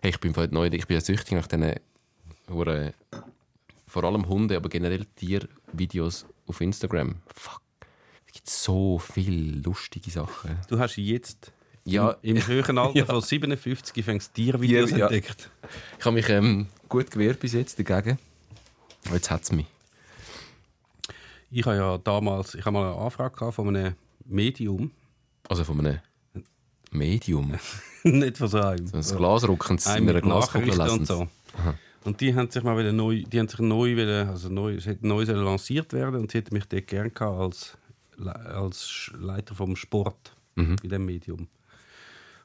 [0.00, 1.74] Hey, ich bin neu, ich bin ja süchtig nach diesen
[2.48, 2.94] Hure-
[3.86, 7.16] vor allem Hunde, aber generell Tiervideos auf Instagram.
[7.34, 7.62] Fuck.
[8.26, 10.58] Es gibt so viele lustige Sachen.
[10.68, 11.52] Du hast jetzt
[11.84, 13.06] Ja, im, im höheren Alter Ja.
[13.06, 15.06] von 57 fängst Tiervideos Tier- ja.
[15.06, 15.50] entdeckt.
[15.98, 18.18] ich habe mich ähm, gut gewehrt bis jetzt dagegen.
[19.06, 19.66] Aber jetzt hat es mich.
[21.50, 23.94] Ich habe ja damals ich habe mal eine Anfrage von einem
[24.26, 24.90] Medium.
[25.48, 25.98] Also von einem
[26.90, 27.54] Medium.
[28.04, 28.86] Nicht von so einem.
[28.86, 30.90] So ein Glasrücken in Einem einer Glaskugel lesen.
[30.90, 31.28] und so.
[32.04, 34.86] Und die haben sich mal wieder neu, die haben sich neu, wieder, also neu, es
[34.86, 37.76] hätte neu lanciert werden und sie hätten mich dort gerne gehabt als,
[38.46, 40.76] als Leiter vom Sport Mhm.
[40.82, 41.46] bei dem Medium.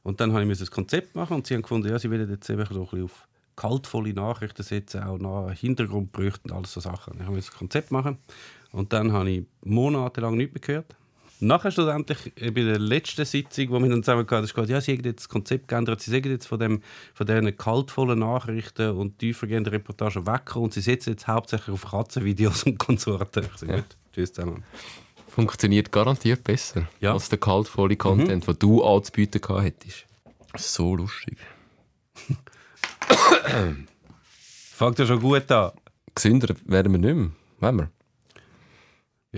[0.04, 2.48] Und dann habe ich das Konzept machen und sie haben gefunden, ja, sie wollen jetzt
[2.50, 7.14] eben so ein bisschen auf kaltvolle Nachrichten setzen, auch nach Hintergrundberichte und alles so Sachen.
[7.20, 8.18] Ich habe das Konzept machen
[8.72, 10.96] und dann habe ich monatelang nichts mehr gehört.
[11.44, 14.80] Nachher schlussendlich äh, bei der letzten Sitzung, wo wir dann zusammen hatten, ist gesagt, ja,
[14.82, 16.82] sie haben jetzt das Konzept geändert, sie sagen jetzt von, dem,
[17.14, 22.64] von diesen kaltvollen Nachrichten und tiefergehenden Reportagen weg und sie setzen jetzt hauptsächlich auf Katzenvideos
[22.64, 23.46] und Konsorten.
[23.46, 23.78] Ich sage, Ja.
[23.80, 24.64] gut, tschüss zusammen.
[25.28, 27.14] Funktioniert garantiert besser Ja.
[27.14, 30.06] als der kaltvolle Content, den du anzubieten hättest.
[30.58, 31.38] So lustig.
[34.76, 35.72] Fängt ja schon gut an.
[36.16, 37.32] Gesünder werden wir nicht mehr.
[37.60, 37.92] Wollen wir?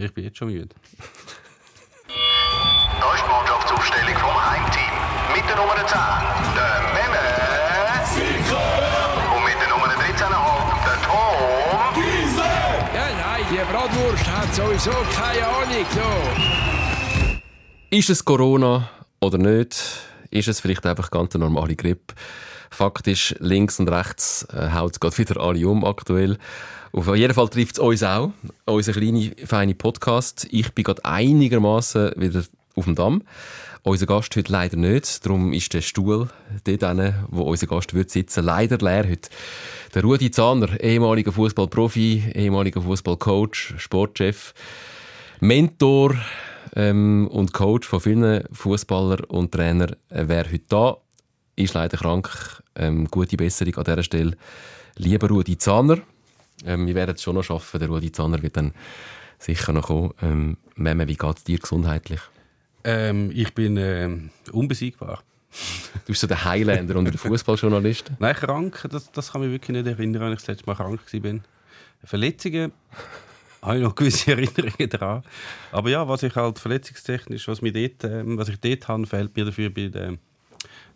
[0.03, 0.69] Ich bin jetzt schon müde.
[3.85, 4.93] Mannschaftsaufstellung vom Heimteam.
[5.33, 5.85] Mit der Nummer 10,
[6.55, 7.25] der Memme.
[9.35, 10.15] Und mit der Nummer 13,5,
[10.85, 11.37] der Tom.
[12.93, 15.85] Ja, nein, die Bratwurst hat sowieso keine Ahnung.
[15.93, 16.09] So.
[17.89, 19.83] Ist es Corona oder nicht?
[20.31, 22.15] Ist es vielleicht einfach ganz eine normale Grippe?
[22.71, 26.37] Fakt ist, links und rechts äh, haut es gerade wieder alle um aktuell.
[26.91, 28.31] Auf jeden Fall trifft es uns auch,
[28.65, 30.47] unser kleine, feine Podcast.
[30.49, 32.43] Ich bin gerade einigermaßen wieder
[32.75, 33.23] auf dem Damm.
[33.87, 35.23] Unser Gast heute leider nicht.
[35.23, 36.27] Darum ist der Stuhl
[36.63, 39.29] dort, wo unser Gast wird sitzen, leider leer heute.
[39.93, 44.55] Der Rudi Zahner, ehemaliger Fußballprofi, ehemaliger Fußballcoach, Sportchef,
[45.39, 46.15] Mentor
[46.75, 50.97] ähm, und Coach von vielen Fußballern und Trainern äh, wäre heute da.
[51.55, 52.63] Ist leider krank.
[52.75, 54.35] Ähm, gute Besserung an dieser Stelle.
[54.95, 55.99] Lieber Rudi Zahner,
[56.65, 57.79] ähm, wir werden es schon noch schaffen.
[57.79, 58.73] Der Rudi Zahner wird dann
[59.37, 60.11] sicher noch kommen.
[60.23, 62.21] Ähm, Memme, wie geht es dir gesundheitlich?
[62.85, 65.23] Ähm, ich bin ähm, unbesiegbar.
[66.05, 68.11] Du bist so der Highlander und der Fußballjournalist.
[68.19, 71.01] Nein, krank, das, das kann mich wirklich nicht erinnern, wenn ich das letzte Mal krank
[71.11, 71.39] war.
[72.03, 72.71] Verletzungen
[73.63, 75.23] habe ich noch gewisse Erinnerungen daran.
[75.71, 79.35] Aber ja, was ich halt verletzungstechnisch, was, mir dort, ähm, was ich dort habe, fehlt
[79.35, 80.17] mir dafür bei der,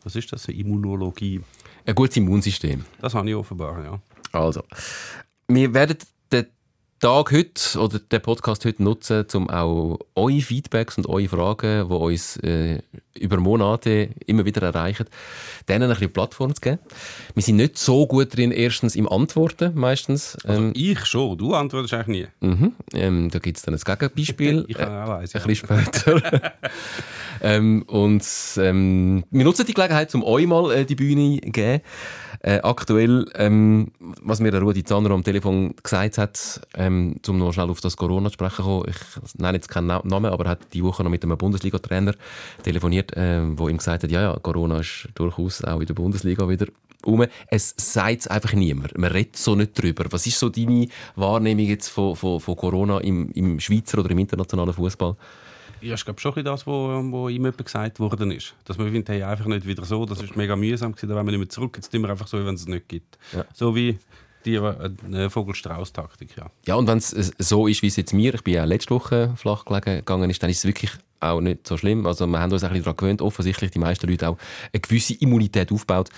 [0.03, 1.41] was ist das, Immunologie.
[1.87, 2.85] Ein gutes Immunsystem.
[3.01, 3.99] Das habe ich offenbar, ja.
[4.31, 4.63] Also,
[5.47, 6.07] wir werden den
[6.99, 11.93] Tag heute oder den Podcast heute nutzen, um auch eure Feedbacks und eure Fragen, die
[11.93, 12.81] uns äh,
[13.19, 15.05] über Monate immer wieder erreichen,
[15.67, 16.79] denen ein bisschen Plattform zu geben.
[17.35, 20.37] Wir sind nicht so gut drin, erstens im Antworten meistens.
[20.43, 22.47] Also Ähm, ich schon, du antwortest eigentlich nie.
[22.47, 22.73] mhm.
[22.93, 24.65] ähm, da gibt es dann ein Gegenbeispiel.
[24.67, 25.47] Ich kann auch eins, Ein ja.
[25.47, 26.53] bisschen später.
[27.41, 28.23] ähm, und
[28.57, 31.81] ähm, wir nutzen die Gelegenheit, um euch mal äh, die Bühne zu geben.
[32.41, 33.91] Äh, aktuell, ähm,
[34.21, 37.97] was mir der Rudi Zahner am Telefon gesagt hat, ähm, um noch schnell auf das
[37.97, 41.03] Corona zu sprechen kommen, ich nenne jetzt keinen Na- Namen, aber er hat die Woche
[41.03, 42.13] noch mit einem Bundesliga-Trainer
[42.63, 46.47] telefoniert, ähm, wo ihm gesagt hat, ja, ja, Corona ist durchaus auch in der Bundesliga
[46.47, 46.67] wieder
[47.05, 47.25] um.
[47.47, 48.97] Es sagt es einfach niemand.
[48.97, 50.05] Man redet so nicht drüber.
[50.09, 54.19] Was ist so deine Wahrnehmung jetzt von, von, von Corona im, im Schweizer oder im
[54.19, 55.15] internationalen Fußball?
[55.81, 58.53] Ja, ich glaube schon das, was wo ihm jemand gesagt worden ist.
[58.65, 61.27] Dass man findet, hey, einfach nicht wieder so, das ist mega mühsam gewesen, da wollen
[61.27, 63.17] wir nicht mehr zurück, jetzt tun wir einfach so, wie wenn es es nicht gibt.
[63.33, 63.45] Ja.
[63.53, 63.97] So wie
[64.45, 66.49] die äh, Vogel-Strauß-Taktik, ja.
[66.65, 69.33] Ja, und wenn es so ist, wie es jetzt mir, ich bin ja letzte Woche
[69.35, 72.05] flach gelegen gegangen ist, dann ist es wirklich auch nicht so schlimm.
[72.05, 74.37] Also wir haben uns ein bisschen daran gewöhnt, offensichtlich die meisten Leute auch
[74.73, 76.09] eine gewisse Immunität aufgebaut,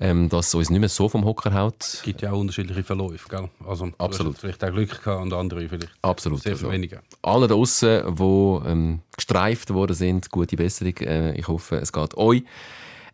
[0.00, 1.76] ähm, dass es uns nicht mehr so vom Hocker haut.
[1.80, 3.48] Es gibt ja auch unterschiedliche Verläufe, gell?
[3.66, 4.38] Also, Absolut.
[4.38, 6.42] vielleicht auch Glück gehabt und andere vielleicht Absolut.
[6.42, 7.02] sehr viel Also, weniger.
[7.22, 10.96] Alle da draussen, die ähm, gestreift worden sind, gute Besserung.
[10.98, 12.42] Äh, ich hoffe, es geht euch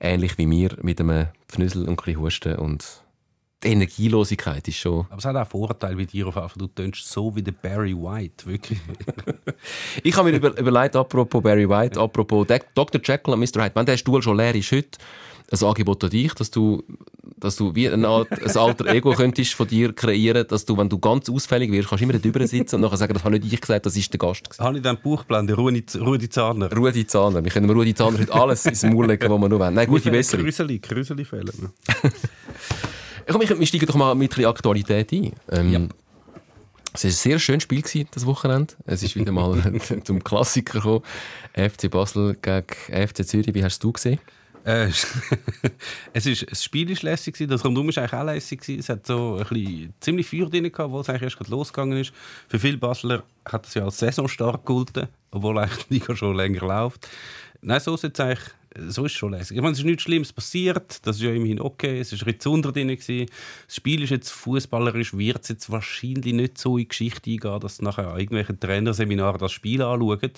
[0.01, 2.85] ähnlich wie mir mit einem Pfnüssel und ein bisschen Husten und
[3.67, 5.07] die Energielosigkeit ist schon...
[5.11, 6.57] Aber es hat auch Vorteile bei dir auf einfach.
[6.57, 8.79] Du tönst so wie der Barry White, wirklich.
[10.03, 13.01] Ich habe mir über, überlegt, apropos Barry White, apropos Dr.
[13.03, 13.65] Jekyll und Mr.
[13.65, 14.99] Hyde, wenn der Stuhl schon leer ist heute,
[15.51, 16.83] ein Angebot an dich, dass du,
[17.39, 20.89] dass du wie eine Art, ein alter Ego könntest von dir kreieren, dass du, wenn
[20.89, 23.61] du ganz ausfällig wirst, kannst immer drüber sitzen und nachher sagen, das habe nicht ich
[23.61, 24.45] gesagt, das ist der Gast.
[24.45, 24.65] gewesen.
[24.65, 26.73] habe ich dann Buchblende, Rudi, Rudi Zahner.
[26.73, 27.45] Rudi Zahner.
[27.45, 29.75] Wir können Rudi Zahner heute alles ins Maul legen, was wir nur wollen.
[29.75, 30.45] Nein, gute Besserung.
[30.45, 32.13] Krüseli, Krüseli fehlen mir.
[33.27, 35.33] Komm, wir, wir steigen doch mal mit ein bisschen Aktualität ein.
[35.51, 35.89] Ähm,
[36.93, 38.75] Es war ein sehr schönes Spiel gewesen, das Wochenende.
[38.87, 39.61] Es ist wieder mal
[40.05, 41.03] zum Klassiker gekommen.
[41.55, 43.55] FC Basel gegen FC Zürich.
[43.55, 44.19] Wie hast du gesehen?
[44.65, 44.91] Äh,
[46.13, 48.61] es ist, das Spiel war lässig, gewesen, das Rundum war eigentlich auch lässig.
[48.61, 48.81] gewesen.
[48.81, 51.99] Es hat so ein bisschen, ziemlich Feuer drin gehabt, wo es eigentlich erst gerade losgegangen
[51.99, 52.13] ist.
[52.49, 56.61] Für viele Basler hat es ja als Saisonstart gegolten, obwohl eigentlich die Liga schon länger
[56.67, 57.09] läuft.
[57.61, 58.41] Nein, so ist es eigentlich
[58.89, 59.57] so ist schon lässig.
[59.57, 62.41] Ich meine, es ist nichts Schlimmes passiert, das ist ja immerhin okay, es war ein
[62.41, 62.89] zu drin.
[62.89, 67.61] Das Spiel ist jetzt fußballerisch, wird es jetzt wahrscheinlich nicht so in die Geschichte eingehen,
[67.61, 70.31] dass nachher an irgendwelchen Trainerseminaren das Spiel anschauen,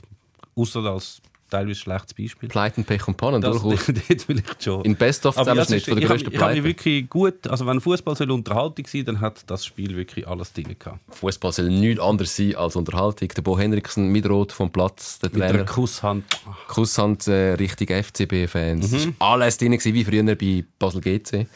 [0.54, 2.48] außer als teilweise schlechtes Beispiel.
[2.48, 3.86] Pleiten, Pech und Pannen, Das, durchaus.
[4.08, 4.84] dort vielleicht schon.
[4.84, 6.64] In ja, es Zusammenschnitt ist- von der ich grössten Ich Pleite.
[6.64, 10.76] wirklich gut, also wenn Fußball soll Unterhaltung sein, dann hat das Spiel wirklich alles drin
[10.78, 10.98] gehabt.
[11.14, 13.28] Fußball soll nichts anderes sein als Unterhaltung.
[13.28, 15.52] Der Bo Henriksen mit Rot vom Platz, der Mit Trainer.
[15.52, 16.24] der Kusshand.
[16.68, 18.90] Kusshand äh, richtig FCB-Fans.
[18.90, 18.96] Mhm.
[18.96, 21.46] Es war alles drin, gewesen, wie früher bei Basel GC.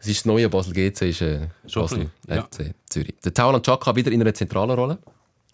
[0.00, 3.14] Es ist das neue Basel GC, ist äh, Basel FC Zürich.
[3.24, 4.98] Der Tauland Chaka wieder in einer zentralen Rolle,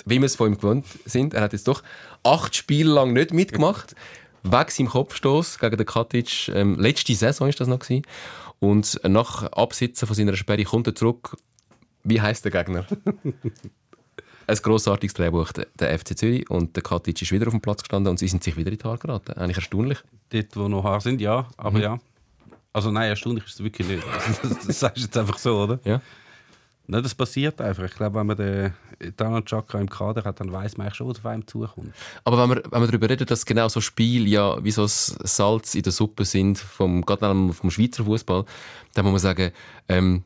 [0.04, 1.34] wie wir es von ihm gewohnt sind.
[1.34, 1.82] Er hat jetzt doch
[2.22, 3.94] acht Spiele lang nicht mitgemacht.
[4.42, 6.48] Weg seinem Kopfstoß gegen den Katic.
[6.48, 8.02] Ähm, letzte Saison ist das noch gewesen.
[8.60, 11.36] Und nach Absitzen von seiner Sperre kommt er zurück.
[12.02, 12.86] Wie heißt der Gegner?
[14.46, 16.50] ein grossartiges Drehbuch, der- FC Zürich.
[16.50, 18.78] Und der Katic ist wieder auf dem Platz gestanden und sie sind sich wieder in
[18.78, 19.32] die Haare geraten.
[19.32, 19.98] Eigentlich erstaunlich.
[20.30, 21.46] Dort, wo noch Haare sind, ja, Mhm.
[21.56, 21.98] aber ja.
[22.72, 24.02] Also nein, erstaunlich ist es wirklich nicht.
[24.42, 25.78] Das, das sagst du jetzt einfach so, oder?
[25.84, 26.00] Ja.
[26.86, 27.84] Nein, das passiert einfach.
[27.84, 28.74] Ich glaube, wenn man den
[29.16, 31.94] Donald Chaka im Kader hat, dann weiß man schon, was auf einem zukommt.
[32.24, 35.16] Aber wenn wir, wenn wir darüber reden, dass genau so Spiele ja wie so das
[35.22, 38.44] Salz in der Suppe sind, vom, gerade vom Schweizer Fußball,
[38.92, 39.52] dann muss man sagen,
[39.88, 40.24] ähm,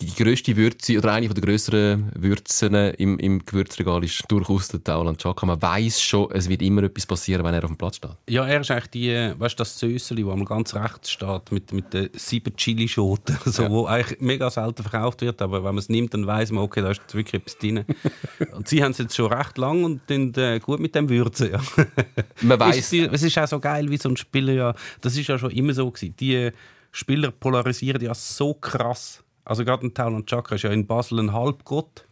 [0.00, 5.18] die grösste Würze oder eine der grösseren Würzen im, im Gewürzregal ist durchaus der Tauland
[5.18, 5.44] Chaka.
[5.44, 8.16] Man weiß schon, es wird immer etwas passieren, wenn er auf dem Platz steht.
[8.28, 11.92] Ja, er ist eigentlich die, weißt das Söseli, das am ganz rechts steht, mit, mit
[11.92, 16.14] den sieben Chili-Schoten, so, wo eigentlich mega selten verkauft wird, aber wenn man es nimmt,
[16.14, 17.84] dann weiß man, okay, da ist wirklich etwas drin.
[18.52, 21.52] und sie haben es jetzt schon recht lang und sind äh, gut mit dem Würzen,
[21.52, 21.60] ja.
[22.42, 25.38] Man weiß, es ist auch so geil, wie so ein Spieler ja, das ist ja
[25.38, 26.14] schon immer so gewesen.
[26.18, 26.50] Die
[26.90, 29.22] Spieler polarisieren ja so krass.
[29.50, 32.04] Also gerade ein Tauland Chaka ist ja in Basel ein Halbgott.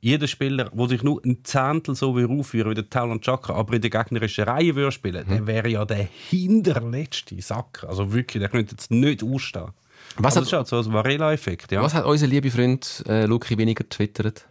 [0.00, 3.74] Jeder Spieler, der sich nur ein Zehntel so will aufführen wie der Tauland Chaka, aber
[3.74, 7.84] in der gegnerischen Reihe würde spielen, der wäre ja der hinterletzte Sack.
[7.86, 9.72] Also wirklich, der könnte jetzt nicht ausstehen.
[10.16, 11.82] Was also hat- das ist halt so ein Varela-Effekt, ja.
[11.82, 14.46] was hat unser lieber Freund äh, Luki weniger getwittert?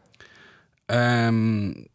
[0.87, 1.87] Ähm,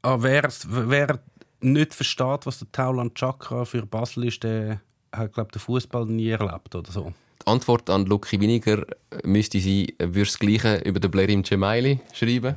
[0.00, 1.20] ah, wer, wer
[1.60, 4.80] nicht versteht, was der Tauland Chakra für Basel ist, der
[5.12, 7.12] hat, glaube den Fußball nie erlebt oder so.
[7.44, 8.86] Die Antwort an Luki weniger
[9.22, 12.54] müsste sein, er würde das Gleiche über den Blerim Cemaili schreiben.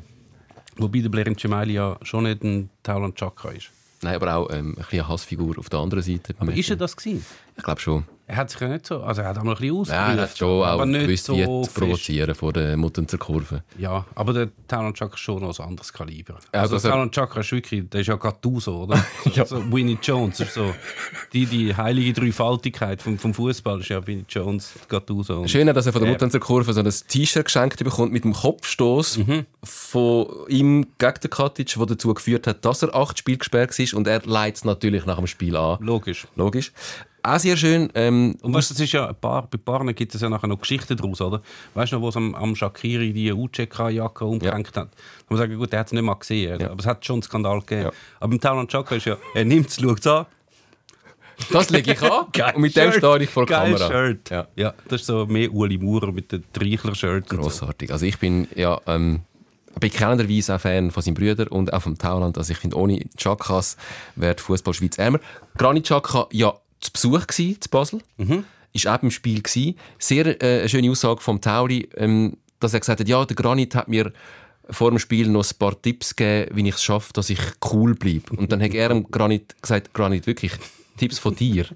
[0.77, 3.69] Wobei der Blerim Cemaili ja schon nicht ein Tauland Chakra ist.
[4.01, 6.35] Nein, aber auch ähm, ein bisschen eine Hassfigur auf der anderen Seite.
[6.39, 7.25] Aber ist er das gewesen?
[7.57, 8.05] Ich glaube schon.
[8.29, 10.21] Er hat sich ja nicht so, also er hat einmal ein bisschen Ja, ausgerührt, er
[10.23, 13.63] hat schon auch aber nicht gewusst, so wie zu provozieren vor der Mutter zur Kurve.
[13.77, 16.33] Ja, aber der Tauland Chakra ist schon noch ein anderes Kaliber.
[16.53, 19.01] Ja, Also, also- der Tauland Chakra ist wirklich, der ist ja Gattuso, oder?
[19.37, 20.73] also Winnie Jones ist so,
[21.31, 25.47] die, die heilige Dreifaltigkeit vom, vom Fußball ist ja Winnie Jones, Gattuso.
[25.47, 26.13] Schön, dass er von der Ja.
[26.15, 29.19] Mutter zur Kurve so ein T-Shirt geschenkt bekommt mit dem Kopfstoß
[29.63, 33.93] von ihm gegen den Katic, der dazu geführt hat, dass er acht Spiele gesperrt ist
[33.93, 35.77] und er leitet es natürlich nach dem Spiel an.
[35.79, 36.27] Logisch.
[36.35, 36.73] Logisch.
[37.27, 37.89] Auch sehr schön.
[37.93, 40.59] Ähm, Und weißt, das ist ja ein paar, bei Paaren gibt es ja nachher noch
[40.61, 41.41] Geschichten daraus, oder?
[41.73, 44.75] Weißt du noch, wo es am, am Shakiri die UCK-Jacke umgehängt hat?
[44.75, 44.81] Da
[45.27, 46.69] muss man sagen, gut, der hat es nicht mal gesehen, Ja.
[46.71, 47.81] aber es hat schon einen Skandal gegeben.
[47.83, 47.91] Ja.
[48.21, 50.25] Aber im Tauland Chaka ist ja, er nimmt es, schaut es an.
[51.51, 53.03] das lege ich an Geil und mit dem Shirt.
[53.03, 53.87] stehe ich vor der Geil Kamera.
[54.07, 54.29] Shirt.
[54.29, 54.47] Ja.
[54.55, 54.73] Ja.
[54.87, 57.23] das ist so mehr Uli Maurer mit dem Treichler-Shirt.
[57.31, 57.41] und so.
[57.43, 57.91] Grossartig.
[57.91, 59.21] Also ich bin ja ähm,
[59.79, 62.37] bekennenderweise auch Fan von seinem Brüder und auch vom Tauland.
[62.37, 63.77] Also ich finde, ohne Chakas
[64.15, 65.19] wäre die Fußball Schweiz ärmer.
[65.57, 68.01] Granit Chaka ja zu Besuch gsi zu Basel.
[68.17, 68.43] Mhm.
[68.73, 69.75] Ist auch im Spiel gsi.
[69.99, 73.75] Sehr äh, eine schöne Aussage vom Tauli, ähm, dass er gesagt hat, ja, der Granit
[73.75, 74.11] hat mir
[74.69, 77.39] vor dem Spiel noch ein paar Tipps gegeben, wie ich es schaffe, dass ich
[77.71, 78.35] cool bleibe.
[78.35, 80.51] Und dann hat er dem Granit gesagt, Granit, wirklich,
[80.97, 81.65] Tipps von dir.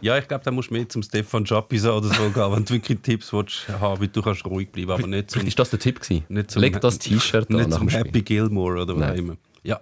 [0.00, 2.74] Ja, ich glaube, da musst du mehr zum Stefan Schapisa oder so gehen, wenn du
[2.74, 5.80] wirklich Tipps willst haben willst, du kannst ruhig bleiben, aber nicht zum, ist das der
[5.80, 6.24] Tipp gewesen.
[6.28, 7.88] nicht zum, Leg das T-Shirt an nicht zum.
[7.88, 9.36] Happy Gilmore oder was auch immer.
[9.64, 9.80] Ja.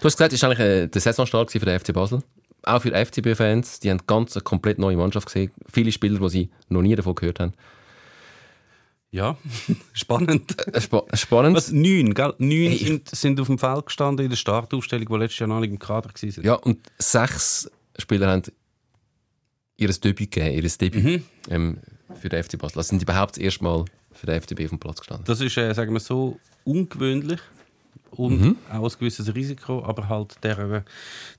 [0.00, 2.22] Du hast gesagt, es war eigentlich äh, der Saisonstart für den FC Basel.
[2.64, 3.80] Auch für FCB-Fans.
[3.80, 5.50] Die haben ganz eine komplett neue Mannschaft gesehen.
[5.72, 7.52] Viele Spieler, die sie noch nie davon gehört haben.
[9.10, 9.38] Ja,
[9.94, 10.54] spannend.
[10.68, 11.56] Äh, Spa spannend.
[11.56, 11.70] Was?
[11.72, 12.34] Neun, gell?
[12.38, 15.70] Neun Hey, sind auf dem Feld gestanden in der Startaufstellung, die letztes Jahr noch nicht
[15.70, 16.44] im Kader waren.
[16.44, 18.42] Ja, und sechs Spieler haben
[19.78, 21.22] ihr Debüt gegeben, ihr Debüt Mhm.
[21.48, 21.78] ähm,
[22.20, 22.78] für den FC Basel.
[22.78, 25.24] Also sind überhaupt das erste Mal für den FCB auf dem Platz gestanden.
[25.26, 27.40] Das ist, äh, sagen wir so, ungewöhnlich
[28.10, 28.56] und Mhm.
[28.72, 30.82] auch ein gewisses Risiko, aber halt der, äh,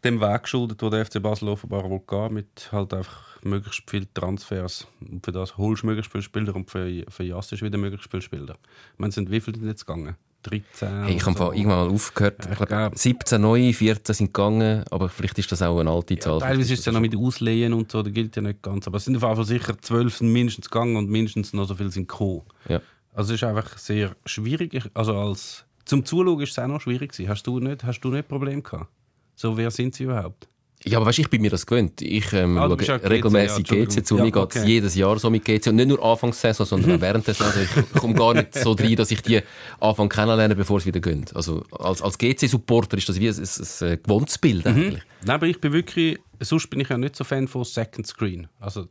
[0.03, 4.07] dem Weg geschuldet, wo der FC Basel offenbar will gehen, mit halt einfach möglichst viel
[4.13, 4.87] Transfers.
[5.01, 8.21] Und für das holst du möglichst viele Spieler und für, für ist wieder möglichst viele
[8.21, 8.55] Spieler.
[8.93, 10.15] Ich meine, sind wie viele sind jetzt gegangen?
[10.43, 11.03] 13.
[11.03, 11.51] Hey, ich habe so.
[11.51, 12.45] irgendwann mal aufgehört.
[12.45, 15.89] Ja, Ich glaube, glaub- 17 neue, 14 sind gegangen, aber vielleicht ist das auch eine
[15.89, 16.39] alte Zahl.
[16.39, 18.87] Teilweise ist es ja noch mit Auslehen und so, das gilt ja nicht ganz.
[18.87, 21.75] Aber es sind auf jeden Fall sicher zwölf sind mindestens gegangen und mindestens noch so
[21.75, 22.43] viele sind gekommen.
[22.69, 22.79] Ja.
[23.13, 24.81] Also es ist einfach sehr schwierig.
[24.93, 27.29] Also als, zum Zuschauen ist es auch noch schwierig gewesen.
[27.29, 28.87] Hast du nicht, hast du nicht Probleme gehabt?
[29.35, 30.47] So, wer sind sie überhaupt?
[30.85, 32.01] Ja, aber weißt, du, ich bin mir das gewöhnt.
[32.01, 33.97] Ich ähm, Ah, schaue ja regelmäßig ja, GC zu.
[33.99, 34.19] Entschuldigung.
[34.19, 34.65] Mir Ja, geht okay.
[34.71, 35.67] jedes Jahr so mit GC.
[35.67, 37.63] Und nicht nur Anfangssaison, sondern auch während der Saison.
[37.63, 39.41] Ich komme gar nicht so rein, dass ich die
[39.81, 41.25] Anfang kennenlerne, bevor es wieder gehen.
[41.33, 44.71] Also als, als GC-Supporter ist das wie ein, ein, ein gewohntes Bild Mhm.
[44.71, 45.03] eigentlich.
[45.25, 48.47] Nein, aber ich bin wirklich, sonst bin ich ja nicht so Fan von Second Screen.
[48.61, 48.87] Also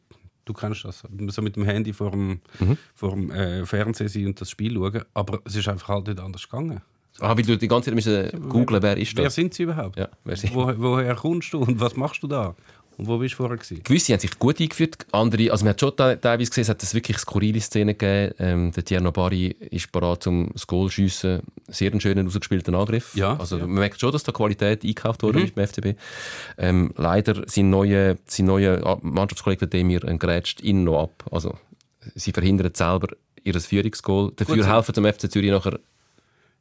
[0.48, 2.40] du kennst das, so mit dem Handy vor dem,
[2.94, 5.02] vor dem äh, Fernsehen sein und das Spiel schauen.
[5.14, 6.80] Aber es ist einfach halt nicht anders gegangen.
[7.20, 9.34] Ah, weil du die ganze Zeit müssen googlen, wer ist Wer das?
[9.34, 9.98] sind sie überhaupt?
[9.98, 12.54] Ja, wer sind- Wo, woher kommst du und was machst du da?
[12.98, 13.80] Und wo bist du vorher gewesen?
[13.84, 16.82] Gewisse haben sich gut eingeführt, andere, also man hat schon te- teilweise gesehen, es hat
[16.82, 18.34] es wirklich skurrile Szenen gegeben.
[18.40, 21.42] Ähm, der Tierno Bari ist bereit zum Goal schiessen.
[21.68, 23.14] Sehr einen schönen, ausgespielten Angriff.
[23.14, 23.64] Ja, also ja.
[23.66, 23.72] Mhm.
[23.72, 25.96] man merkt schon, dass da Qualität eingekauft wurde mit dem FCB.
[26.58, 31.24] Ähm, leider sein neuer sein neue Mannschaftskollege der Demir äh, grätscht ihn noch ab.
[31.30, 31.54] Also
[32.16, 33.08] sie verhindern selber
[33.44, 34.32] ihr Führungsgoal.
[34.36, 35.78] Dafür helfen dem FC Zürich nachher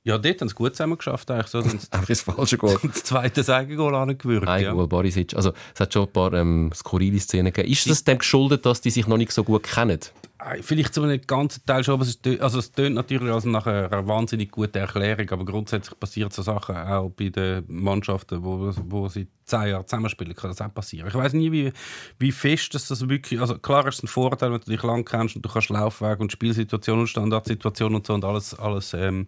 [0.08, 1.30] Ja, dort haben sie gut zusammen geschafft.
[1.30, 1.48] Eigentlich.
[1.48, 2.80] So, einfach ins falsche Goal.
[2.82, 4.48] das zweite Eigengoal angewürgt.
[4.48, 4.72] Ein Ja.
[4.74, 5.36] Goal Barisic.
[5.36, 7.72] Also, es hat schon ein paar ähm, skurrile Szenen gegeben.
[7.72, 10.00] Ist das dem geschuldet, dass die sich noch nicht so gut kennen?
[10.40, 13.44] Ah, Vielleicht zu einem ganzen Teil schon, aber es, tö- also es tönt natürlich als
[13.46, 18.72] nach einer wahnsinnig guten Erklärung, aber grundsätzlich passiert so Sachen auch bei den Mannschaften, wo,
[18.88, 21.08] wo sie zehn Jahre zusammenspielen, kann das auch passieren.
[21.08, 21.72] Ich weiß nie, wie,
[22.20, 25.06] wie fest dass das wirklich, also klar ist es ein Vorteil, wenn du dich lang
[25.06, 29.26] kennst und du kannst Laufweg und Spielsituationen und Standardsituationen und so und alles, alles ähm,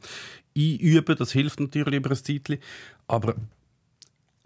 [0.57, 2.57] einüben, das hilft natürlich über ein Zeitchen,
[3.07, 3.35] aber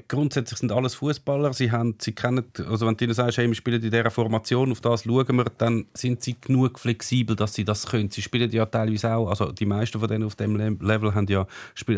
[0.07, 1.53] grundsätzlich sind alles Fußballer.
[1.53, 4.71] Sie, haben, sie kennen, also wenn du ihnen sagst, hey, wir spielen in dieser Formation,
[4.71, 8.09] auf das schauen wir, dann sind sie genug flexibel, dass sie das können.
[8.09, 11.27] Sie spielen ja teilweise auch, also die meisten von denen auf dem Le- Level haben
[11.27, 11.45] ja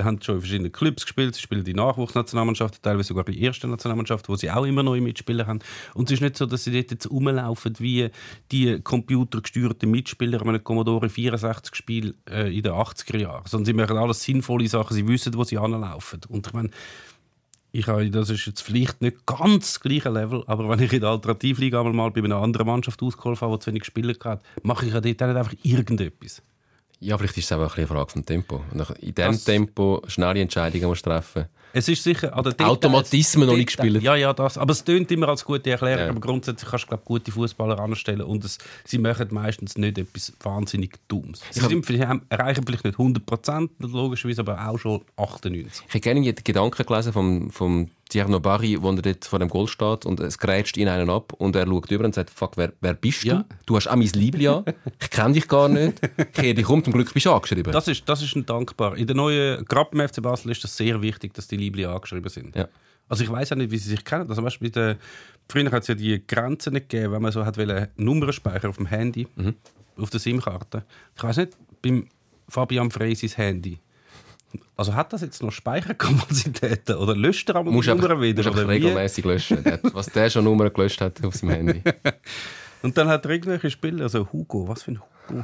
[0.04, 1.36] haben schon in verschiedenen Clubs gespielt.
[1.36, 5.48] Sie spielen die Nachwuchsnationalmannschaft, teilweise sogar die erste Nationalmannschaft, wo sie auch immer neue Mitspieler
[5.48, 5.60] haben.
[5.94, 8.10] Und es ist nicht so, dass sie dort jetzt rumlaufen wie
[8.52, 13.74] die computergesteuerten Mitspieler in einem Commodore 64 Spiel äh, in den 80er Jahren, sondern sie
[13.74, 14.94] machen alles sinnvolle Sachen.
[14.96, 16.22] Sie wissen, wo sie anlaufen.
[16.28, 16.70] Und ich meine,
[17.78, 21.02] ich habe, das ist jetzt vielleicht nicht ganz das gleiche Level, aber wenn ich in
[21.02, 24.42] der Alternativliga einmal mal bei einer anderen Mannschaft ausgeholfen habe, die zu wenig Spieler hat,
[24.64, 26.42] mache ich ja dort nicht einfach irgendetwas.
[27.02, 28.64] Ja, vielleicht ist es auch ein eine Frage vom Tempo.
[29.02, 31.46] In diesem Tempo schnelle Entscheidungen musst du treffen.
[31.78, 32.36] Es ist sicher...
[32.36, 34.02] an den Automatismen noch nicht gespielt.
[34.02, 34.58] Ja, ja, das.
[34.58, 36.10] Aber es tönt immer als gute Erklärung, Ja.
[36.10, 40.32] aber grundsätzlich kannst du glaub, gute Fußballer anstellen und es, sie machen meistens nicht etwas
[40.42, 41.42] wahnsinnig Dummes.
[41.52, 45.66] Sie sind, haben- erreichen vielleicht nicht 100%, logischerweise, aber auch schon 98%.
[45.88, 49.50] Ich habe gerne den Gedanken gelesen vom, vom Tierno Barry, wo er dort vor dem
[49.50, 52.56] Goal steht und es grätscht ihn einen ab und er schaut über und sagt, fuck,
[52.56, 53.28] wer, wer bist du?
[53.30, 53.46] Ja.
[53.66, 54.66] Du hast auch mein Liebling an.
[55.02, 56.00] Ich kenne dich gar nicht.
[56.34, 57.74] Kehre dich um, zum Glück bist du angeschrieben.
[57.74, 58.96] Das ist, das ist ein dankbar.
[58.96, 62.30] In der neuen, gerade beim FC Basel ist das sehr wichtig, dass die Liebling angeschrieben
[62.30, 62.56] sind.
[62.56, 62.68] Ja.
[63.10, 64.30] Also ich weiß auch nicht, wie sie sich kennen.
[64.30, 64.98] Also weißt, der,
[65.50, 67.58] früher hat es ja die Grenzen nicht gegeben, wenn man so hat
[67.98, 69.56] Nummern speichern auf dem Handy, Mhm.
[69.98, 70.86] auf der SIM-Karte.
[71.16, 72.08] Ich weiß nicht, beim
[72.48, 73.80] Fabian Frey sein Handy.
[74.76, 78.44] Also hat das jetzt noch Speicherkapazitäten oder löscht er aber die Nummern einfach, wieder?
[78.44, 79.64] musst Oder regelmäßig löschen.
[79.94, 81.82] Was der schon Nummern gelöscht hat auf seinem Handy.
[82.82, 85.44] Und dann hat er irgendwelche Spieler, also Hugo, was für ein Hugo?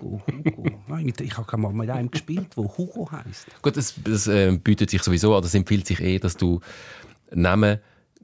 [0.00, 0.82] Hugo, Hugo.
[0.88, 3.46] Nein, ich habe mal mit einem gespielt, der Hugo heißt.
[3.62, 5.42] Gut, das, das äh, bietet sich sowieso an.
[5.42, 6.60] Das empfiehlt sich eh, dass du
[7.32, 7.78] Namen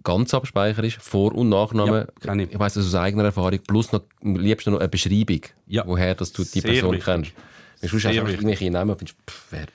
[0.05, 2.07] ganz abspeicherst, Vor- und Nachnamen.
[2.23, 2.53] Ja, ich.
[2.53, 3.59] ich weiss das aus eigener Erfahrung.
[3.67, 5.85] Plus noch am liebsten noch eine Beschreibung, Ja.
[5.87, 7.05] woher dass du die Sehr Person wichtig.
[7.07, 7.33] kennst.
[7.81, 8.17] Wenn du wichtig.
[8.17, 9.67] irgendwelche Namen findest, pff, wer,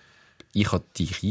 [0.54, 1.22] ich habe dich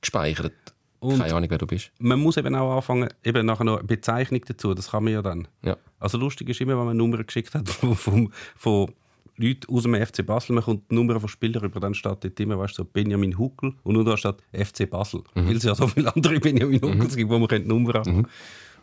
[0.00, 0.52] eingespeichert.
[1.00, 1.90] Und- Keine Ahnung, wer du bist.
[1.98, 5.20] man muss eben auch anfangen, eben nachher noch eine Bezeichnung dazu, das kann man ja
[5.22, 5.46] dann.
[5.62, 5.76] Ja.
[6.00, 8.92] Also lustig ist immer, wenn man eine Nummer geschickt hat von, von, von
[9.36, 12.40] Leuten aus dem FC Basel, man kommt die Nummer von Spielern über, dann steht dort
[12.40, 15.48] immer, weißt du, so Benjamin Huckel und nur da steht FC Basel, Mhm.
[15.48, 18.26] weil es ja so viele andere Benjamin Huckels gibt, wo man die Nummer haben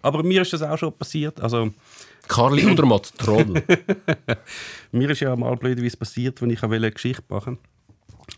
[0.03, 1.71] Aber mir ist das auch schon passiert, also
[2.27, 3.63] Karli Odermatt, Troll.
[4.91, 7.57] mir ist ja mal blöderweise passiert, wenn ich eine Geschichte machen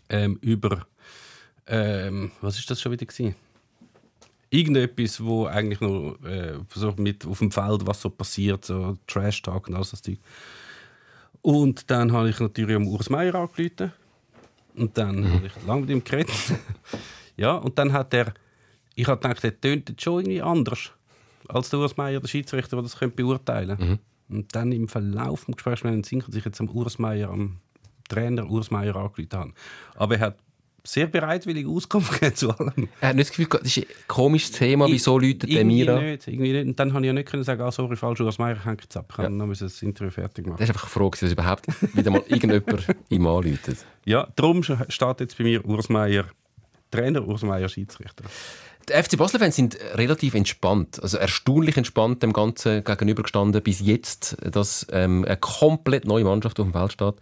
[0.08, 0.86] ähm, über
[1.66, 3.34] ähm, was ist das schon wieder gewesen?
[4.50, 9.42] Irgendetwas, wo eigentlich noch äh, so mit auf dem Feld, was so passiert, so Trash
[9.42, 10.18] Talk und alles das Zeug.
[11.42, 13.92] Und dann habe ich natürlich am Urs Meier angerufen.
[14.76, 16.34] Und dann habe ich lange mit ihm geredet.
[17.36, 18.32] ja, und dann hat er,
[18.94, 20.90] ich habe gedacht, er tönt jetzt schon irgendwie anders
[21.48, 23.98] als der Urs Meier, der Schiedsrichter, der das könnte beurteilen könnte.
[24.28, 27.30] Und dann im Verlauf des Gesprächs, wir haben Sinn, dass ich jetzt am Urs Meier,
[27.30, 27.58] am
[28.08, 29.52] Trainer Urs Meier angerufen habe.
[29.94, 30.38] Aber er hat
[30.86, 32.88] sehr bereitwillig Auskunft gegeben zu allem.
[33.00, 36.28] Er hat nicht das Gefühl, das ist ein komisches Thema, wieso Leute irgendwie mir nicht,
[36.28, 36.66] irgendwie nicht.
[36.66, 38.96] Und dann habe ich ja nicht können sagen, ah, sorry, falsch, Urs Meier hängt jetzt
[38.96, 39.06] ab.
[39.10, 39.28] Ich ja.
[39.28, 40.58] noch das Interview fertig machen.
[40.58, 43.78] Das ist einfach froh, dass überhaupt wieder mal irgendjemand ihm anläutet.
[44.04, 46.26] Ja, darum steht jetzt bei mir Urs Meier
[46.90, 48.24] Trainer, Urs Meier Schiedsrichter.
[48.88, 54.86] Die FC Basel-Fans sind relativ entspannt, also erstaunlich entspannt dem Ganzen gegenübergestanden bis jetzt, dass
[54.92, 57.14] ähm, eine komplett neue Mannschaft auf dem Feld steht,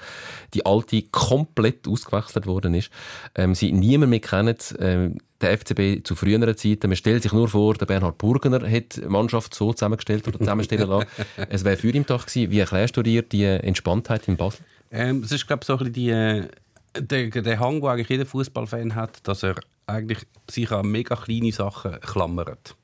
[0.55, 2.91] die alte komplett ausgewechselt worden ist,
[3.37, 6.89] ähm, sie niemand mehr kennen, ähm, der FCB zu früheren Zeiten.
[6.89, 10.89] Man stellt sich nur vor, der Bernhard Burgener hat die Mannschaft so zusammengestellt oder zusammenstellen
[10.89, 11.07] lassen.
[11.49, 12.51] es wäre für ihn Tag gewesen.
[12.51, 14.65] Wie erklärst du dir die Entspanntheit in Basel?
[14.91, 16.49] Ähm, es ist, glaube ich, so ein bisschen die, äh,
[16.97, 19.57] der, der Hang, den eigentlich jeder Fußballfan hat, dass er
[19.87, 22.77] eigentlich sich an mega kleine Sachen klammert.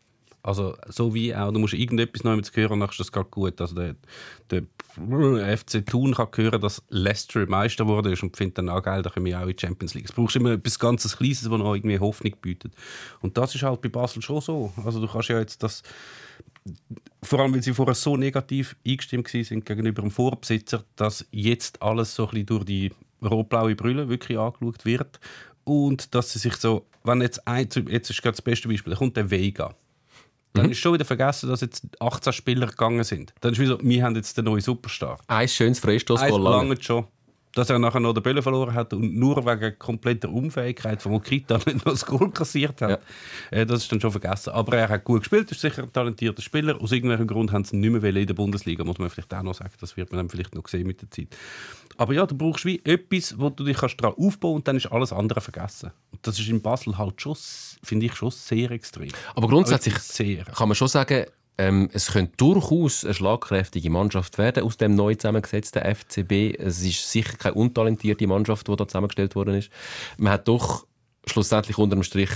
[0.43, 3.61] Also so wie auch, du musst irgendetwas noch zu hören, dann ist das gerade gut.
[3.61, 3.97] Also der,
[4.51, 4.63] der
[5.59, 9.27] FC Thun kann hören, dass Leicester Meister wurde und findet dann auch geil, da können
[9.27, 10.07] wir auch in die Champions League.
[10.07, 12.73] Es brauchst immer etwas ganz Kleines, das noch irgendwie Hoffnung bietet.
[13.21, 14.73] Und das ist halt bei Basel schon so.
[14.85, 15.83] Also du kannst ja jetzt das
[17.23, 22.15] vor allem, weil sie vorher so negativ eingestimmt sind gegenüber dem Vorbesitzer, dass jetzt alles
[22.15, 25.21] so ein bisschen durch die rot-blaue Brille wirklich angeschaut wird
[25.65, 28.99] und dass sie sich so, wenn jetzt ein, jetzt ist gerade das beste Beispiel, da
[28.99, 29.75] kommt der Vega.
[30.55, 30.73] Dann mhm.
[30.73, 33.35] ist schon wieder vergessen, dass jetzt 18 Spieler gegangen sind.
[33.41, 35.19] Dann ist wie so, wir haben jetzt den neuen Superstar.
[35.27, 37.07] Ein schönes Freistoß Eins lange schon
[37.59, 41.57] dass er nachher noch den Bälle verloren hat und nur wegen kompletter Unfähigkeit von Okita
[41.67, 42.91] nicht noch das Goal kassiert hat.
[43.51, 43.59] Ja.
[43.59, 44.51] Äh, das ist dann schon vergessen.
[44.51, 46.81] Aber er hat gut gespielt, ist sicher ein talentierter Spieler.
[46.81, 49.43] Aus irgendeinem Grund haben sie ihn nicht mehr in der Bundesliga, muss man vielleicht auch
[49.43, 49.73] noch sagen.
[49.81, 51.37] Das wird man dann vielleicht noch sehen mit der Zeit.
[51.99, 54.87] Aber ja, du brauchst wie etwas, wo du dich daran aufbauen kannst und dann ist
[54.87, 55.91] alles andere vergessen.
[56.13, 57.37] Und das ist in Basel halt schon,
[57.83, 59.11] finde ich, schon sehr extrem.
[59.35, 60.45] Aber grundsätzlich sehr.
[60.45, 61.27] kann man schon sagen,
[61.59, 66.55] ähm, es könnte durchaus eine schlagkräftige Mannschaft werden aus dem neu zusammengesetzten FCB.
[66.57, 69.71] Es ist sicher keine untalentierte Mannschaft, die da zusammengestellt worden ist.
[70.19, 70.87] Man hat doch
[71.27, 72.31] schlussendlich unter dem Strich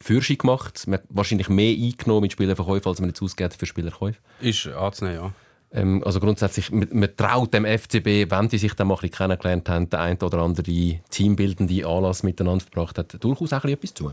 [0.00, 0.86] Fürschi gemacht.
[0.86, 4.18] Man hat wahrscheinlich mehr eingenommen mit Spielerverkäufen, als man jetzt ausgeht für Spielerkäufe.
[4.40, 5.32] Ist anzunehmen, ja.
[5.72, 9.16] Ähm, also grundsätzlich, man, man, traut dem FCB, wenn die sich dann mal ein bisschen
[9.16, 14.12] kennengelernt haben, der ein oder andere teambildende Anlass miteinander verbracht hat, durchaus auch etwas zu.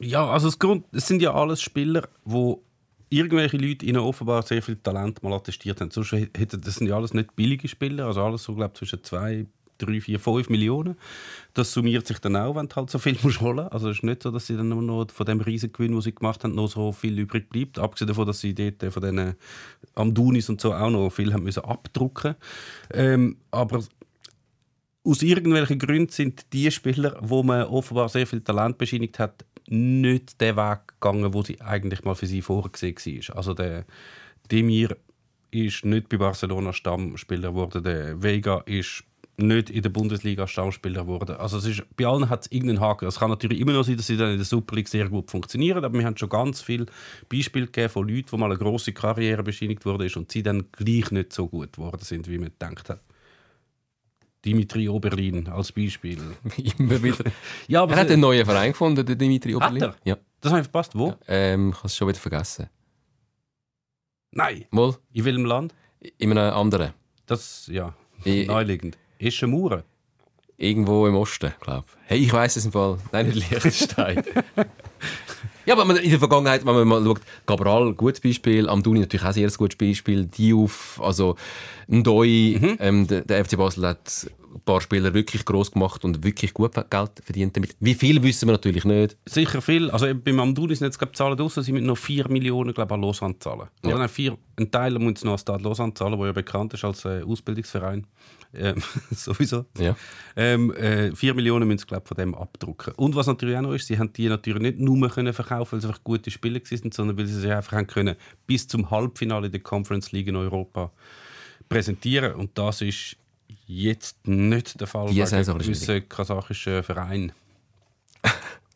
[0.00, 2.56] Ja, also das Grund, es sind ja alles Spieler, die
[3.10, 5.90] irgendwelche Leute ihnen offenbar sehr viel Talent mal attestiert haben.
[5.90, 9.46] Sonst hätten, das sind ja alles nicht billige Spieler, also alles so, glaube zwischen zwei,
[9.80, 10.96] drei, vier, fünf Millionen.
[11.54, 14.04] Das summiert sich dann auch, wenn du halt so viel musst holen Also es ist
[14.04, 16.68] nicht so, dass sie dann noch von dem riesigen Gewinn, den sie gemacht haben, noch
[16.68, 17.78] so viel übrig bleibt.
[17.78, 19.34] Abgesehen davon, dass sie dort von diesen
[19.94, 22.36] Amdunis und so auch noch viel haben müssen abdrucken
[22.92, 23.82] ähm, Aber
[25.02, 30.40] aus irgendwelchen Gründen sind die Spieler, wo man offenbar sehr viel Talent bescheinigt hat, nicht
[30.40, 33.36] den Weg gegangen, wo sie eigentlich mal für sie vorgesehen war.
[33.36, 33.86] Also der
[34.50, 34.96] Demir
[35.50, 39.04] ist nicht bei Barcelona Stammspieler geworden, der Vega ist
[39.46, 41.36] nicht in der Bundesliga Stammspieler geworden.
[41.36, 43.06] Also es ist, bei allen hat es irgendeinen Haken.
[43.06, 45.30] Es kann natürlich immer noch sein, dass sie dann in der Super League sehr gut
[45.30, 46.86] funktionieren, aber wir haben schon ganz viele
[47.28, 51.10] Beispiele gegeben von Leuten, wo mal eine große Karriere bescheinigt wurde und sie dann gleich
[51.10, 53.00] nicht so gut geworden sind, wie man gedacht hat.
[54.44, 56.18] Dimitri Oberlin als Beispiel.
[56.78, 57.24] Immer wieder.
[57.68, 59.82] ja, aber er hat einen neuen Verein gefunden, der Dimitri Oberlin.
[59.82, 60.10] Hat er?
[60.12, 60.18] Ja.
[60.40, 60.94] Das habe ich verpasst.
[60.94, 61.08] Wo?
[61.08, 62.68] Ja, ähm, ich habe es schon wieder vergessen.
[64.32, 64.64] Nein.
[64.70, 64.96] Mal.
[65.12, 65.74] In welchem Land?
[66.18, 66.94] In einem anderen.
[67.26, 68.96] Das, ja, ich, naheliegend.
[69.20, 69.84] Ist eine Mauer?
[70.56, 72.08] Irgendwo im Osten, glaube ich.
[72.08, 72.98] Hey, ich weiß es im Fall.
[73.12, 74.22] Nein, nicht Liechtenstein.
[75.66, 79.28] ja, aber in der Vergangenheit, wenn man mal schaut, Cabral, gutes Beispiel, Amduni natürlich auch
[79.28, 81.36] ein sehr gutes Beispiel, Diouf, also
[81.86, 82.76] Ndoi, mhm.
[82.80, 86.72] ähm, der, der FC Basel hat ein paar Spieler wirklich groß gemacht und wirklich gut
[86.74, 87.76] Geld verdient damit.
[87.78, 89.18] Wie viel wissen wir natürlich nicht.
[89.26, 89.90] Sicher viel.
[89.90, 93.02] Also beim Amduni sind jetzt glaube Zahlen draussen, sie müssen noch 4 Millionen glaube an
[93.02, 93.68] Lausanne zahlen.
[93.84, 93.94] Ja.
[93.94, 97.04] Oder vier, ein Teil muss noch an Stade Lausanne zahlen, der ja bekannt ist als
[97.04, 98.06] äh, Ausbildungsverein.
[98.54, 99.66] Ähm, sowieso.
[99.78, 99.96] Ja.
[100.36, 102.94] Ähm, äh, 4 Millionen müssen sie glaube von dem abdrucken.
[102.96, 105.80] Und was natürlich auch noch ist, sie haben die natürlich nicht nur können verkaufen, weil
[105.80, 109.50] sie einfach gute Spieler sind, sondern weil sie sich einfach haben können bis zum Halbfinale
[109.50, 110.90] der Conference League in Europa
[111.68, 112.34] präsentieren.
[112.34, 113.16] Und das ist
[113.66, 117.32] jetzt nicht der Fall Die bei gewissen kasachischen Vereinen.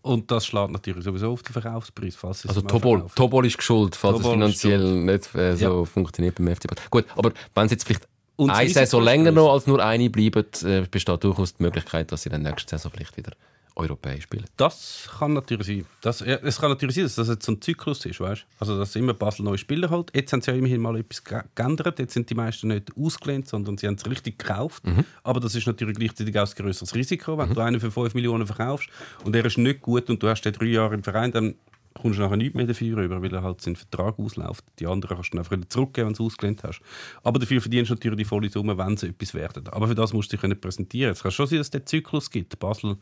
[0.03, 2.15] Und das schlägt natürlich sowieso auf den Verkaufspreis.
[2.15, 5.85] Falls also Tobol, Tobol ist geschuld, falls Tobol es finanziell nicht äh, so ja.
[5.87, 9.67] funktioniert beim FC Gut, aber wenn es jetzt vielleicht und eine Saison länger noch als
[9.67, 13.33] nur eine bleiben, äh, besteht durchaus die Möglichkeit, dass sie dann nächste Saison vielleicht wieder
[13.77, 14.45] europäisch spielen.
[14.57, 15.87] Das kann natürlich sein.
[16.01, 18.47] Das, es kann natürlich sein, dass das jetzt so ein Zyklus ist, weißt?
[18.61, 20.11] Also dass immer Basel neue Spieler halt.
[20.15, 21.23] Jetzt haben sie ja immerhin mal etwas
[21.55, 21.99] geändert.
[21.99, 24.87] Jetzt sind die meisten nicht ausgelehnt, sondern sie haben es richtig gekauft.
[24.87, 25.05] Mhm.
[25.23, 27.55] Aber das ist natürlich gleichzeitig auch ein größeres Risiko, wenn mhm.
[27.55, 28.89] du einen für 5 Millionen verkaufst
[29.25, 31.55] und er ist nicht gut und du hast den drei Jahre im Verein, dann
[31.95, 34.65] kommst du nachher nicht mehr dafür über, weil er halt seinen Vertrag ausläuft.
[34.79, 36.81] Die anderen kannst du einfach wieder zurückgeben, wenn du es ausgelehnt hast.
[37.23, 39.69] Aber dafür verdienst du natürlich die volle Summe, wenn sie etwas werden.
[39.69, 41.13] Aber für das musst du dich präsentieren.
[41.13, 42.59] Es kann schon sein, dass es den Zyklus gibt.
[42.59, 42.97] Basel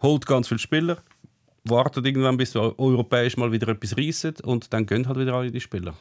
[0.00, 0.98] holt ganz viele Spieler,
[1.64, 5.60] wartet irgendwann, bis europäisch mal wieder etwas reissen und dann gehen halt wieder alle die
[5.60, 5.94] Spieler.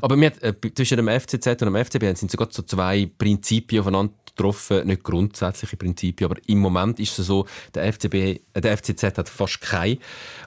[0.00, 4.12] Aber wir, äh, zwischen dem FCZ und dem FCB sind sogar so zwei Prinzipien aufeinander
[4.26, 9.02] getroffen, nicht grundsätzliche Prinzipien, aber im Moment ist es so, der, FCB, äh, der FCZ
[9.18, 9.98] hat fast keinen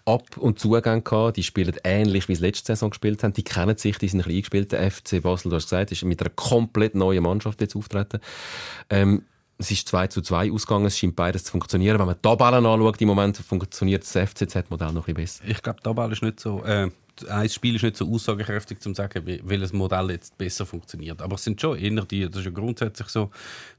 [0.05, 1.37] Ab- und Zugang gehabt.
[1.37, 3.33] Die spielen ähnlich, wie sie letzte Saison gespielt haben.
[3.33, 4.71] Die kennen sich, die sind ein eingespielt.
[4.71, 8.19] Der FC Basel, du hast gesagt, ist mit einer komplett neuen Mannschaft jetzt auftreten.
[8.89, 9.23] Ähm,
[9.57, 11.99] es ist 2 zu 2 ausgegangen, es scheint beides zu funktionieren.
[11.99, 15.43] Wenn man die Tabellen anschaut, im Moment funktioniert das FCZ-Modell noch ein bisschen besser.
[15.47, 16.63] Ich glaube, die Tabelle ist nicht so...
[16.63, 16.89] Äh
[17.29, 21.21] ein Spiel ist nicht so aussagekräftig, um zu sagen, welches Modell jetzt besser funktioniert.
[21.21, 23.29] Aber es sind schon eher die, das ist ja grundsätzlich so,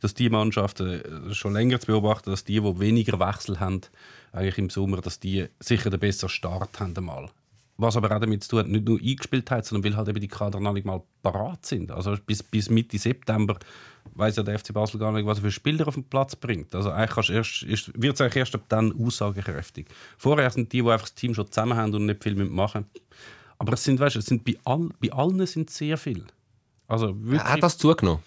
[0.01, 3.81] dass die Mannschaften äh, schon länger zu beobachten, dass die, die weniger Wechsel haben,
[4.33, 7.31] eigentlich im Sommer, dass die sicher den besseren Start haben einmal.
[7.77, 10.21] Was aber auch damit zu tun hat, nicht nur eingespielt hat, sondern weil halt eben
[10.21, 11.91] die Kader noch nicht mal parat sind.
[11.91, 13.59] Also bis, bis Mitte September
[14.15, 16.75] weiß ja der FC Basel gar nicht, was er für Spieler auf den Platz bringt.
[16.75, 17.67] Also eigentlich erst,
[18.01, 19.87] wird es eigentlich erst ab dann aussagekräftig.
[20.17, 22.87] Vorher sind die, die einfach das Team schon zusammen haben und nicht viel machen
[23.59, 26.25] Aber es sind, weißt, es sind bei, all, bei allen sind sehr viel.
[26.87, 28.23] Also wirklich, Hat das zugenommen?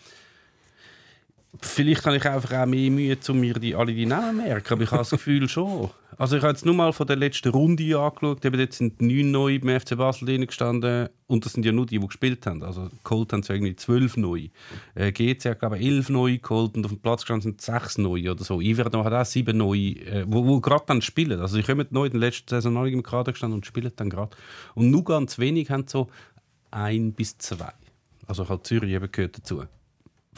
[1.62, 4.84] Vielleicht habe ich einfach auch mehr Mühe, um mir die, alle die Namen merken, aber
[4.84, 5.90] ich habe das Gefühl schon.
[6.18, 9.32] Also ich habe jetzt nur mal von der letzten Runde angeschaut, eben jetzt sind neun
[9.32, 12.64] neue beim FC Basel drin gestanden und das sind ja nur die, die gespielt haben.
[12.64, 14.50] Also geholt haben sie irgendwie zwölf neu.
[14.96, 17.98] Äh, GC hat glaube ich elf neu geholt und auf dem Platz gestanden sind sechs
[18.00, 18.62] neu oder so.
[18.62, 21.40] Iverno hat auch sieben neu, äh, wo, wo gerade dann spielen.
[21.40, 24.10] Also sie kommen neu in der letzten Saison noch im Kader gestanden und spielen dann
[24.10, 24.36] gerade.
[24.74, 26.08] Und nur ganz wenig haben so
[26.72, 27.74] ein bis zwei.
[28.26, 29.64] Also halt Zürich eben gehört dazu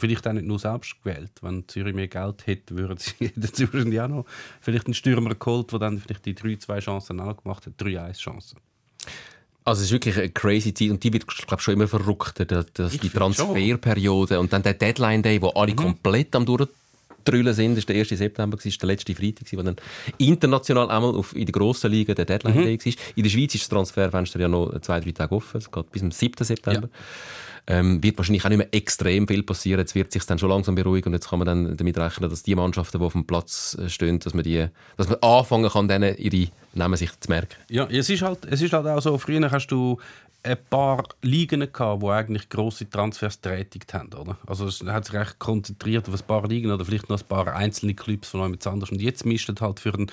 [0.00, 1.32] vielleicht auch nicht nur selbst gewählt.
[1.42, 4.24] Wenn Zürich mehr Geld hätte, würden sie dazu wahrscheinlich auch noch
[4.60, 8.58] vielleicht einen Stürmer geholt, der dann vielleicht die 3-2 Chancen auch gemacht hat, 3-1 Chancen.
[9.64, 12.98] Also es ist wirklich eine crazy Zeit und die wird glaube schon immer verrückter, dass
[12.98, 15.76] die Transferperiode und dann der Deadline Day, wo alle mhm.
[15.76, 16.46] komplett am
[17.24, 18.08] durchdrüllen sind, das war der 1.
[18.08, 19.76] September, das war der letzte Freitag, wo dann
[20.18, 22.64] international einmal auf, in der grossen Liga der Deadline mhm.
[22.64, 22.92] Day war.
[23.16, 26.00] In der Schweiz ist das Transferfenster ja noch zwei, drei Tage offen, es geht bis
[26.00, 26.44] zum 7.
[26.44, 26.88] September.
[26.88, 26.98] Ja.
[27.70, 29.80] Ähm, wird wahrscheinlich auch nicht mehr extrem viel passieren.
[29.80, 32.42] Jetzt wird sich dann schon langsam beruhigen und jetzt kann man dann damit rechnen, dass
[32.42, 35.88] die Mannschaften, die auf dem Platz äh, stehen, dass man, die, dass man anfangen kann,
[35.88, 37.56] denen ihre Namen sich zu merken.
[37.68, 39.98] Ja, es ist halt, es ist halt auch so, früher hast du
[40.42, 44.38] ein paar Ligen gehabt, die eigentlich grosse Transfers tätigt haben, oder?
[44.46, 47.54] Also es hat sich recht konzentriert auf ein paar Ligen oder vielleicht noch ein paar
[47.54, 48.90] einzelne Clubs von jemand anders.
[48.90, 50.10] Und jetzt mischt halt für einen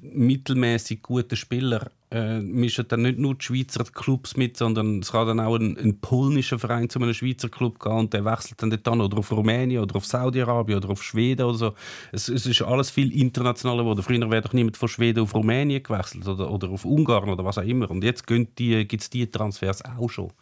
[0.00, 5.26] mittelmäßig guten Spieler äh, mischen dann nicht nur die Schweizer Clubs mit, sondern es kann
[5.26, 8.70] dann auch ein, ein polnischer Verein zu einem Schweizer Club gehen und der wechselt dann
[8.70, 11.74] dort oder auf Rumänien oder auf Saudi-Arabien oder auf Schweden oder so.
[12.12, 14.02] Es, es, ist alles viel internationaler geworden.
[14.02, 17.58] Früher wäre doch niemand von Schweden auf Rumänien gewechselt oder, oder auf Ungarn oder was
[17.58, 17.90] auch immer.
[17.90, 20.32] Und jetzt gibt es die Transfers auch schon.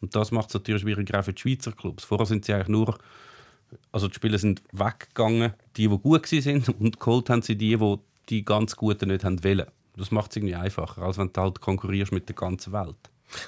[0.00, 2.04] Und das macht es natürlich schwieriger auch für die Schweizer Clubs.
[2.04, 2.98] Vorher sind sie eigentlich nur
[3.92, 7.98] also die Spieler sind weggegangen, die, die gut waren, und geholt haben sie die, die
[8.28, 9.66] die ganz Guten nicht haben wollen.
[9.96, 12.96] Das macht es irgendwie einfacher, als wenn du halt konkurrierst mit der ganzen Welt.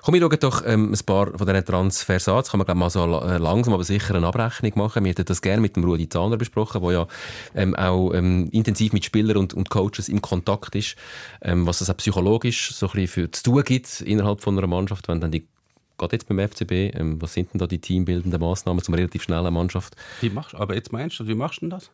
[0.02, 2.36] Komm, wir schauen doch ähm, ein paar von diesen Transfers an.
[2.36, 5.04] Jetzt kann man glaub, mal so äh, langsam, aber sicher eine Abrechnung machen.
[5.04, 7.06] Wir hätten das gerne mit dem Rudi Zahner besprochen, der ja
[7.54, 10.96] ähm, auch ähm, intensiv mit Spielern und, und Coaches im Kontakt ist,
[11.42, 14.66] ähm, was es auch psychologisch so ein bisschen für zu tun gibt innerhalb von einer
[14.66, 15.46] Mannschaft, wenn dann die
[15.98, 19.54] Gerade jetzt beim FCB, ähm, was sind denn da die teambildenden Massnahmen zum relativ schnellen
[19.54, 19.96] Mannschaft?
[20.20, 21.90] Wie machst, aber jetzt meinst du, wie machst du denn das?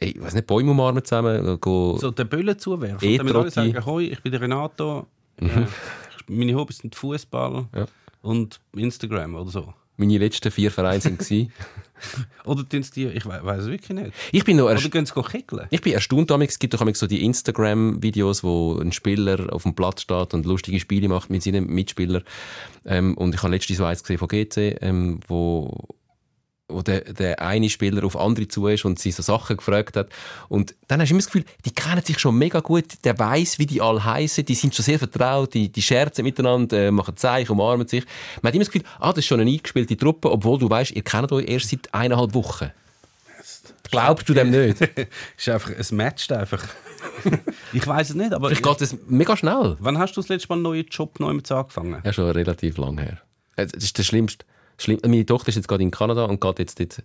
[0.00, 1.46] Ich weiß nicht, Bäume umarmen zusammen.
[1.46, 3.08] Äh, go so den Böllen zuwerfen.
[3.08, 5.06] E damit alle sagen, hoi, ich bin der Renato.
[5.40, 5.66] Mhm.
[6.28, 7.86] Meine Hobbys sind Fußball ja.
[8.22, 9.74] und Instagram oder so.
[9.98, 11.52] Meine letzten vier Vereine waren.
[12.44, 14.12] oder tun die, ich weiß es wirklich nicht.
[14.30, 15.66] Ich bin noch oder gehen sie kickeln?
[15.70, 20.02] Ich bin erstaunt, es gibt doch so die Instagram-Videos, wo ein Spieler auf dem Platz
[20.02, 22.24] steht und lustige Spiele macht mit seinen Mitspielern.
[22.84, 25.88] Ähm, und ich habe letztens so eins gesehen von GC, ähm, wo
[26.68, 30.08] wo der, der eine Spieler auf andere zu ist und sie so Sachen gefragt hat.
[30.48, 33.58] Und dann hast du immer das Gefühl, die kennen sich schon mega gut, der weiß,
[33.58, 37.16] wie die alle heißen, die sind schon sehr vertraut, die, die scherzen miteinander, äh, machen
[37.16, 38.04] Zeichen, umarmen sich.
[38.42, 40.90] Man hat immer das Gefühl, ah, das ist schon eine eingespielte Truppe, obwohl du weißt,
[40.90, 42.70] ihr kennt euch erst seit eineinhalb Wochen.
[43.88, 44.80] Glaubst du dem nicht?
[45.36, 46.64] ist einfach, es matcht einfach.
[47.72, 48.48] ich weiß es nicht, aber...
[48.48, 49.76] Vielleicht geht es mega schnell.
[49.78, 52.02] Wann hast du das letzte Mal einen neuen Job neu angefangen?
[52.04, 53.18] Ja, schon relativ lang her.
[53.54, 54.44] Das ist das Schlimmste.
[54.78, 54.98] Schlimm.
[55.04, 57.02] Meine Tochter ist jetzt gerade in Kanada und geht jetzt dort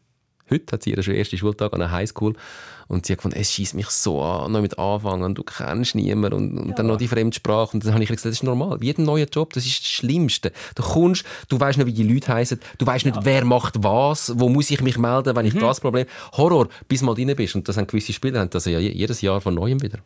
[0.52, 2.34] Heute hat sie ihren ersten Schultag an der Highschool
[2.90, 5.96] und sie hat gefunden, es schießt mich so an, noch mit anfangen und du kennst
[5.96, 6.76] niemanden und, und ja.
[6.76, 9.24] dann noch die Fremdsprache und dann habe ich gesagt, das ist normal, wie jeder neue
[9.24, 10.52] Job, das ist das Schlimmste.
[10.76, 13.26] Du kommst, du weißt nicht, wie die Leute heißen, du weißt nicht, ja.
[13.26, 15.62] wer macht was, wo muss ich mich melden, wenn ich mhm.
[15.62, 18.80] das Problem Horror, bis mal drin bist und das haben gewisse Spieler haben das ja
[18.80, 20.00] jedes Jahr von Neuem wieder.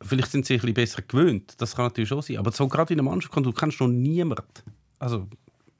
[0.00, 2.92] Vielleicht sind sie ein bisschen besser gewöhnt, das kann natürlich schon sein, aber so gerade
[2.92, 4.42] in der Mannschaft, du kennst noch niemanden.
[4.98, 5.28] Also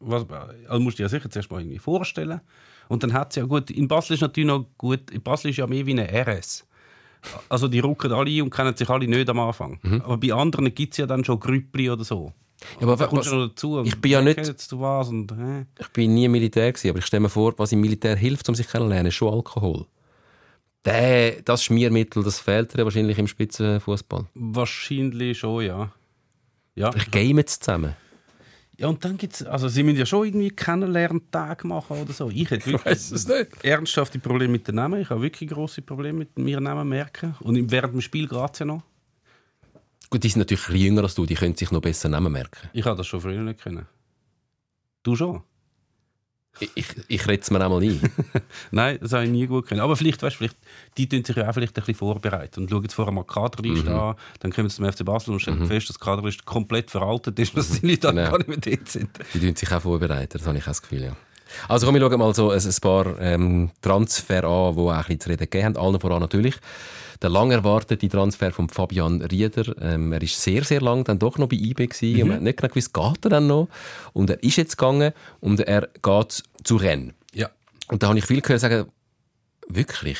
[0.05, 0.27] was,
[0.69, 2.41] also musst du dir ja sicher zuerst mal irgendwie vorstellen.
[2.89, 5.57] Und dann hat es ja gut, in Basel ist natürlich noch gut, in Basel ist
[5.57, 6.67] ja mehr wie eine RS.
[7.49, 9.79] Also die rucken alle ein und kennen sich alle nicht am Anfang.
[10.05, 12.33] Aber bei anderen gibt es ja dann schon Grüppli oder so.
[12.81, 13.83] Ja, aber was- noch dazu.
[13.85, 14.39] ich bin ja nicht-
[14.73, 15.65] und, äh.
[15.81, 18.55] Ich bin nie Militär gewesen, aber ich stelle mir vor, was im Militär hilft, um
[18.55, 19.87] sich kennenzulernen, ist schon Alkohol.
[20.85, 24.27] Der, das Schmiermittel, das fehlt dir wahrscheinlich im Spitzenfußball.
[24.35, 25.93] Wahrscheinlich schon, ja.
[26.75, 27.95] Ja, Ich game jetzt zusammen.
[28.83, 32.29] Ja und dann gibt es, also sie müssen ja schon irgendwie Kennenlerntage machen oder so.
[32.31, 33.65] Ich hätte wirklich nicht.
[33.65, 35.01] ernsthafte Probleme mit den Namen.
[35.01, 37.37] Ich habe wirklich große Probleme mit mir Namen merken.
[37.41, 38.83] Und während dem Spiel es ja noch.
[40.11, 42.69] Gut, die sind natürlich jünger als du, die können sich noch besser Namen merken.
[42.73, 43.87] Ich habe das schon früher nicht können.
[45.05, 45.43] Du schon?
[46.61, 48.01] Ich, ich, rede es mir einmal ein.
[48.71, 49.81] Nein, das habe ich nie gut können.
[49.81, 50.57] Aber vielleicht, weißt, vielleicht,
[50.97, 53.33] die tun sich ja auch vielleicht ein bisschen vorbereiten und schauen jetzt vorher mal die
[53.33, 53.97] Kaderliste Mhm.
[53.97, 57.39] an, dann kommen sie zum FC Basel und stellen fest, dass die Kaderliste komplett veraltet
[57.39, 58.31] ist, dass die Leute Genau.
[58.31, 59.11] gar nicht mehr dort sind.
[59.35, 61.17] Die tun sich auch vorbereiten, das habe ich auch das Gefühl, ja.
[61.69, 64.99] Also komm, wir schauen mal so ein, ein paar ähm, Transfer an, die auch ein
[65.05, 65.77] bisschen zu reden gegeben haben.
[65.77, 66.55] Allen voran natürlich
[67.23, 69.75] der lang erwartete Transfer von Fabian Rieder.
[69.81, 72.43] Ähm, er ist sehr, sehr lang dann doch noch bei IB gewesen und man hat
[72.43, 73.69] nicht genau gewusst, geht er dann noch?
[74.13, 77.15] Und er ist jetzt gegangen und er geht zu Rennes.
[77.35, 77.51] Ja.
[77.89, 78.87] Und da habe ich viel gehört sagen,
[79.69, 80.19] wirklich,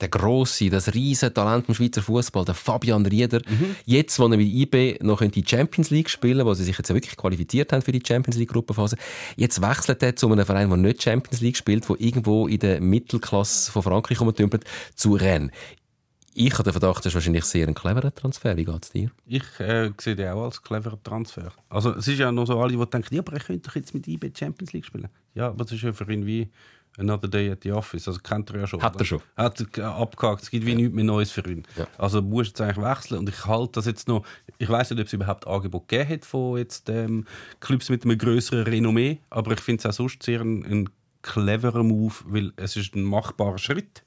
[0.00, 3.42] der grosse, das riesige Talent im Schweizer Fußball, der Fabian Rieder,
[3.84, 6.92] jetzt, wo er mit IB noch in die Champions League spielen wo sie sich jetzt
[6.92, 8.96] wirklich qualifiziert haben für die Champions League Gruppenphase,
[9.36, 12.80] jetzt wechselt er zu einem Verein, der nicht Champions League spielt, wo irgendwo in der
[12.80, 15.50] Mittelklasse von Frankreich rumtümpelt, zu Rennes.
[16.32, 18.56] Ich habe den Verdacht, das ist wahrscheinlich sehr ein cleverer Transfer.
[18.56, 19.10] Wie geht es dir?
[19.26, 21.52] Ich äh, sehe den auch als cleverer Transfer.
[21.68, 23.94] Also es ist ja noch so alle, die denken, ja, aber er könnte doch jetzt
[23.94, 25.08] mit IB Champions League spielen.
[25.34, 26.48] Ja, aber das ist ja für ihn wie
[26.98, 28.06] Another Day at the Office.
[28.08, 28.82] Also kennt er ja schon.
[28.82, 29.20] Hat er schon.
[29.36, 30.42] Hat er abgehakt.
[30.42, 31.64] Es gibt wie nichts mehr Neues für ihn.
[31.76, 31.86] Ja.
[31.98, 33.18] Also muss jetzt eigentlich wechseln.
[33.18, 34.24] Und ich halte das jetzt noch,
[34.58, 37.26] ich weiß nicht, ob es überhaupt Angebot gegeben hat von jetzt, ähm,
[37.60, 40.90] Clubs mit einem größeren Renommee, aber ich finde es auch sonst sehr ein, ein
[41.22, 44.04] cleverer Move, weil es ist ein machbarer Schritt.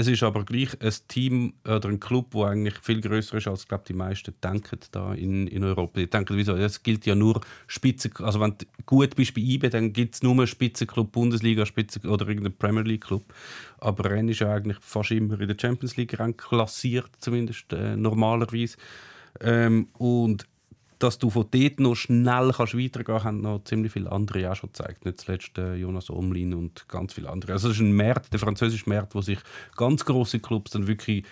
[0.00, 3.68] Es ist aber gleich ein Team oder ein Club, der eigentlich viel größer ist, als
[3.68, 6.00] glaub, die meisten denken da in, in Europa.
[6.00, 6.56] Die denken, wieso?
[6.56, 8.10] Es gilt ja nur Spitzen.
[8.20, 12.26] Also wenn du gut bist bei IBE, dann gibt es nur Spitzenclub, Bundesliga Spitzen oder
[12.26, 13.24] irgendeinen Premier League Club.
[13.76, 18.78] Aber Rennes ist ja eigentlich fast immer in der Champions League klassiert, zumindest äh, normalerweise.
[19.42, 20.46] Ähm, und
[21.02, 24.56] dass du von dort noch schnell kannst weitergehen kannst, haben noch ziemlich viele andere auch
[24.56, 25.04] schon gezeigt.
[25.04, 27.52] Nicht zuletzt äh, Jonas Omlin und ganz viele andere.
[27.52, 29.38] Also es ist ein Markt, der französische Markt, wo sich
[29.76, 31.24] ganz große Clubs dann wirklich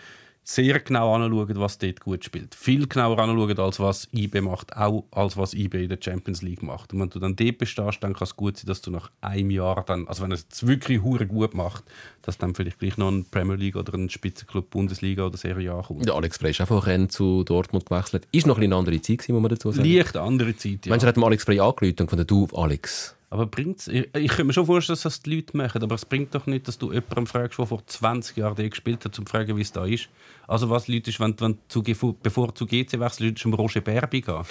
[0.48, 2.54] sehr genau anschauen, was dort gut spielt.
[2.54, 6.62] Viel genauer anschauen, als was IB macht, auch als was IB in der Champions League
[6.62, 6.94] macht.
[6.94, 9.50] Und wenn du dann dort bestehst, dann kann es gut sein, dass du nach einem
[9.50, 11.84] Jahr dann, also wenn es jetzt wirklich hure gut macht,
[12.22, 15.82] dass dann vielleicht gleich noch ein Premier League oder ein Spitzenclub Bundesliga oder Serie A
[15.82, 16.06] kommt.
[16.06, 18.26] Der Alex Frey ist auch von Rennes zu Dortmund gewechselt.
[18.32, 19.86] Ist noch ein eine andere Zeit gewesen, muss man dazu sagen.
[19.86, 20.94] Leicht andere Zeit, ja.
[20.94, 23.88] Er hat dem Alex Frey angerufen und von der Du, Alex, Aber bringt's?
[23.88, 26.46] Ich, ich könnte mir schon vorstellen, dass das die Leute machen, aber es bringt doch
[26.46, 29.56] nicht, dass du jemanden fragst, der vor 20 Jahren dort gespielt hat, um zu fragen,
[29.56, 30.08] wie es da ist.
[30.46, 33.52] Also was Leute ist, wenn, wenn du, zu- bevor du zu GC wechselst, du zum
[33.54, 34.42] Roger Berbi gehen.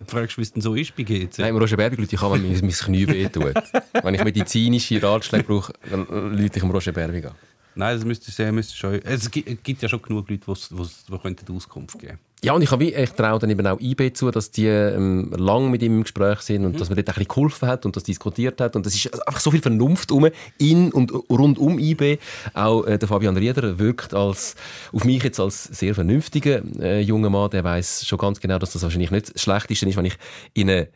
[0.00, 1.38] Du fragst, wie es denn so ist bei GC.
[1.38, 3.54] Nein, im Roger Berbi Leute, ich kann, mir mein Knie wehtut.
[4.02, 7.30] wenn ich medizinische Ratschläge brauche, dann Leute ich am Roger Berbi gehen.
[7.76, 8.94] Nein, das müsste sehr, müsste schon.
[9.02, 10.76] Es gibt, es gibt ja schon genug Leute, die
[11.10, 12.18] die könnten Auskunft geben.
[12.44, 15.70] Ja, und ich, habe ich traue dann eben auch IB zu, dass die ähm, lang
[15.70, 18.02] mit ihm im Gespräch sind und dass man dort ein bisschen geholfen hat und das
[18.02, 18.76] diskutiert hat.
[18.76, 20.28] Und es ist einfach so viel Vernunft um,
[20.58, 22.18] in und rund um IB.
[22.52, 24.56] Auch äh, der Fabian Rieder wirkt als,
[24.92, 27.48] auf mich jetzt als sehr vernünftiger äh, junger Mann.
[27.48, 30.18] Der weiß schon ganz genau, dass das wahrscheinlich nicht das Schlechteste ist, wenn ich
[30.52, 30.88] in eine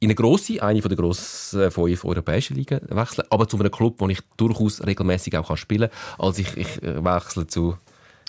[0.00, 3.70] in eine grosse, eine von der grossen äh, fünf europäischen Ligen wechsle, aber zu einem
[3.70, 6.26] Club, wo ich durchaus regelmäßig auch kann spielen kann.
[6.26, 7.76] Also ich, ich äh, wechsle zu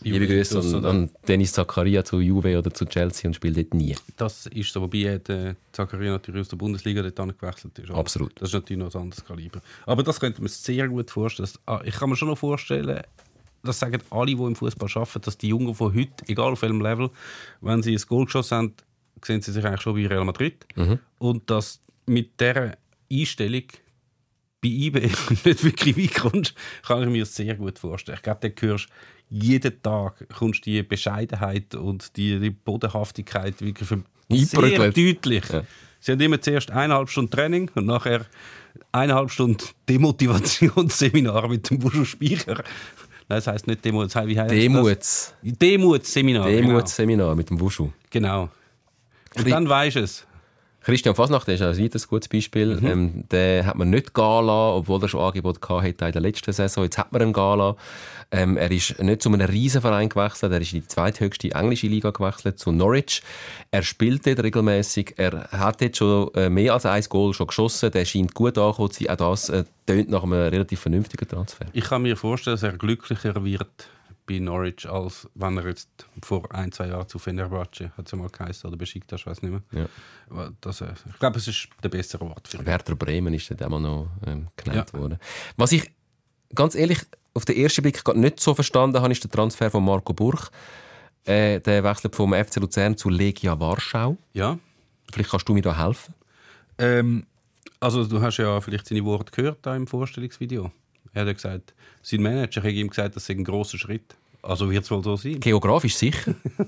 [0.03, 3.95] Liebe Grüße an, an Dennis Zakaria zu Juve oder zu Chelsea und spiele dort nie.
[4.17, 7.91] Das ist so, wobei der Zakaria natürlich aus der Bundesliga dort gewechselt ist.
[7.91, 8.33] Absolut.
[8.41, 9.61] Das ist natürlich noch ein anderes Kaliber.
[9.85, 11.49] Aber das könnte man sehr gut vorstellen.
[11.65, 13.01] Ah, ich kann mir schon noch vorstellen,
[13.63, 16.81] das sagen alle, die im Fußball arbeiten, dass die Jungen von heute, egal auf welchem
[16.81, 17.11] Level,
[17.61, 18.73] wenn sie ein Goal geschossen haben,
[19.23, 20.65] sehen sie sich eigentlich schon bei Real Madrid.
[21.19, 22.75] Und dass mit dieser
[23.11, 23.63] Einstellung
[24.61, 24.99] bei IB
[25.45, 28.17] nicht wirklich weit kommst, kann ich mir sehr gut vorstellen.
[28.17, 28.89] Ich glaube, da hörst
[29.31, 35.43] jeden Tag kommst die Bescheidenheit und die, Bodenhaftigkeit wirklich für sehr deutlich.
[35.49, 35.63] Ja.
[35.99, 38.25] Sie haben immer zuerst eineinhalb Stunden Training und nachher
[38.91, 42.55] eineinhalb Stunden Demotivationsseminar mit dem Buschu Speicher.
[43.31, 45.33] Nein, das heisst nicht Demo, das heisst, wie heisst Demuts.
[45.41, 45.57] das?
[45.57, 46.47] Demutsseminar.
[46.47, 47.89] Demuts-Seminar mit dem Wuschu.
[48.09, 48.49] Genau.
[49.29, 49.45] genau.
[49.45, 50.27] Und dann weisst du es.
[50.83, 52.79] Christian Fasnacht ist ein weiteres gutes Beispiel.
[52.83, 56.83] Ähm, den hat man nicht lassen, obwohl er schon Angebot hatte in der letzten Saison.
[56.83, 57.77] Jetzt hat man ihn lassen.
[58.31, 62.11] Ähm, er ist nicht zu einem Riesenverein gewechselt, er ist in die zweithöchste englische Liga
[62.11, 63.21] gewechselt, zu Norwich.
[63.71, 65.15] Er spielt dort regelmäßig.
[65.17, 67.91] Er hat jetzt schon äh, mehr als ein Goal schon geschossen.
[67.91, 69.13] Der scheint gut angekommen zu sein.
[69.13, 71.65] Auch das äh, tönt nach einem relativ vernünftigen Transfer.
[71.73, 73.67] Ich kann mir vorstellen, dass er glücklicher wird
[74.31, 75.89] bei Norwich, als wenn er jetzt
[76.21, 79.41] vor ein, zwei Jahren zu Fenerbahce, hat es ja mal geheißen, oder Besiktas, ich weiß
[79.41, 79.89] nicht mehr.
[80.29, 80.49] Ja.
[80.61, 82.65] Das, äh, ich glaube, es ist der bessere Ort für ihn.
[82.65, 85.17] Werder Bremen ist dann einmal noch ähm, genannt worden.
[85.57, 85.91] Was ich
[86.55, 86.99] ganz ehrlich
[87.33, 90.49] auf den ersten Blick nicht so verstanden habe, ist der Transfer von Marco Burch.
[91.23, 94.17] Äh, der wechselt vom FC Luzern zu Legia Warschau.
[94.33, 94.57] Ja,
[95.11, 96.13] Vielleicht kannst du mir da helfen.
[96.77, 97.25] Ähm,
[97.79, 100.71] also du hast ja vielleicht seine Worte gehört da im Vorstellungsvideo.
[101.13, 104.15] Er hat ja gesagt, sein Manager hat ihm gesagt, das sei ein grosser Schritt.
[104.41, 105.39] Also wird es wohl so sein.
[105.39, 106.35] Geografisch sicher.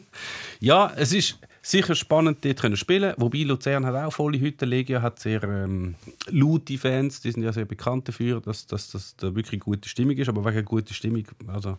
[0.60, 3.14] Ja, es ist sicher spannend, dort können spielen.
[3.18, 4.66] Wobei Luzern hat auch volle Hütte.
[4.66, 5.96] Legia hat sehr ähm,
[6.30, 7.20] laute Fans.
[7.20, 10.30] Die sind ja sehr bekannt dafür, dass, dass, dass da wirklich gute Stimmung ist.
[10.30, 11.78] Aber wegen guter Stimmung, also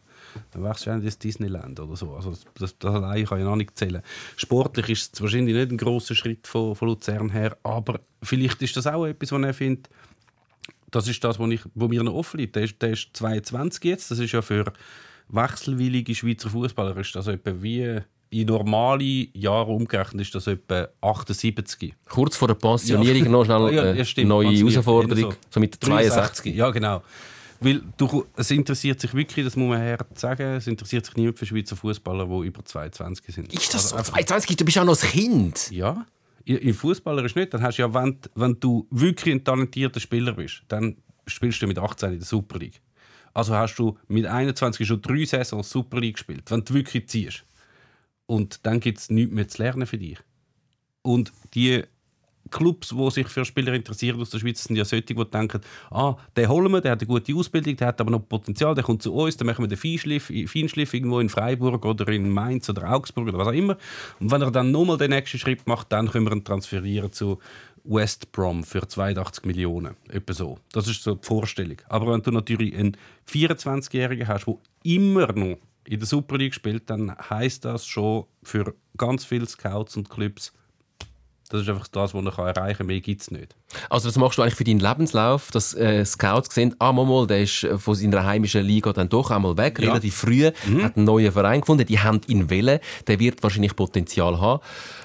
[0.51, 2.15] dann wärst du ja nicht ins Disneyland oder so.
[2.15, 4.03] Also das, das allein kann ja noch nicht zählen.
[4.37, 8.77] Sportlich ist es wahrscheinlich nicht ein grosser Schritt von, von Luzern her, aber vielleicht ist
[8.77, 9.89] das auch etwas, was er findet,
[10.91, 12.55] das ist das, was, ich, wo mir noch offen liegt.
[12.55, 14.11] Der ist, der ist 22 jetzt.
[14.11, 14.73] Das ist ja für
[15.35, 21.95] wechselwillige Schweizer Fußballer ist das etwa wie in normale Jahre umgerechnet ist das etwa 78.
[22.09, 24.29] Kurz vor der Pensionierung noch schnell Ja, äh, ja, stimmt.
[24.29, 25.33] neue Herausforderung.
[25.33, 26.55] eher So mit 62.
[26.55, 27.03] Ja, genau.
[27.61, 31.39] Weil du, es interessiert sich wirklich, das muss man her sagen, es interessiert sich niemand
[31.39, 33.55] für Schweizer Fußballer, die über 22 sind.
[33.55, 33.97] Ist das so?
[33.97, 34.57] Also, 22?
[34.57, 35.71] Du bist auch noch ein Kind.
[35.71, 36.05] ja,
[36.45, 37.55] im Fußballer ist nicht.
[37.55, 41.67] Dann hast du ja, wenn, wenn du wirklich ein talentierter Spieler bist, dann spielst du
[41.67, 42.81] mit 18 in der Super League.
[43.35, 47.45] Also hast du mit 21 schon drei Saisons Super League gespielt, wenn du wirklich ziehst.
[48.27, 50.19] Und dann gibt es nichts mehr zu lernen für dich.
[51.03, 51.85] Und die
[52.51, 56.17] Clubs, die sich für Spieler interessieren aus der Schweiz, sind ja solche, die denken, ah,
[56.37, 59.03] den holen wir, der hat eine gute Ausbildung, der hat aber noch Potenzial, der kommt
[59.03, 62.91] zu uns, dann machen wir den Feinschliff, Feinschliff irgendwo in Freiburg oder in Mainz oder
[62.91, 63.77] Augsburg oder was auch immer.
[64.21, 67.39] Und wenn er dann nochmal den nächsten Schritt macht, dann können wir ihn transferieren zu
[67.85, 69.95] West Brom für 82 Millionen.
[70.09, 70.59] Etwa so.
[70.73, 71.77] Das ist so die Vorstellung.
[71.89, 72.97] Aber wenn du natürlich einen
[73.29, 78.75] 24-Jährigen hast, der immer noch in der Super League spielt, dann heißt das schon für
[78.97, 80.53] ganz viele Scouts und Clubs,
[81.49, 82.87] das ist einfach das, was er erreichen kann.
[82.87, 83.55] Mehr gibt es nicht.
[83.91, 87.43] Also das machst du eigentlich für deinen Lebenslauf, dass äh, Scouts sehen, ah, mal, der
[87.43, 89.89] ist äh, von seiner heimischen Liga dann doch einmal weg, Ja.
[89.89, 94.41] relativ früh, hat einen neuen Verein gefunden, die haben ihn wählen, der wird wahrscheinlich Potenzial
[94.41, 94.63] haben.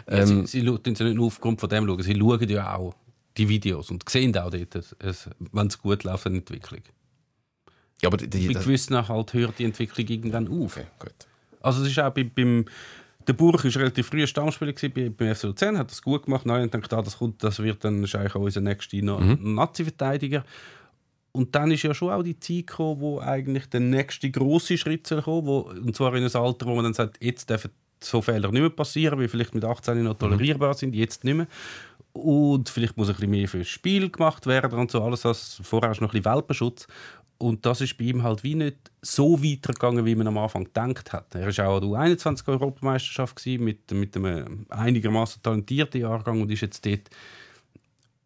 [0.08, 2.96] Ähm, sie, sie schauen sie nicht nur aufgrund von dem schauen, sie schauen ja auch
[3.38, 4.96] die Videos und sehen auch dort,
[5.52, 6.82] wenn es gut läuft, eine Entwicklung.
[8.02, 10.80] ja, aber die, Bei das, gewissen halt hört die Entwicklung irgendwann auf.
[11.00, 11.14] gut.
[11.62, 12.66] Also es ist auch bei, beim
[13.28, 16.46] der Burg war relativ früh Stammspieler gewesen, bei, beim FC Luzern, hat das gut gemacht.
[16.46, 20.44] Nein, und dachte, ah, das kommt, das wird dann eigentlich auch unser nächster Na Nazi-Verteidiger.
[21.32, 25.06] Und dann ist ja schon auch die Zeit gekommen, wo eigentlich der nächste große Schritt
[25.06, 28.22] soll kommen, wo, und zwar in ein Alter, wo man dann sagt, jetzt dürfen so
[28.22, 31.48] Fehler nicht mehr passieren, wie vielleicht mit 18 noch tolerierbar sind, jetzt nicht mehr.
[32.14, 35.92] Und vielleicht muss ein bisschen mehr fürs Spiel gemacht werden und so alles, das vorher
[35.92, 36.88] ist noch ein bisschen Welpenschutz.
[37.40, 41.14] Und das ist bei ihm halt wie nicht so weitergegangen, wie man am Anfang gedacht
[41.14, 41.34] hat.
[41.36, 46.62] Er war auch an der U21-Europameisterschaft gewesen, mit, mit einem einigermaßen talentierten Jahrgang und ist
[46.62, 47.10] jetzt dort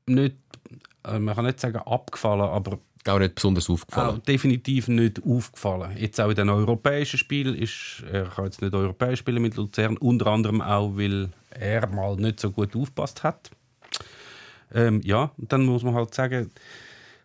[0.07, 0.35] nicht,
[1.05, 4.21] äh, man kann nicht sagen abgefallen, aber Auch nicht besonders auch aufgefallen.
[4.27, 5.95] definitiv nicht aufgefallen.
[5.95, 9.95] Jetzt auch in den europäischen Spielen ist er kann jetzt nicht europäisch spielen mit Luzern,
[9.97, 13.51] unter anderem auch, weil er mal nicht so gut aufpasst hat.
[14.73, 16.49] Ähm, ja, und dann muss man halt sagen,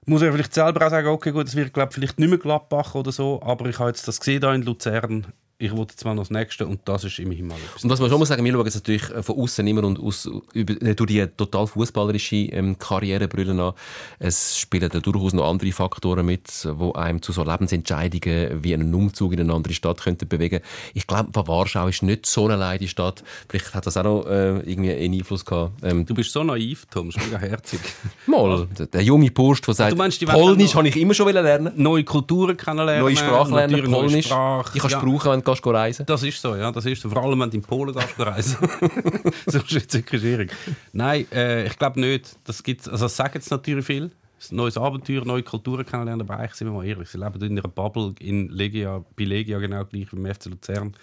[0.08, 2.94] muss er vielleicht selber auch sagen, okay, gut, es wird glaub, vielleicht nicht mehr Gladbach
[2.94, 5.26] oder so, aber ich habe jetzt das gesehen da in Luzern.
[5.60, 7.82] Ich wollte jetzt mal noch das Nächste und das ist immerhin mal etwas.
[7.82, 9.98] Und was man schon muss sagen, wir schauen es natürlich äh, von außen immer und
[9.98, 13.72] aus, über, äh, durch die total fußballerische ähm, Karrierebrille an.
[14.20, 18.94] Es spielen da durchaus noch andere Faktoren mit, wo einem zu so Lebensentscheidungen wie einen
[18.94, 20.60] Umzug in eine andere Stadt könnten bewegen.
[20.94, 23.24] Ich glaube, Warschau ist nicht so eine leide Stadt.
[23.48, 25.72] Vielleicht hat das auch noch äh, irgendwie einen Einfluss gehabt.
[25.82, 27.80] Ähm, Du bist so naiv, Tom, das ist mega herzig.
[28.26, 31.32] mal, der, der junge Bursch, der sagt, du meinst, die Polnisch habe ich immer schon
[31.32, 31.72] lernen.
[31.74, 33.02] Neue Kulturen kennenlernen.
[33.02, 34.26] Neue Sprache lernen, Polnisch.
[34.26, 34.72] Sprache.
[34.72, 35.04] Die kannst du Ja.
[35.04, 37.11] brauchen, wenn du gehst reisen Das ist so, ja, das ist so.
[37.11, 38.56] Vor allem, wenn du in Polen gehst, reisen.
[39.46, 40.52] so ist jetzt wirklich schwierig.
[40.92, 42.37] Nein, äh, ich glaube nicht.
[42.44, 44.04] Das gibt's, also das sagen jetzt natürlich viel.
[44.50, 47.08] Ein neues Abenteuer, neue Kulturen kennenlernen, aber eigentlich sind wir mal ehrlich.
[47.08, 50.94] Sie leben in einer Bubble in Legia, bei Legia genau gleich wie im FC Luzern.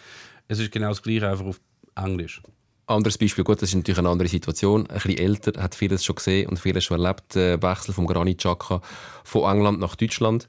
[0.47, 1.59] Es ist genau das Gleiche, einfach auf
[1.95, 2.41] Englisch.
[2.87, 4.87] Anderes Beispiel, gut, das ist natürlich eine andere Situation.
[4.87, 7.33] Ein bisschen älter, hat vieles schon gesehen und vieles schon erlebt.
[7.33, 8.81] Der Wechsel vom Granit Xhaka
[9.23, 10.47] von England nach Deutschland.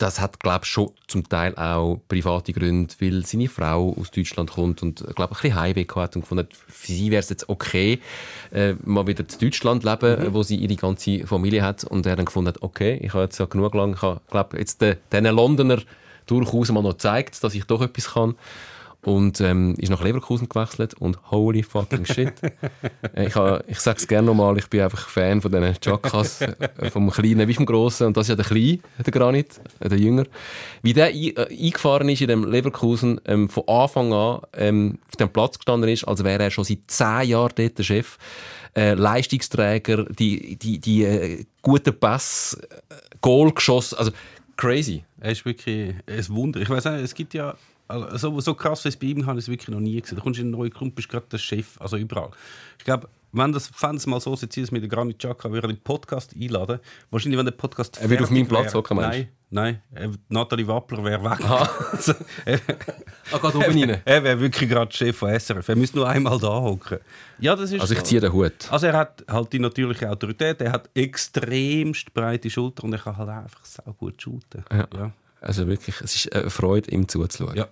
[0.00, 4.50] Das hat, glaube ich, schon zum Teil auch private Gründe, weil seine Frau aus Deutschland
[4.50, 7.28] kommt und, glaube ich, ein bisschen Heimweh hat und gefunden hat, für sie wäre es
[7.28, 8.00] jetzt okay,
[8.50, 10.32] äh, mal wieder zu Deutschland leben, mhm.
[10.32, 11.84] wo sie ihre ganze Familie hat.
[11.84, 14.58] Und er dann gefunden hat, okay, ich habe jetzt ja genug lang, ich habe, glaube
[14.58, 15.82] jetzt den, diesen Londoner
[16.24, 18.36] durchaus mal noch gezeigt, dass ich doch etwas kann.
[19.02, 22.32] Und ähm, ist nach Leverkusen gewechselt und holy fucking shit.
[23.14, 26.42] Äh, ich, ha, ich sage es gerne nochmal, ich bin einfach Fan von diesen Chakas,
[26.42, 29.88] äh, vom Kleinen wie vom Grossen und das ist ja der Kleine, der Granit, äh,
[29.88, 30.24] der Jünger.
[30.82, 35.16] Wie der ein, äh, eingefahren ist in dem Leverkusen, ähm, von Anfang an ähm, auf
[35.16, 38.18] dem Platz gestanden ist, als wäre er schon seit zehn Jahren dort der Chef.
[38.76, 42.58] Äh, Leistungsträger, die, die, die äh, guten Pass,
[43.20, 44.12] Goal geschossen, also
[44.56, 45.04] crazy.
[45.20, 46.60] Er ist wirklich ein Wunder.
[46.60, 47.54] Ich weiß es gibt ja
[47.90, 50.16] also so, so krass wie es bei ihm habe ich es wirklich noch nie gesehen.
[50.16, 52.30] Da kommst du in einen neuen Club, bist gerade der Chef, also überall.
[52.78, 55.80] Ich glaube, wenn das Fans mal so sieht, dass mit der Granit Xhaka würde den
[55.80, 56.80] Podcast einladen.
[57.12, 59.26] Wahrscheinlich, wenn der Podcast Er wird auf meinem Platz hocken, meinst du?
[59.52, 60.12] Nein, nein.
[60.12, 61.38] äh, Nathalie Wappler wäre weg.
[61.92, 62.14] Also,
[62.44, 62.58] er
[63.32, 64.00] Ah, geht oben rein.
[64.04, 65.68] er wäre wirklich gerade Chef von SRF.
[65.68, 66.98] Er müsste nur einmal da hocken.
[67.38, 68.06] Ja, das ist Also ich so.
[68.06, 68.52] ziehe den Hut.
[68.70, 73.16] Also er hat halt die natürliche Autorität, er hat extremst breite Schultern und er kann
[73.16, 74.64] halt einfach sau gut shooten.
[74.72, 74.88] Ja.
[74.92, 75.12] ja.
[75.40, 77.56] Also wirklich, es ist eine Freude, ihm zuzuschauen.
[77.56, 77.68] Ja.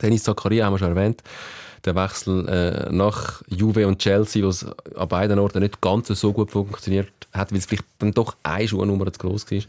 [0.00, 1.22] Dennis Zakaria haben wir schon erwähnt.
[1.84, 4.66] Der Wechsel äh, nach Juve und Chelsea, wo es
[4.96, 8.66] an beiden Orten nicht ganz so gut funktioniert hat, weil es vielleicht dann doch eine
[8.66, 9.62] Schuhnummer zu groß war.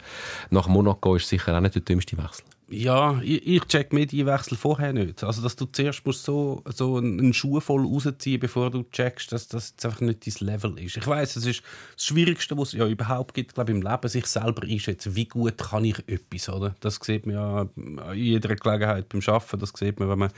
[0.50, 2.44] Nach Monaco ist sicher auch nicht der dümmste Wechsel.
[2.72, 5.24] Ja, ich, ich check Medienwechsel vorher nicht.
[5.24, 9.48] Also, dass du zuerst musst so, so einen Schuh voll rausziehen bevor du checkst, dass
[9.48, 10.96] das jetzt einfach nicht dein Level ist.
[10.96, 11.62] Ich weiß, es ist
[11.96, 15.16] das Schwierigste, was es ja überhaupt gibt, glaube im Leben, sich selber einschätzen.
[15.16, 16.76] Wie gut kann ich etwas, oder?
[16.78, 17.68] Das sieht man ja
[18.04, 19.58] an jeder Gelegenheit beim Arbeiten.
[19.58, 20.30] Das sieht man, wenn man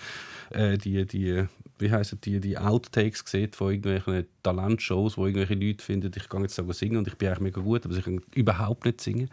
[0.51, 1.45] äh, die, die,
[1.78, 6.42] wie heissen die, die Outtakes sieht von irgendwelchen Talentshows, wo irgendwelche Leute finden, ich kann
[6.42, 9.30] jetzt sogar singen und ich bin eigentlich mega gut, aber ich kann überhaupt nicht singen.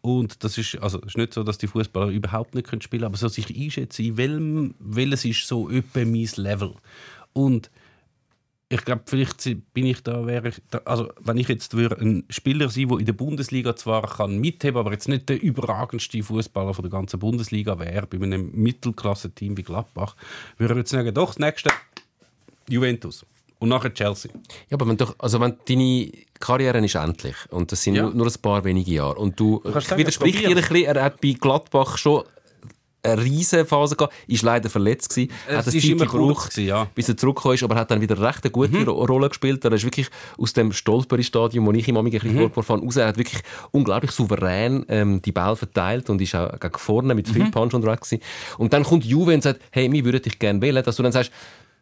[0.00, 3.04] Und das ist, also, es ist nicht so, dass die Fußballer überhaupt nicht spielen können,
[3.04, 6.74] aber so sich einschätzen, in welchem, welches ist so etwa mein Level.
[7.32, 7.70] Und
[8.72, 9.44] ich glaube, vielleicht
[9.74, 12.98] bin ich da, wäre ich da, also wenn ich jetzt würde ein Spieler sein, der
[12.98, 17.18] in der Bundesliga zwar kann mitheben, aber jetzt nicht der überragendste Fußballer von der ganzen
[17.20, 20.16] Bundesliga wäre, bei einem Mittelklasse-Team wie Gladbach,
[20.56, 21.70] würde ich jetzt sagen, doch, das nächste
[22.68, 23.26] Juventus
[23.58, 24.32] und nachher Chelsea.
[24.70, 26.10] Ja, aber wenn, doch, also wenn deine
[26.40, 28.04] Karriere ist endlich und das sind Ja.
[28.04, 30.84] nur, nur ein paar wenige Jahre und du kannst ich sagen, widersprich dir ein bisschen,
[30.84, 32.24] er hat bei Gladbach schon
[33.04, 36.50] eine riesige Phase gehabt, ist leider verletzt gewesen, Es hat eine ist Zeit immer gebraucht,
[36.50, 36.84] gewesen, ja.
[36.84, 36.88] Mhm.
[36.94, 39.64] bis er zurückgekommen ist, aber hat dann wieder recht eine gute Ro- Rolle gespielt.
[39.64, 42.20] Er ist wirklich aus dem Stolperi-Stadium, wo ich ihm manchmal ein Mhm.
[42.32, 43.42] bisschen vorgefahren raus, er hat wirklich
[43.72, 47.32] unglaublich souverän ähm, die Bälle verteilt und ist auch gegen vorne mit Mhm.
[47.32, 48.22] viel Punch unterwegs gewesen.
[48.58, 51.12] Und dann kommt Juve und sagt, hey, wir würden dich gerne wählen, dass du dann
[51.12, 51.32] sagst,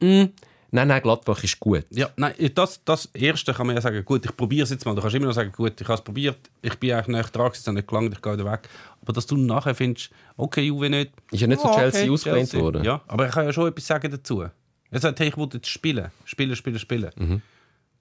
[0.01, 0.25] «Mm,
[0.71, 1.87] nein, nein, Gladbach ist gut.
[1.91, 4.95] Ja, nein, das, das Erste kann man ja sagen, gut, ich probiere es jetzt mal.
[4.95, 7.51] Du kannst immer noch sagen, gut, ich habe es probiert, ich bin eigentlich nicht dran,
[7.53, 8.69] es hat nicht gelangt, ich gehe wieder weg.
[9.03, 11.13] Aber dass du nachher findest, okay, Juve nicht.
[11.31, 12.61] Ist ja nicht zu Ah, Chelsea ausgelehnt Chelsea.
[12.61, 12.85] worden.
[12.85, 14.45] Ja, aber ich kann ja schon etwas sagen dazu.
[14.93, 16.11] Er sagt, hey, ich will jetzt spielen.
[16.25, 17.11] Spielen, spielen, spielen.
[17.17, 17.43] Mhm.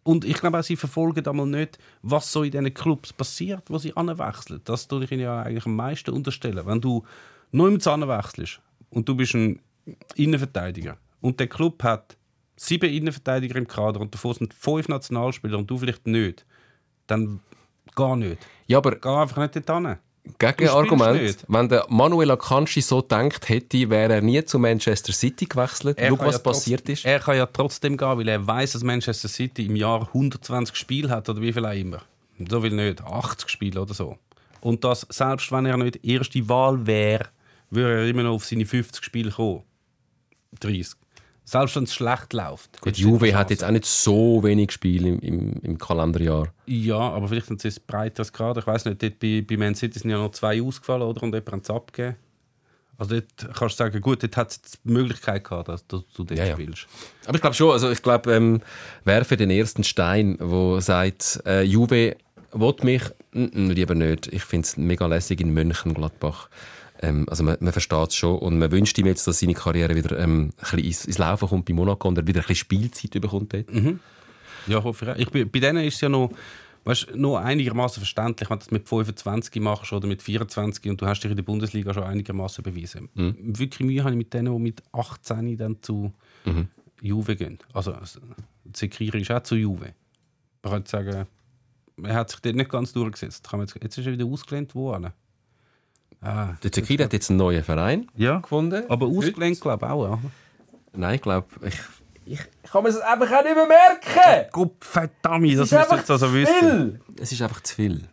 [0.04, 3.78] Und ich glaube auch, sie verfolgen einmal nicht, was so in diesen Clubs passiert, wo
[3.78, 4.62] sie anwechseln.
[4.64, 6.66] Das tue ich ihnen ja eigentlich am meisten unterstellen.
[6.66, 7.04] Wenn du
[7.52, 8.60] neu mit anwechselst
[8.90, 9.60] und du bist ein
[10.16, 12.18] Innenverteidiger und der Club hat
[12.60, 16.46] sieben Innenverteidiger im Kader und davon sind fünf Nationalspieler und du vielleicht nicht,
[17.08, 17.40] dann
[17.96, 18.46] geh nicht.
[18.68, 19.98] Ja, aber Geh einfach nicht dort hin.
[20.38, 25.98] Gegenargument, wenn der Manuel Akanji so denkt hätte, wäre er nie zu Manchester City gewechselt.
[26.00, 27.06] Schau, kann was ja passiert ist.
[27.06, 31.10] Er kann ja trotzdem gehen, weil er weiß, dass Manchester City im Jahr 120 Spiele
[31.10, 32.04] hat oder wie viel auch immer.
[32.48, 34.18] So will nicht, 80 Spiele oder so.
[34.62, 37.30] Und das, selbst wenn er nicht erste Wahl wäre,
[37.72, 39.64] würde er immer noch auf seine 50 Spiele kommen.
[40.60, 40.96] 30.
[41.50, 42.80] Selbst wenn es schlecht läuft.
[42.80, 46.50] Gut, Juve hat jetzt auch nicht so wenig Spiele im, im, im Kalenderjahr.
[46.68, 48.60] Ja, aber vielleicht sind sie ein breiteres Kader.
[48.60, 51.24] Ich weiß nicht, dort bei, bei Man City sind ja noch zwei ausgefallen oder?
[51.24, 52.18] und jemand hat es abgegeben.
[53.00, 56.24] Also dort kannst du sagen, gut, dort hat es die Möglichkeit gehabt, dass du, du
[56.24, 56.54] dort Ja, ja.
[56.54, 56.86] spielst.
[57.26, 58.62] Aber ich glaube schon, also ich glaube, ähm,
[59.04, 62.16] werfe den ersten Stein, wo sagt, äh, Juve
[62.52, 64.28] will mich, mm, mm, lieber nicht.
[64.28, 66.48] Ich finde es mega lässig in Mönchengladbach.
[67.02, 69.96] Ähm, also man, man versteht es schon und man wünscht ihm jetzt, dass seine Karriere
[69.96, 72.56] wieder ähm, ein bisschen ins, ins Laufen kommt bei Monaco und er wieder ein bisschen
[72.58, 73.68] Spielzeit bekommt dort.
[74.68, 75.24] Ja, hoffe ich.
[75.24, 76.30] Ich, bin- bei denen ist es ja noch,
[76.84, 81.06] weißt, noch einigermaßen verständlich, wenn du das mit 25 machst oder mit 24 und du
[81.06, 83.08] hast dich in der Bundesliga schon einigermaßen bewiesen.
[83.58, 86.12] Wirklich Mühe habe ich mit denen, die mit 18 dann zu
[87.02, 87.60] Juve gehen.
[87.74, 87.96] Also,
[88.74, 89.94] Zekiri ist auch zu Juve.
[90.64, 91.26] Man könnte sagen,
[92.04, 93.48] er hat sich dort nicht ganz durchgesetzt.
[93.82, 95.12] Jetzt ist er wieder ausgelehnt worden.
[96.22, 98.84] Ah, Der Zekiri hat jetzt einen neuen Verein ja, gefunden.
[98.90, 100.04] aber ausgelehnt glaube ich auch.
[100.10, 100.20] Ja.
[100.94, 101.76] Nein, ich glaube, ich,
[102.26, 104.50] ich, ich kann mir das einfach auch nicht mehr merken.
[104.52, 107.00] Gott verdammt, das müsst ihr jetzt also wissen.
[107.20, 108.04] Es ist einfach zu viel.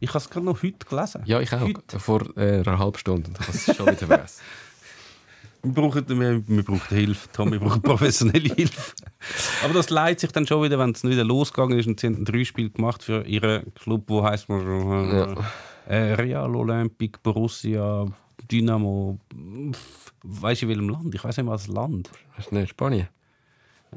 [0.00, 1.22] Ich habe es gerade noch heute gelesen.
[1.26, 1.60] Ja, ich auch.
[1.60, 1.98] Heute.
[2.00, 3.30] Vor äh, einer halben Stunde.
[3.32, 4.42] Ich habe es schon wieder vergessen.
[5.62, 8.92] Wir brauchen, wir, wir brauchen Hilfe, Tom, wir brauchen professionelle Hilfe.
[9.64, 12.24] Aber das leidet sich dann schon wieder, wenn es wieder losgegangen ist und sie haben
[12.24, 14.60] drei Spiele gemacht für ihren Club, wo heißt man
[15.10, 15.34] äh, Ja.
[15.86, 18.06] Äh, Real Olympique Borussia
[18.50, 19.18] Dynamo.
[20.22, 21.14] Weißt du, in welchem Land?
[21.14, 22.10] Ich weiß nicht mal das Land.
[22.50, 23.08] Du nicht Spanien?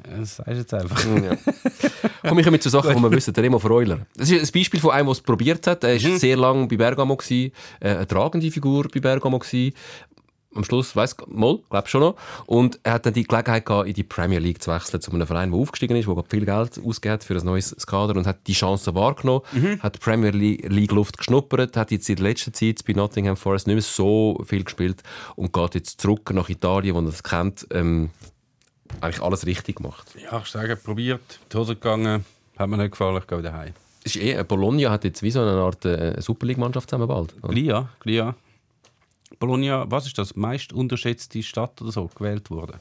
[0.03, 1.03] Das sagst du jetzt einfach.
[1.23, 1.35] Ja.
[2.27, 3.33] Komm, ich komme zu Sachen, die wir wissen.
[3.33, 4.05] Der Remo Freuler.
[4.15, 5.83] Das ist ein Beispiel von einem, der es probiert hat.
[5.83, 9.39] Er war sehr lange bei Bergamo, gewesen, äh, eine tragende Figur bei Bergamo.
[9.39, 9.73] Gewesen.
[10.55, 12.15] Am Schluss, weiss mal, glaub schon noch.
[12.47, 15.27] Und er hat dann die Gelegenheit gehabt, in die Premier League zu wechseln, zu einem
[15.27, 18.53] Verein, der aufgestiegen ist, der viel Geld ausgeht für ein neues Kader und hat die
[18.53, 19.41] Chance wahrgenommen,
[19.79, 23.67] hat die Premier League Luft geschnuppert, hat jetzt in der letzten Zeit bei Nottingham Forest
[23.67, 25.03] nicht mehr so viel gespielt
[25.35, 28.09] und geht jetzt zurück nach Italien, wo er es kennt, ähm,
[29.01, 30.07] eigentlich alles richtig gemacht.
[30.19, 31.21] Ja, ich sage, probiert,
[31.53, 32.25] die Hose gegangen,
[32.57, 33.73] hat mir nicht gefallen, ich gehe wieder heim.
[34.03, 37.35] Ist eh, Bologna hat jetzt wie so eine Art äh, Superleague-Mannschaft zusammengebaut.
[37.43, 37.53] oder?
[37.53, 38.35] Glia, Glia.
[39.37, 40.35] Bologna, was ist das?
[40.35, 42.79] Meist unterschätzte Stadt oder so gewählt worden.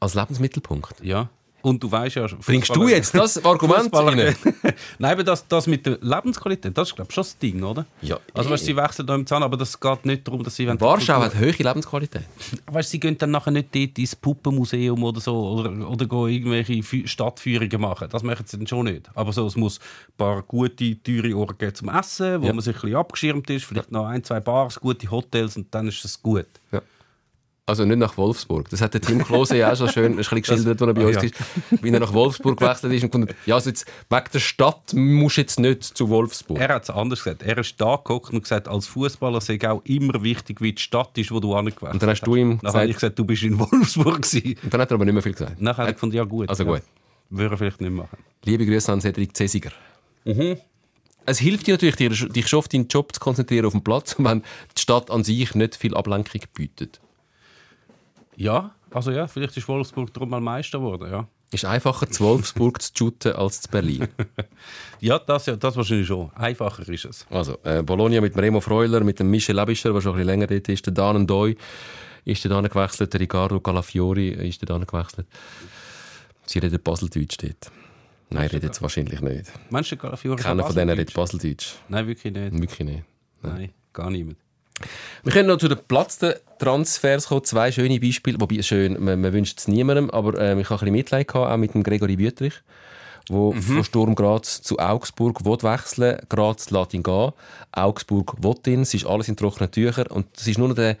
[0.00, 1.02] Als Lebensmittelpunkt.
[1.02, 1.28] Ja.
[1.62, 2.26] Und du weißt ja...
[2.44, 4.34] Bringst du jetzt das Argument rein?
[4.98, 7.84] Nein, aber das, das mit der Lebensqualität, das ist glaube ich schon das Ding, oder?
[8.02, 10.66] Ja, Also weißt, sie wechseln da im Zahn, aber das geht nicht darum, dass sie...
[10.80, 12.22] Warschau hat hohe Lebensqualität.
[12.66, 16.72] Weißt, sie gehen dann nachher nicht dort ins Puppenmuseum oder so oder, oder gehen irgendwelche
[16.82, 18.08] Fü- Stadtführungen machen.
[18.10, 19.08] Das machen sie dann schon nicht.
[19.14, 22.52] Aber so, es muss ein paar gute, teure Orte geben zum Essen, wo Ja.
[22.52, 25.88] man sich ein bisschen abgeschirmt ist, vielleicht noch ein, zwei Bars, gute Hotels und dann
[25.88, 26.46] ist es gut.
[27.70, 28.68] Also nicht nach Wolfsburg.
[28.70, 31.06] Das hat der Tim Klose ja auch schon schön ein bisschen geschildert, als er bei
[31.06, 31.26] uns Ah, ja.
[31.26, 31.34] ist,
[31.84, 35.36] wie er nach Wolfsburg gewechselt ist und gefunden, ja, also jetzt, wegen der Stadt musst
[35.36, 36.58] du jetzt nicht zu Wolfsburg.
[36.58, 37.42] Er hat es anders gesagt.
[37.44, 41.16] Er ist da geguckt und gesagt, als Fußballer sei auch immer wichtig, wie die Stadt
[41.16, 43.24] ist, wo du angewechselt Und dann hast du ihm Nachher habe ich gesagt, gesagt, du
[43.24, 44.56] bist in Wolfsburg gewesen.
[44.64, 45.60] und dann hat er aber nicht mehr viel gesagt.
[45.60, 46.48] Nachher habe ich gefunden, ja gut.
[46.48, 46.70] Also ja.
[46.72, 46.82] gut.
[47.30, 48.18] Würde er vielleicht nicht machen.
[48.44, 49.70] Liebe Grüße an Cedric Cesiger.
[50.24, 50.56] Mhm.
[51.26, 51.96] Es hilft dir natürlich,
[52.32, 54.42] dich schon auf deinen Job zu konzentrieren auf dem Platz, wenn
[54.76, 57.00] die Stadt an sich nicht viel Ablenkung bietet.
[58.40, 61.28] Ja, also ja, vielleicht ist Wolfsburg darum mal Meister geworden, ja.
[61.52, 64.08] Ist einfacher zu Wolfsburg zu shooten als zu Berlin.
[65.02, 66.30] Ja, das, ja, das wahrscheinlich schon.
[66.34, 67.26] Einfacher ist es.
[67.30, 70.46] Also, äh, Bologna mit Remo Freuler, mit dem Michel Labischer, der schon ein bisschen länger
[70.46, 71.56] dort ist, der Dan Doy
[72.26, 75.26] ist dann gewechselt, der Ricardo Calafiori ist dann gewechselt.
[76.46, 77.70] Sie reden Baseldeutsch dort.
[78.28, 79.50] Nein, redet jetzt wahrscheinlich nicht.
[79.70, 81.76] Meinst du, Calafiori Keiner von denen redet Baseldeutsch.
[81.88, 82.52] Nein, wirklich nicht.
[82.52, 83.04] Wirklich nicht.
[83.42, 84.36] Nein, gar niemand.
[85.22, 87.44] Wir können noch zu den Platztransfers kommen.
[87.44, 88.40] Zwei schöne Beispiele.
[88.40, 91.52] Wobei, schön, man, man wünscht es niemandem, aber ähm, ich hatte ein bisschen Mitleid gehabt,
[91.52, 92.54] auch mit dem Gregory Wüttrich,
[93.28, 97.32] der von Sturm Graz zu Augsburg will wechseln Graz lässt ihn gehen.
[97.72, 98.82] Augsburg will ihn.
[98.82, 100.06] Es ist alles in trockenen Tüchern.
[100.08, 100.96] Und es ist nur der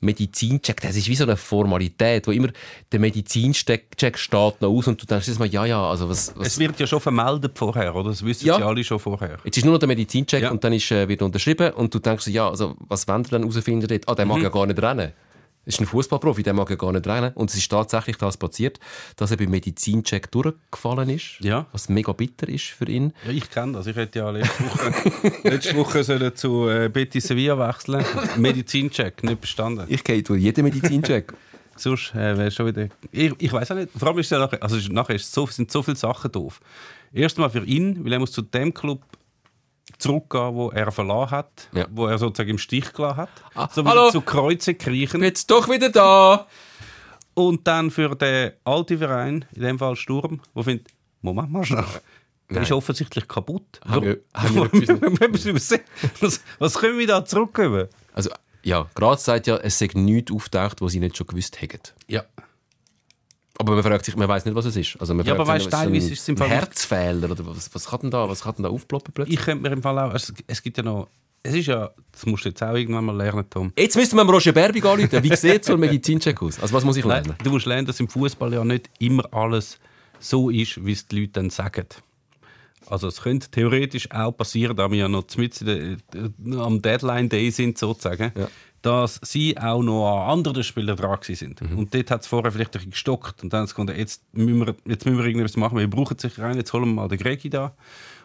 [0.00, 0.80] Medizincheck.
[0.80, 2.48] Das ist wie so eine Formalität, wo immer
[2.92, 6.32] der Medizincheck steht noch aus und du denkst jetzt mal, ja, ja, also was...
[6.36, 8.10] was Es wird ja schon vermeldet vorher, oder?
[8.10, 8.56] Das wissen Ja.
[8.56, 9.38] sie alle schon vorher.
[9.44, 10.50] Jetzt ist nur noch der Medizincheck Ja.
[10.50, 13.42] und dann ist, äh, wird unterschrieben und du denkst, ja, also, was wollen wir dann
[13.48, 14.00] herausfinden?
[14.06, 14.32] Ah, der Mhm.
[14.32, 15.12] mag ja gar nicht rennen.
[15.66, 17.32] Ist ein Fußballprofi, der mag ja gar nicht rennen.
[17.34, 18.78] Und es ist tatsächlich das passiert,
[19.16, 21.40] dass er beim Medizincheck durchgefallen ist.
[21.40, 21.66] Ja.
[21.72, 23.12] Was mega bitter ist für ihn.
[23.26, 23.88] Ja, ich kenne das.
[23.88, 28.04] Ich hätte ja letzte Woche, letzte Woche sollen zu äh, Betis Sevilla wechseln.
[28.36, 29.86] Medizincheck, nicht bestanden.
[29.88, 31.32] Ich gehe durch jeden Medizincheck.
[31.76, 32.88] Sonst äh, wäre schon wieder.
[33.10, 33.90] Ich, ich weiß auch nicht.
[33.96, 36.60] Vor allem ist ja nachher, also nachher ist so, sind so viele Sachen doof.
[37.12, 39.02] Erstmal für ihn, weil er muss zu dem Club
[39.98, 41.86] zurückgehen, wo er verloren hat, Ja.
[41.90, 43.30] wo er sozusagen im Stich gelassen hat.
[43.54, 44.10] Ah, so hallo?
[44.10, 45.22] zu Kreuze kriechen.
[45.22, 46.46] Jetzt doch wieder da!
[47.34, 50.88] Und dann für den alten Verein, in dem Fall Sturm, wo findet,
[51.20, 51.84] Moment mal schnell.
[52.48, 53.80] Der ist offensichtlich kaputt.
[53.86, 55.54] Haben wir- haben wir
[56.20, 57.88] was, was können wir da zurückgeben?
[58.14, 58.30] Also,
[58.62, 61.80] ja, Graz sagt ja, es sei nichts auftaucht, was sie nicht schon gewusst hätten.
[62.08, 62.24] Ja.
[63.58, 64.96] Aber man fragt sich, man weiß nicht, was es ist.
[65.00, 67.86] Also man Ja, aber weißt, teilweise ein ist es im Fall- Herzfehler oder was, was
[67.86, 69.38] kann denn da, was kann denn da aufploppen plötzlich?
[69.38, 71.08] Ich könnte mir im Fall auch, es, es gibt ja noch,
[71.42, 73.72] es ist ja, das musst du jetzt auch irgendwann mal lernen, Tom.
[73.78, 75.22] Jetzt müssten wir Roger Berbig anrufen.
[75.22, 76.60] Wie sieht so ein Medizincheck aus?
[76.60, 77.28] Also was muss ich lernen?
[77.28, 79.78] Nein, du musst lernen, dass im Fußball ja nicht immer alles
[80.18, 81.86] so ist, wie es die Leute dann sagen.
[82.88, 85.96] Also es könnte theoretisch auch passieren, da wir ja noch mit äh,
[86.58, 88.48] am Deadline Day sind sozusagen, Ja.
[88.82, 91.60] dass sie auch noch an anderen Spielern dran sind.
[91.60, 91.78] Mhm.
[91.78, 94.66] Und dort hat es vorher vielleicht ein gestockt und dann hat es gefunden, jetzt müssen
[94.66, 97.18] wir, jetzt müssen wir irgendwas machen, wir brauchen sich rein, jetzt holen wir mal den
[97.18, 97.74] Gregi da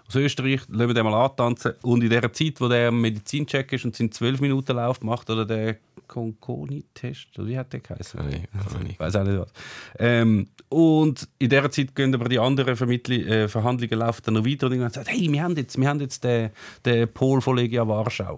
[0.07, 3.71] aus Österreich, lassen wir den mal antanzen und in der Zeit, wo der am Medizincheck
[3.73, 5.77] ist und seinen 12 Minuten Lauf macht oder der
[6.07, 8.19] Conconi-Test, oder wie hat der geheißen?
[8.19, 8.47] Nein.
[8.89, 9.49] Ich weiß auch nicht was.
[9.97, 14.45] Ähm, und in dieser Zeit gehen aber die anderen Vermittli äh, Verhandlungen laufen dann noch
[14.45, 16.49] weiter und irgendwann sagt, hey, wir haben jetzt, wir haben jetzt den,
[16.85, 18.37] den Pol von Legia Warschau.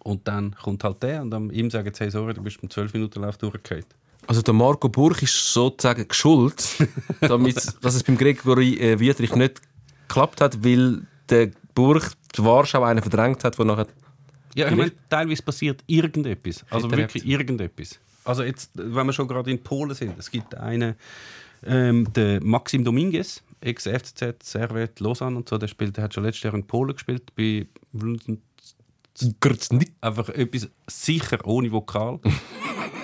[0.00, 2.70] Und dann kommt halt der und dann ihm sagen sie, hey, sorry, du bist beim
[2.70, 3.84] 12 Minuten Lauf durchgefallen.
[4.26, 6.76] Also der Marco Burch ist sozusagen geschuld,
[7.20, 9.60] damit, dass es beim Gregory äh, Wietrich nicht
[10.08, 13.86] geklappt hat, weil der Burch die Warschau einen verdrängt hat, der nachher...
[14.54, 16.64] Ja, ich meine, teilweise passiert irgendetwas.
[16.70, 17.98] Also wirklich irgendetwas.
[18.24, 20.94] Also jetzt, wenn wir schon gerade in Polen sind, es gibt einen,
[21.64, 26.44] ähm, der Maxim Dominguez, ex-FCZ, Servet, Lausanne und so, der spielt, der hat schon letztes
[26.44, 27.66] Jahr in Polen gespielt, bei
[30.00, 32.20] Einfach etwas sicher ohne Vokal.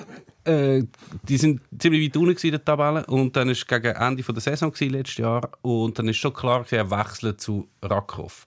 [0.45, 0.82] äh,
[1.28, 4.72] die sind ziemlich weit unten in der Tabelle und dann ist gegen Ende der Saison
[4.78, 8.47] letztes Jahr und dann ist schon klar er wechselt zu Rakov.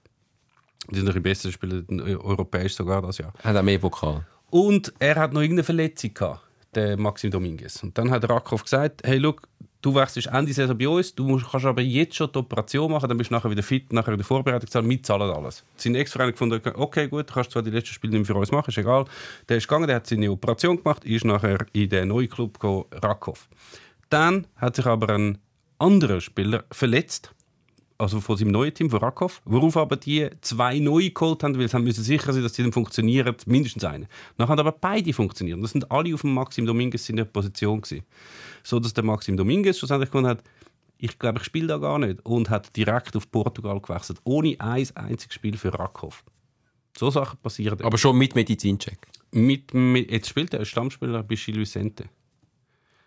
[0.89, 1.83] Die sind noch ein besser Spieler,
[2.23, 3.33] europäisch sogar das Jahr.
[3.43, 4.25] Hat auch mehr Vokal.
[4.51, 6.41] Und er hat noch irgendeine Verletzung gehabt,
[6.75, 7.81] der Maxim Dominguez.
[7.81, 9.47] Und dann hat Rakov gesagt, hey, look,
[9.85, 13.07] du wechselst Ende Saison bei uns, du musst, kannst aber jetzt schon die Operation machen,
[13.07, 15.63] dann bist du nachher wieder fit, nachher wieder vorbereitet, zahlen, wir zahlen alles.
[15.77, 18.71] Sein Ex-Verein gefunden, okay, gut, kannst zwar die letzten Spiele nicht mehr für uns machen,
[18.71, 19.05] ist egal.
[19.47, 22.85] Der ist gegangen, der hat seine Operation gemacht, ist nachher in den neuen Club gegangen,
[22.93, 23.47] Rakov.
[24.09, 25.37] Dann hat sich aber ein
[25.77, 27.34] anderer Spieler verletzt
[27.97, 31.69] also von seinem neuen Team, von Rakov, worauf aber die zwei neue geholt haben, weil
[31.69, 34.07] sie müssen sicher sein, dass die dann funktionieren, mindestens eine.
[34.37, 35.61] Dann haben aber beide funktioniert.
[35.63, 38.05] Das sind alle auf dem Maxim Dominguez in der Position gewesen.
[38.63, 40.43] So dass der Maxim Dominguez schlussendlich gewonnen hat,
[40.97, 44.87] ich glaube, ich spiele da gar nicht und hat direkt auf Portugal gewechselt, ohne ein
[44.95, 46.23] einziges Spiel für Rakov.
[46.97, 47.79] So Sachen passieren.
[47.81, 49.07] Aber schon mit Medizincheck?
[49.31, 52.05] Mit, mit, jetzt spielt er als Stammspieler bei Gil Vicente.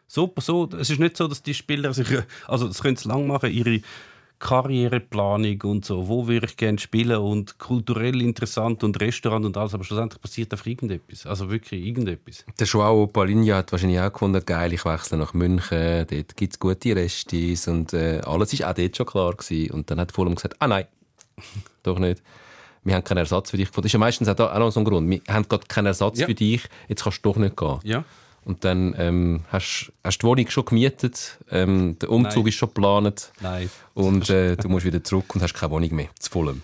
[0.07, 2.09] So, so, es ist nicht so, dass die Spieler sich,
[2.47, 3.81] also das können sie lang machen, ihre
[4.39, 9.75] Karriereplanung und so, wo würde ich gerne spielen und kulturell interessant und Restaurant und alles,
[9.75, 12.45] aber schlussendlich passiert einfach irgendetwas, also wirklich irgendetwas.
[12.59, 16.59] Der Joao Palinha hat wahrscheinlich auch gefunden, geil, ich wechsle nach München, dort gibt es
[16.59, 19.71] gute Restis und äh, alles war auch dort schon klar gewesen.
[19.73, 20.85] Und dann hat Fulham gesagt, ah nein,
[21.83, 22.23] doch nicht.
[22.85, 23.85] Wir haben keinen Ersatz für dich gefunden.
[23.85, 25.11] Das ist ja meistens auch, auch noch so ein Grund.
[25.11, 26.27] Wir haben gerade keinen Ersatz Ja.
[26.27, 27.79] für dich, jetzt kannst du doch nicht gehen.
[27.85, 28.05] Ja.
[28.49, 32.47] Und dann ähm, hast du die Wohnung schon gemietet, ähm, der Umzug Nein.
[32.47, 33.69] ist schon geplant Nein.
[33.93, 36.63] und äh, du musst wieder zurück und hast keine Wohnung mehr, zu Fulham.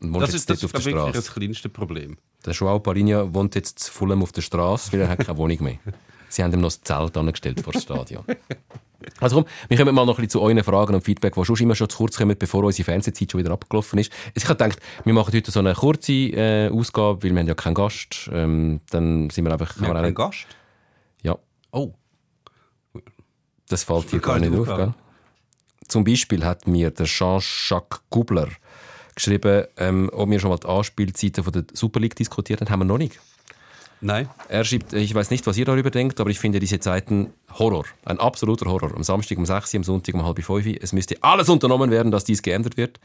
[0.00, 1.12] Und Das ist, das ist wirklich Straße.
[1.12, 2.16] das kleinste Problem.
[2.46, 5.62] Der Joao Palinha wohnt jetzt zu Fulham auf der Straße, weil er hat keine Wohnung
[5.62, 5.76] mehr.
[6.30, 8.24] Sie haben ihm noch das Zelt angestellt vor das Stadion.
[9.20, 11.56] Also komm, wir kommen mal noch ein bisschen zu euren Fragen und Feedback, die schon
[11.56, 14.10] immer schon zu kurz kommen, bevor unsere Fernsehzeit schon wieder abgelaufen ist.
[14.10, 17.46] Also ich habe gedacht, wir machen heute so eine kurze äh, Ausgabe, weil wir haben
[17.46, 18.30] ja keinen Gast.
[18.32, 19.76] Ähm, dann sind wir einfach...
[19.76, 20.46] Wir haben man einen auch Gast.
[21.74, 21.92] Oh.
[23.68, 24.94] das fällt dir Gar nicht auf, gell?
[25.88, 28.48] Zum Beispiel hat mir der Jean-Jacques Gubler
[29.14, 32.80] geschrieben, ähm, ob wir schon mal die Anspielzeiten von der Super League diskutiert haben, haben
[32.80, 33.18] wir noch nicht.
[34.00, 34.28] Nein.
[34.48, 37.86] Er schreibt, ich weiß nicht, was ihr darüber denkt, aber ich finde diese Zeiten Horror.
[38.04, 38.94] Ein absoluter Horror.
[38.94, 40.74] Am Samstag um 6 Uhr, am Sonntag um halb 5 Uhr.
[40.80, 43.00] Es müsste alles unternommen werden, dass dies geändert wird.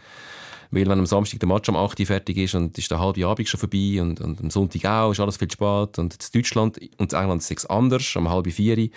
[0.72, 3.26] Weil wenn am Samstag der Match um 8 Uhr fertig ist und ist der halbe
[3.26, 5.98] Abend schon vorbei und, und am Sonntag auch, ist alles viel spät.
[5.98, 8.88] Und in Deutschland und in England ist es anders, um halb 4 Uhr.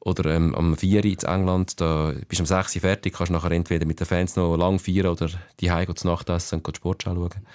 [0.00, 3.32] Oder ähm, am 4 Uhr in England, da bist du um 6 Uhr fertig, kannst
[3.32, 5.28] nachher entweder mit den Fans noch lang feiern oder
[5.60, 7.46] die Heim zu Nacht essen und die Sportschau schauen.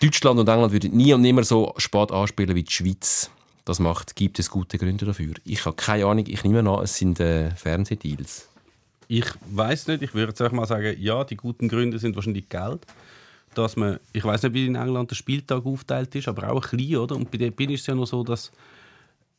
[0.00, 3.30] Deutschland und England würden nie und nimmer so spät anspielen wie die Schweiz.
[3.64, 5.34] Das macht, gibt es gute Gründe dafür.
[5.44, 8.47] Ich habe keine Ahnung, ich nehme an, es sind äh, Fernsehdeals.
[9.08, 12.86] Ich weiß nicht, ich würde jetzt mal sagen, ja, die guten Gründe sind wahrscheinlich Geld.
[13.54, 16.78] Dass man, ich weiß nicht, wie in England der Spieltag aufgeteilt ist, aber auch ein
[16.78, 17.16] klein, oder?
[17.16, 18.52] Und bei der bin ist es ja noch so, dass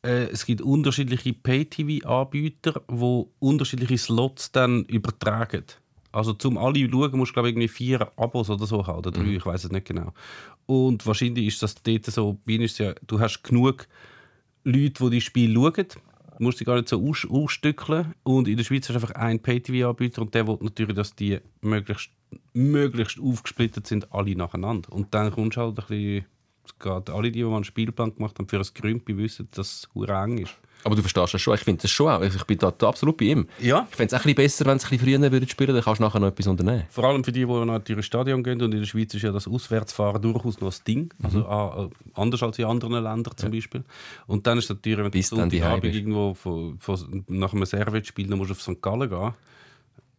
[0.03, 5.65] äh, es gibt unterschiedliche Pay-TV-Anbieter, die unterschiedliche Slots dann übertragen.
[6.11, 9.11] Also zum alle schauen musst du glaube ich irgendwie vier Abos oder so haben, oder
[9.11, 10.11] drei, ich weiß es nicht genau.
[10.65, 13.88] Und wahrscheinlich ist das dort so, ist es ja, du hast genug
[14.63, 15.88] Leute, die die Spiele schauen.
[16.39, 18.15] Musst sie gar nicht so aus ausstückeln.
[18.23, 22.09] Und in der Schweiz du einfach einen Pay-TV-Anbieter und der will natürlich, dass die möglichst,
[22.53, 24.91] möglichst aufgesplittet sind, alle nacheinander.
[24.91, 26.25] Und dann kommst du halt ein bisschen...
[26.77, 30.37] Gerade alle, die, die einen Spielplan gemacht haben für ein Grümpi, wissen, dass es eng
[30.37, 30.55] ist.
[30.84, 32.21] Aber du verstehst das schon, ich finde das schon auch.
[32.21, 33.47] Ich bin da absolut bei ihm.
[33.59, 33.88] Ja.
[33.89, 35.84] Ich fände es auch ein bisschen besser, wenn sie ein bisschen früher würden spielen dann
[35.84, 36.84] kannst du nachher noch etwas unternehmen.
[36.89, 38.61] Vor allem für die, die natürlich ins Stadion gehen.
[38.61, 41.13] Und in der Schweiz ist ja das Auswärtsfahren durchaus noch ein Ding.
[41.21, 43.84] Also ah, äh, anders als in anderen Ländern zum Beispiel.
[44.27, 45.95] Und dann ist es natürlich, wenn Bis du Heim bist.
[45.95, 48.82] irgendwo von, von, nach einem Servet-Spiel dann musst du auf St.
[48.82, 49.34] Gallen gehen.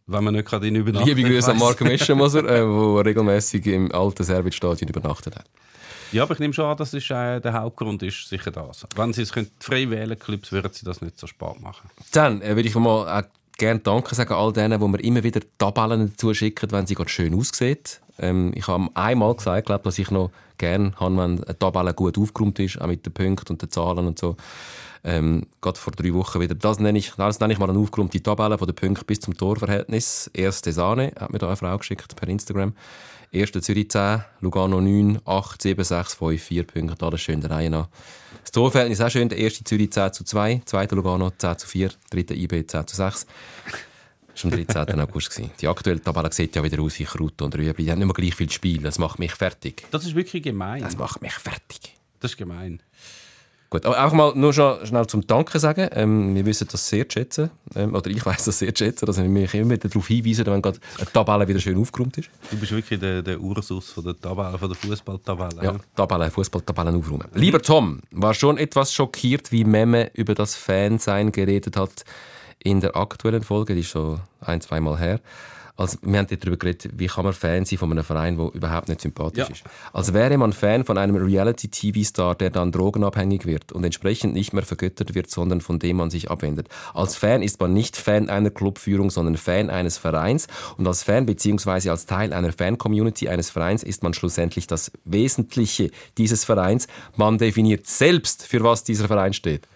[0.07, 1.15] Wenn man nicht gerade in übernachtet.
[1.15, 1.57] Liebe Grüße an.
[1.57, 5.45] Marco Meschenmoser, äh, der regelmäßig im alten Servitstadion übernachtet hat.
[6.11, 8.85] Ja, aber ich nehme schon an, das ist, äh, der Hauptgrund ist sicher das.
[8.95, 11.89] Wenn sie es können, frei wählen Clubs, würden sie das nicht so spät machen.
[12.11, 13.23] Dann äh, würde ich mal auch
[13.57, 17.09] gerne Danke sagen all denen, die mir immer wieder Tabellen dazu schicken, wenn sie gerade
[17.09, 18.01] schön aussieht.
[18.19, 22.17] Ähm, ich habe einmal gesagt, glaub, dass ich noch gerne habe, wenn eine Tabelle gut
[22.17, 24.35] aufgeräumt ist, auch mit den Punkten und den Zahlen und so.
[25.03, 26.53] Ähm, gerade vor drei Wochen wieder.
[26.53, 29.35] Das nenne ich, das nenne ich mal eine aufgeräumte Tabelle von den Punkten bis zum
[29.35, 30.29] Torverhältnis.
[30.33, 32.73] Erste Sahne hat mir da eine Frau geschickt per Instagram.
[33.33, 37.05] Erste Zürich 10, Lugano 9, 8, 7, 6, 5, 4 Punkte.
[37.05, 37.87] Alles schön der Reihe nach.
[38.41, 39.29] Das Torverhältnis auch schön.
[39.29, 42.97] Der erste Zürich 10 zu 2, zweite Lugano 10 zu 4, dritte IB 10 zu
[42.97, 43.25] 6.
[44.33, 44.99] Das war am 13.
[44.99, 45.41] August.
[45.61, 47.85] Die aktuelle Tabelle sieht ja wieder aus wie Krut und Rüebli.
[47.85, 48.81] Die haben nicht mehr gleich viel Spiel.
[48.81, 49.87] Das macht mich fertig.
[49.91, 50.83] Das ist wirklich gemein.
[50.83, 51.95] Das macht mich fertig.
[52.19, 52.81] Das ist gemein.
[53.71, 55.87] Gut, aber auch mal nur schon schnell zum Danke sagen.
[55.93, 57.51] Ähm, wir wissen das sehr zu schätzen.
[57.73, 60.61] Ähm, oder ich weiß das sehr zu schätzen, dass wir mich immer darauf hinweisen, wenn
[60.61, 62.29] gerade eine Tabelle wieder schön aufgeräumt ist.
[62.49, 65.63] Du bist wirklich der, der Ursus von der Tabelle, von der Fußballtabelle.
[65.63, 67.29] Ja, Tabelle, Fußballtabellen aufräumen.
[67.33, 72.03] Lieber Tom, war schon etwas schockiert, wie Memme über das Fansein geredet hat
[72.59, 73.73] in der aktuellen Folge.
[73.73, 75.21] Die ist schon ein, zweimal her.
[75.81, 78.87] Also, wir haben darüber geredet, wie kann man Fan sein von einem Verein, der überhaupt
[78.87, 79.51] nicht sympathisch Ja.
[79.51, 79.63] ist.
[79.93, 84.61] Als wäre man Fan von einem Reality-TV-Star, der dann drogenabhängig wird und entsprechend nicht mehr
[84.63, 86.69] vergöttert wird, sondern von dem man sich abwendet.
[86.93, 90.47] Als Fan ist man nicht Fan einer Clubführung, sondern Fan eines Vereins.
[90.77, 91.89] Und als Fan bzw.
[91.89, 96.87] als Teil einer Fan-Community eines Vereins ist man schlussendlich das Wesentliche dieses Vereins.
[97.15, 99.67] Man definiert selbst, für was dieser Verein steht.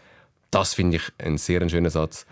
[0.52, 2.26] Das finde ich ein sehr schöner Satz.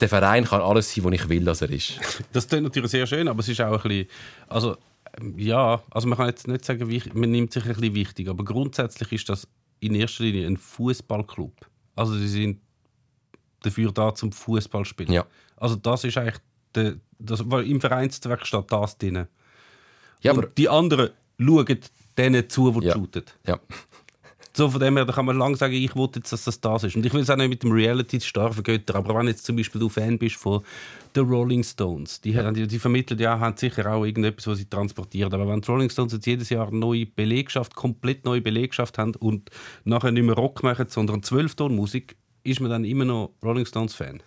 [0.00, 2.00] Der Verein kann alles sein, was ich will, dass er ist.
[2.32, 4.08] Das klingt natürlich sehr schön, aber es ist auch ein bisschen,
[4.48, 4.76] also
[5.20, 8.44] ähm, ja, also man kann jetzt nicht sagen, man nimmt sich ein bisschen wichtig, aber
[8.44, 9.46] grundsätzlich ist das
[9.80, 11.52] in erster Linie ein Fußballclub.
[11.94, 12.60] Also sie sind
[13.60, 15.12] dafür da zum Fußball spielen.
[15.12, 15.26] Ja.
[15.56, 16.38] Also das ist eigentlich
[16.74, 19.26] der, das, weil im Vereinszweck steht das drin.
[20.22, 21.78] Ja, Und aber die anderen schauen
[22.18, 22.92] denen zu, die Ja.
[22.94, 23.24] shooten.
[23.46, 23.58] ja.
[24.56, 26.84] So von dem her, da kann man lang sagen, ich will jetzt, dass das das
[26.84, 26.94] ist.
[26.94, 29.80] Und ich will es auch nicht mit dem Reality-Star vergöttern, aber wenn jetzt zum Beispiel
[29.80, 30.62] du Fan bist von
[31.14, 35.34] The Rolling Stones, die, die, die vermitteln ja, haben sicher auch irgendetwas, was sie transportieren.
[35.34, 39.16] Aber wenn die Rolling Stones jetzt jedes Jahr eine neue Belegschaft, komplett neue Belegschaft haben
[39.16, 39.50] und
[39.82, 44.22] nachher nicht mehr Rock machen, sondern Zwölftonmusik, ist man dann immer noch Rolling Stones-Fan.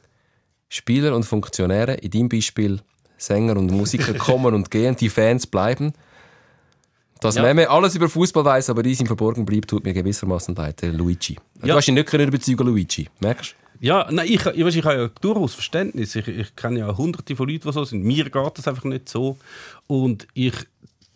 [0.67, 2.81] Spieler und Funktionäre, in deinem Beispiel
[3.17, 5.93] Sänger und Musiker kommen und gehen, die Fans bleiben.
[7.21, 7.41] Dass Ja.
[7.43, 10.81] Meme alles über Fußball weiß, aber dies im Verborgen bleibt, tut mir gewissermaßen leid.
[10.83, 11.37] Luigi.
[11.61, 11.75] Du Ja.
[11.75, 13.07] hast ihn nicht können überzeugen, Luigi.
[13.19, 16.15] Merkst Ja, nein, ich, ich, weiss, ich habe ja durchaus Verständnis.
[16.15, 18.03] Ich, ich kenne ja hunderte von Leuten, die so sind.
[18.03, 19.37] Mir geht das einfach nicht so.
[19.87, 20.53] Und ich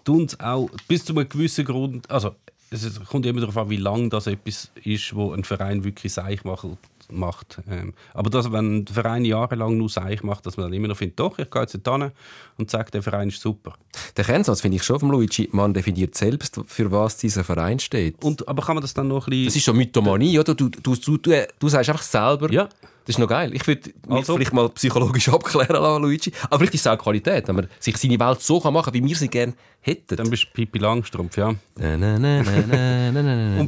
[0.03, 2.09] tue es auch bis zu einem gewissen Grund.
[2.09, 2.35] Also,
[2.69, 6.13] es ist- kommt immer darauf an, wie lange das etwas ist, wo ein Verein wirklich
[6.13, 6.67] seich macht.
[7.11, 7.61] Macht.
[7.69, 10.97] Ähm, aber dass, wenn der Verein jahrelang nur seich macht, dass man dann immer noch
[10.97, 12.11] findet, doch, ich gehe jetzt hin
[12.57, 13.73] und sage, der Verein ist super.
[14.17, 15.49] Der Kernsatz finde ich schon vom Luigi.
[15.51, 18.23] Man definiert selbst, für was dieser Verein steht.
[18.23, 19.59] Und, aber kann man das dann noch ein Das bisschen...
[19.59, 20.55] ist so Mythomanie, oder?
[20.55, 22.51] Du, du, du, du, du sagst einfach selber.
[22.51, 22.69] Ja.
[23.05, 23.51] Das ist noch geil.
[23.55, 26.31] Ich würde mich Also- vielleicht mal psychologisch abklären lassen, Luigi.
[26.45, 28.93] Aber vielleicht ist es auch Qualität, wenn man sich seine Welt so kann machen kann,
[28.93, 30.15] wie wir sie gerne hätten.
[30.15, 31.47] Dann bist du Pippi Langstrumpf, ja.
[31.49, 31.57] Und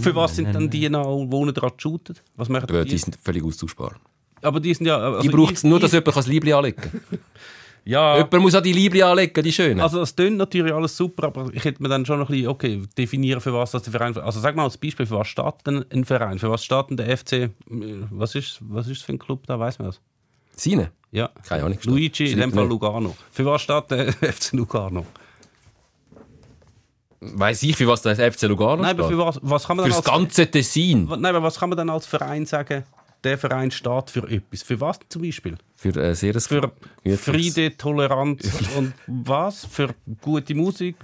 [0.02, 2.16] für was sind dann die die dran shooten?
[2.36, 2.86] Was machen die?
[2.86, 3.96] Die sind völlig austauschbar.
[4.42, 4.98] Aber die sind ja...
[4.98, 7.02] Also Die braucht es nur, dass jemand das Liebling anlegen kann.
[7.86, 9.82] Ja, Jemand muss auch die Liebling anlegen, die schönen.
[9.82, 12.48] also das tönt natürlich alles super, aber ich hätte mir dann schon noch ein bisschen,
[12.48, 14.18] okay, definieren, für was das der Verein...
[14.18, 16.40] Also sag mal als Beispiel, für was steht denn ein Verein?
[16.40, 17.34] Für was steht denn der FC...
[17.34, 17.50] äh,
[18.10, 20.00] Was ist, was ist das für ein Club da, weiß man das?
[20.56, 20.92] Seine?
[21.12, 21.30] Ja.
[21.46, 21.78] Keine Ahnung.
[21.84, 22.72] Luigi, in dem Fall nicht.
[22.72, 23.16] Lugano.
[23.32, 25.06] Für was steht der FC Lugano?
[27.20, 29.18] Weiss ich, für was der FC Lugano Nein, aber steht?
[29.18, 30.18] für was, was kann man Für dann das als...
[30.18, 31.06] ganze Tessin.
[31.06, 32.84] Nein, aber was kann man dann als Verein sagen,
[33.24, 34.64] der Verein steht für etwas?
[34.64, 35.58] Für was zum Beispiel?
[35.76, 36.72] Für äh, sehr Für
[37.18, 39.66] Friede, Toleranz und was?
[39.66, 40.96] Für gute Musik,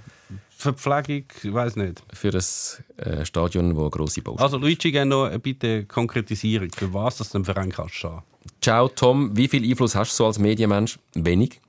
[0.48, 2.02] für Pflegung, ich weiß nicht.
[2.12, 7.18] Für ein äh, Stadion, wo grosse Baustellen Also Luigi, gerne noch bitte Konkretisierung, für was
[7.18, 8.22] das dem Verein kann stehen.
[8.60, 10.98] Ciao Tom, wie viel Einfluss hast du als Medienmensch?
[11.14, 11.60] Wenig.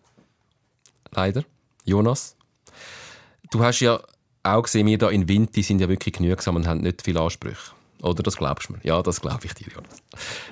[1.11, 1.43] Leider.
[1.85, 2.35] Jonas?
[3.51, 3.99] Du hast ja
[4.43, 7.71] auch gesehen, wir da in Winti sind ja wirklich genügsam und haben nicht viele Ansprüche.
[8.01, 8.79] Oder das glaubst du mir?
[8.83, 10.00] Ja, das glaube ich dir, Jonas.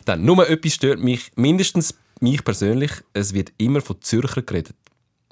[0.05, 4.76] Dann, nur etwas stört mich, mindestens mich persönlich, es wird immer von Zürcher geredet.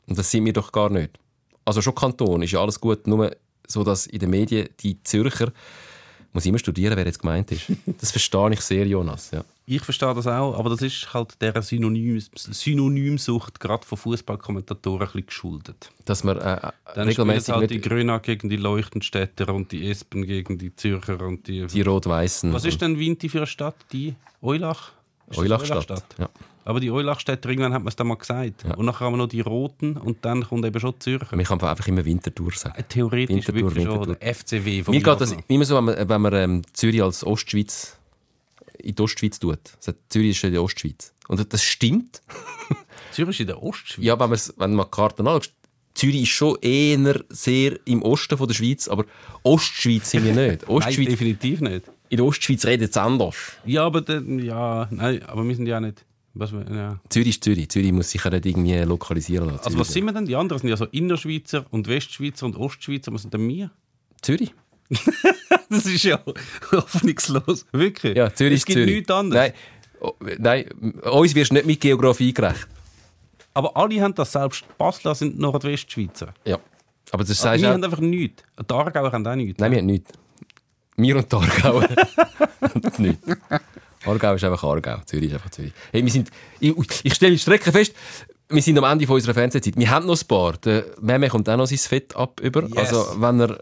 [0.06, 1.20] Und das sind wir doch gar nicht.
[1.66, 3.36] Also schon Kanton ist ja alles gut, nur
[3.68, 5.52] so, dass in den Medien die Zürcher,
[6.32, 7.66] muss immer studieren, wer jetzt gemeint ist.
[8.00, 9.32] Das verstehe ich sehr, Jonas.
[9.32, 9.44] Ja.
[9.70, 15.06] Ich verstehe das auch, aber das ist halt der Synonym, Synonymsucht gerade von Fußballkommentatoren ein
[15.08, 15.90] bisschen geschuldet.
[16.06, 20.26] Dass man äh, Dann spielen regelmäßig halt die Gröna gegen die Leuchtenstädter und die Espen
[20.26, 21.68] gegen die Zürcher und die...
[21.68, 22.54] die Rot-Weißen.
[22.54, 23.76] Was ist denn Winti für eine Stadt?
[23.92, 24.94] Die Eulach?
[25.30, 26.06] Ist Eulachstadt?
[26.18, 26.30] Ja.
[26.64, 28.64] Aber die Eulachstädter, irgendwann hat man es dann mal gesagt.
[28.64, 31.36] Und nachher haben wir noch die Roten und dann kommt eben schon Zürcher.
[31.36, 32.82] Man kann einfach immer Winterthur sagen.
[32.88, 34.16] Theoretisch Winterthur, wirklich schon Winterthur.
[34.16, 37.26] der FCW von Mir geht das immer so, wenn man, wenn man ähm, Zürich als
[37.26, 37.97] Ostschweiz
[38.80, 39.60] in die Ostschweiz tut.
[39.80, 41.14] Sagt, Zürich ist in der Ostschweiz.
[41.28, 42.22] Und das stimmt.
[43.12, 44.06] Zürich ist in der Ostschweiz.
[44.06, 45.54] Ja, wenn, wenn man die Karten anschaut,
[45.94, 49.06] Zürich ist schon eher sehr im Osten von der Schweiz, aber
[49.42, 50.62] Ostschweiz sind wir nicht.
[50.68, 51.86] Nein, Ostschweiz, definitiv nicht.
[52.10, 53.36] in der Ostschweiz redet es anders.
[53.66, 56.06] Ja, aber dann, ja, nein, aber wir sind ja nicht.
[56.36, 57.00] Was, ja.
[57.10, 57.70] Zürich ist Zürich.
[57.70, 59.66] Zürich muss sich ja nicht irgendwie lokalisieren lassen.
[59.66, 60.26] Also was sind wir denn?
[60.26, 63.12] Die anderen sind ja so Innerschweizer und Westschweizer und Ostschweizer.
[63.12, 63.72] Was sind denn wir?
[64.22, 64.54] Zürich?
[65.70, 66.20] Das ist ja
[66.72, 67.66] hoffnungslos.
[67.74, 68.16] Wirklich.
[68.16, 68.96] Ja, Zürich es gibt Zürich.
[68.96, 69.42] nichts anderes.
[69.42, 69.54] Nein,
[70.00, 70.70] oh, nein,
[71.04, 72.68] uns wirst du nicht mit Geografie gerecht.
[73.54, 74.64] Aber alle haben das selbst.
[74.78, 76.34] Basler sind Nordwestschweizer.
[76.46, 76.60] Ja.
[77.12, 78.44] Aber das Aber sagst wir haben einfach nichts.
[78.58, 79.60] Die Aargauer haben auch nichts.
[79.60, 80.12] Nein, wir haben nichts.
[80.96, 81.80] Wir und die Aargau.
[82.98, 83.20] nicht.
[84.06, 85.02] Aargau ist einfach Aargau.
[85.06, 85.74] Zürich ist einfach Zürich.
[85.92, 86.30] Hey, wir sind,
[86.60, 86.74] ich,
[87.04, 87.94] ich stelle die Strecke fest,
[88.50, 89.76] wir sind am Ende von unserer Fernsehzeit.
[89.76, 90.54] Wir haben noch ein paar.
[90.58, 92.64] Der Meme kommt auch noch sein Fett ab über.
[92.64, 92.78] Yes.
[92.78, 93.60] Also, wenn ihr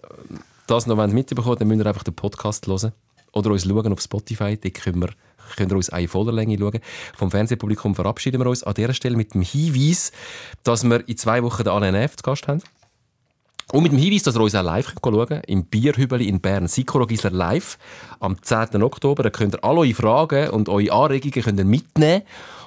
[0.68, 2.91] das noch mitbekommt, dann müsst ihr einfach den Podcast hören.
[3.34, 4.57] Oder uns schauen auf Spotify.
[4.57, 5.09] Dort können wir,
[5.55, 6.80] könnt ihr uns eine Vollerlänge schauen.
[7.18, 10.11] Vom Fernsehpublikum verabschieden wir uns an dieser Stelle mit dem Hinweis,
[10.63, 12.16] dass wir in zwei Wochen den Alain F.
[12.16, 12.61] zu Gast haben.
[13.72, 16.68] Und mit dem Hinweis, dass ihr uns auch live schauen könnt, im Bierhübeli in Bern,
[16.68, 17.78] Sikoro Gisler live,
[18.20, 18.82] am 10.
[18.84, 19.24] Oktober.
[19.24, 22.22] Da könnt ihr alle eure Fragen und eure Anregungen könnt ihr mitnehmen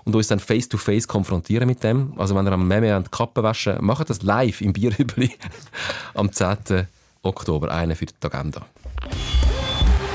[0.05, 2.15] und uns dann face-to-face konfrontieren mit dem.
[2.19, 5.31] Also wenn ihr am Meme an die Kappe waschen, macht das live im Bierhübeli
[6.15, 6.89] am 10.
[7.29, 7.71] Oktober.
[7.71, 8.67] Einen für die Agenda.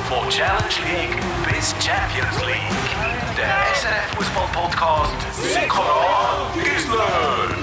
[0.09, 3.37] Von Challenge League bis Champions League.
[3.37, 7.55] Der SRF Fußball Podcast Sikora Gisler.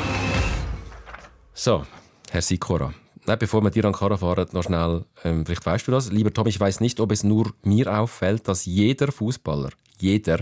[1.54, 1.84] So,
[2.30, 2.94] Herr Sikora.
[3.26, 6.10] Nein, bevor wir dir an Karre fahren, noch schnell, ähm, vielleicht weißt du das.
[6.10, 10.40] Lieber Tom, ich weiß nicht, ob es nur mir auffällt, dass jeder Fußballer, jeder,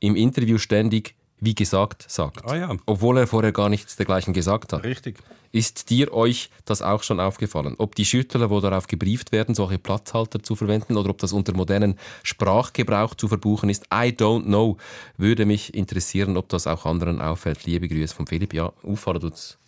[0.00, 2.44] im Interview ständig wie gesagt sagt.
[2.44, 2.76] Ah ja.
[2.86, 4.84] Obwohl er vorher gar nichts dergleichen gesagt hat.
[4.84, 5.18] Richtig.
[5.52, 7.74] Ist dir euch das auch schon aufgefallen?
[7.78, 11.52] Ob die Schüttler, wo darauf gebrieft werden, solche Platzhalter zu verwenden oder ob das unter
[11.54, 13.86] modernen Sprachgebrauch zu verbuchen ist?
[13.86, 14.76] I don't know.
[15.16, 17.66] Würde mich interessieren, ob das auch anderen auffällt.
[17.66, 18.54] Liebe Grüße von Philipp.
[18.54, 19.58] Ja, auffallen tut's.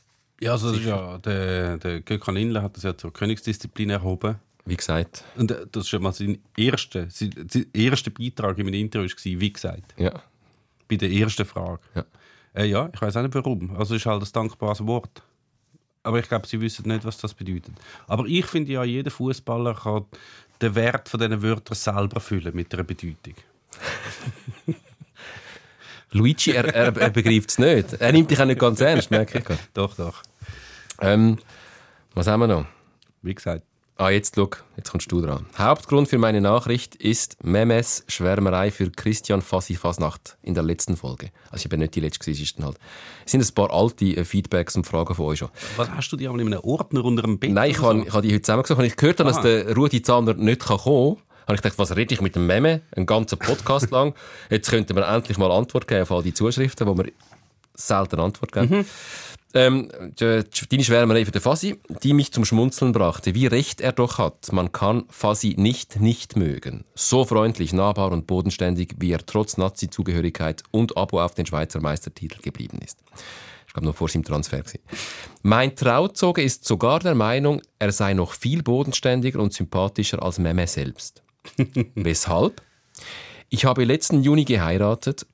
[0.41, 4.37] Ja, also ja, der, der Gökhan Inle hat das ja zur Königsdisziplin erhoben.
[4.65, 7.33] Wie gesagt, Und äh, das ist schon mal sein erster, sein
[7.73, 10.23] erster Beitrag in meinem Interview war, wie gesagt, ja.
[10.93, 11.81] Bei der ersten Frage.
[11.95, 12.05] Ja.
[12.55, 13.75] Äh, ja, ich weiß auch nicht warum.
[13.77, 15.23] Also ist halt ein dankbares Wort.
[16.03, 17.73] Aber ich glaube, sie wissen nicht, was das bedeutet.
[18.09, 20.05] Aber ich finde ja, jeder Fußballer kann
[20.61, 23.35] den Wert von diesen Wörtern selber füllen mit einer Bedeutung.
[26.11, 27.95] Luigi, er, er, er begreift es nicht.
[27.95, 29.45] Er nimmt dich auch nicht ganz ernst, merke ich.
[29.75, 30.23] Doch, doch.
[31.01, 31.39] Ähm,
[32.15, 32.67] was haben wir noch?
[33.23, 33.65] Wie gesagt.
[33.99, 35.47] Ah, jetzt schau, jetzt kommst du dran.
[35.57, 41.31] Hauptgrund für meine Nachricht ist Memes Schwärmerei für Christian Fassi Fasnacht in der letzten Folge.
[41.51, 42.79] Also ich bin nicht die letzte, es ist dann halt.
[43.27, 45.51] Es sind ein paar alte äh, Feedbacks und Fragen von euch schon.
[45.77, 47.53] Was hast du die einmal in einem Ordner unter dem Bett?
[47.53, 48.81] Nein, ich habe ich habe die heute zusammengesucht.
[48.81, 51.79] Als ich gehört habe, dass der Rudi Zahner nicht kann kommen kann, habe ich gedacht,
[51.79, 52.81] was rede ich mit dem Meme?
[52.97, 54.15] Einen ganzen Podcast lang.
[54.49, 57.13] Jetzt könnten wir endlich mal Antwort geben auf all die Zuschriften, wo wir
[57.75, 58.87] selten Antwort geben.
[59.55, 63.35] Ähm, die- deine Schwärmerei für den Fasi, die mich zum Schmunzeln brachte.
[63.35, 64.51] Wie recht er doch hat.
[64.51, 66.85] Man kann Fasi nicht nicht mögen.
[66.95, 72.41] So freundlich, nahbar und bodenständig, wie er trotz Nazi-Zugehörigkeit und Abo auf den Schweizer Meistertitel
[72.41, 72.99] geblieben ist.
[73.67, 74.59] Ich glaube, noch vor seinem Transfer.
[74.61, 74.81] Gewesen.
[75.43, 80.67] Mein Trauzoge ist sogar der Meinung, er sei noch viel bodenständiger und sympathischer als Meme
[80.67, 81.23] selbst.
[81.95, 82.63] Weshalb?
[83.51, 85.27] Ich habe letzten Juni geheiratet.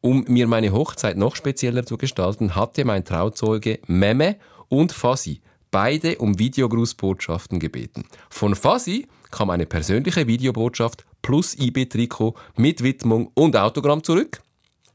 [0.00, 4.36] Um mir meine Hochzeit noch spezieller zu gestalten, hatte mein Trauzeuge Meme
[4.68, 5.40] und Fasi
[5.70, 8.04] beide um Videogrußbotschaften gebeten.
[8.30, 14.40] Von Fasi kam eine persönliche Videobotschaft plus IB-Trikot mit Widmung und Autogramm zurück.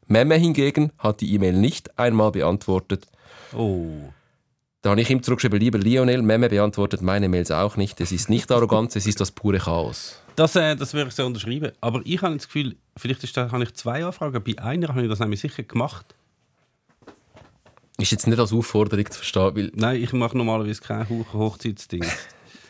[0.08, 3.08] Meme hingegen hat die E-Mail nicht einmal beantwortet.
[3.56, 4.12] Oh.
[4.82, 8.02] Da habe ich ihm zurückgeschrieben, lieber Lionel, Meme beantwortet meine Mails auch nicht.
[8.02, 10.21] Es ist nicht Arroganz, es ist das pure Chaos.
[10.36, 11.72] Das, äh, das würde ich so unterschreiben.
[11.82, 14.42] Aber ich habe das Gefühl, vielleicht ist da, habe ich zwei Anfragen.
[14.44, 16.16] Bei einer habe ich das nämlich sicher gemacht.
[17.98, 22.04] Ist jetzt nicht als Aufforderung zu verstehen, weil Nein, ich mache normalerweise kein Hoch Hochzeitsding.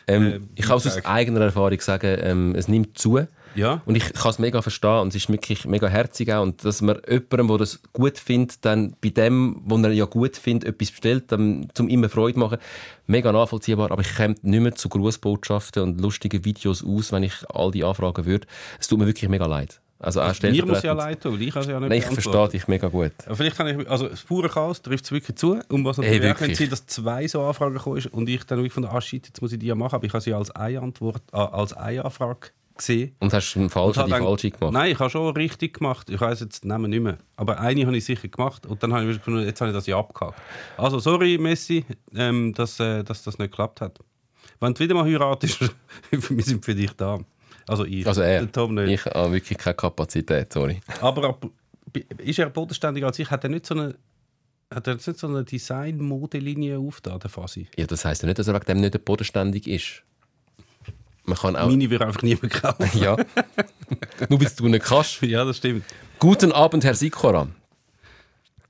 [0.06, 1.06] ähm, Äh, ich kann aus Feedback.
[1.08, 3.26] eigener Erfahrung sagen, ähm, es nimmt zu.
[3.54, 3.82] Ja?
[3.84, 6.42] Und ich kann es mega verstehen und es ist wirklich mega herzig auch.
[6.42, 10.36] Und dass man jemandem, der das gut findet, dann bei dem, wo er ja gut
[10.36, 12.58] findet, etwas bestellt, dann, zum immer Freude machen,
[13.06, 13.90] mega nachvollziehbar.
[13.90, 17.84] Aber ich komme nicht mehr zu Grußbotschaften und lustigen Videos aus, wenn ich all die
[17.84, 18.46] Anfragen würde.
[18.78, 19.80] Es tut mir wirklich mega leid.
[20.02, 22.04] Also auch Mir muss ja leid tun, weil ich kann es ja nicht Nein, ich
[22.04, 23.12] verstehe dich mega gut.
[23.24, 25.60] Aber vielleicht kann ich, also das pure Chaos trifft es wirklich zu.
[25.68, 28.42] Und was Hey, natürlich auch könnte sein, dass zwei so Anfragen gekommen ist und ich
[28.44, 29.94] dann wirklich von der ah, shit, jetzt muss ich die ja machen.
[29.94, 33.14] Aber ich habe sie als eine Antwort, äh, als eine Anfrage gesehen.
[33.20, 34.72] Und hast du einen falschen, die dann- falsche gemacht?
[34.72, 36.08] Nein, ich habe schon richtig gemacht.
[36.10, 37.18] Ich weiß jetzt den Namen nicht mehr.
[37.36, 39.86] Aber eine habe ich sicher gemacht und dann habe ich gefunden, jetzt habe ich das
[39.86, 40.40] ja abgehakt.
[40.76, 43.98] Also sorry, Messi, ähm, dass, äh, dass das nicht geklappt hat.
[44.60, 45.60] Wenn du wieder mal heiratest,
[46.10, 47.18] wir sind für dich da.
[47.68, 48.50] Also ich, Also er.
[48.50, 48.88] Tom nicht.
[48.90, 50.80] Ich habe wirklich keine Kapazität, sorry.
[51.00, 51.50] Aber ab-
[52.18, 53.30] ist er bodenständiger als ich?
[53.30, 53.94] Hat er nicht so eine,
[54.72, 57.68] hat er jetzt nicht so eine Design-Modelinie aufgetan, der Fasi?
[57.76, 60.02] Ja, das heisst ja nicht, dass er wegen dem nicht bodenständig ist.
[61.24, 61.68] Man kann auch...
[61.68, 62.90] Meine würde einfach niemand kaufen.
[63.00, 63.16] Ja.
[64.28, 65.22] Nur weil du nicht kannst.
[65.22, 65.84] ja, das stimmt.
[66.18, 67.48] Guten Abend, Herr Sikora.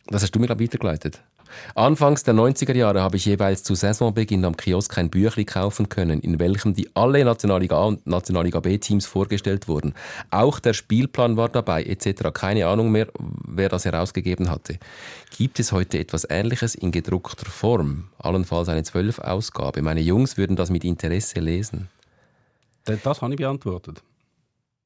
[0.07, 1.22] Das hast du mir gerade weitergeleitet.
[1.74, 6.20] Anfangs der 90er Jahre habe ich jeweils zu Saisonbeginn am Kiosk ein Büchlein kaufen können,
[6.20, 9.94] in welchem die alle Nationalliga A und Nationalliga B Teams vorgestellt wurden.
[10.30, 12.30] Auch der Spielplan war dabei, etc.
[12.32, 13.09] Keine Ahnung mehr,
[13.46, 14.78] wer das herausgegeben hatte.
[15.36, 18.05] Gibt es heute etwas Ähnliches in gedruckter Form?
[18.18, 19.82] Allenfalls eine Zwölf-Ausgabe.
[19.82, 21.88] Meine Jungs würden das mit Interesse lesen.
[22.85, 24.03] Das, das habe ich beantwortet.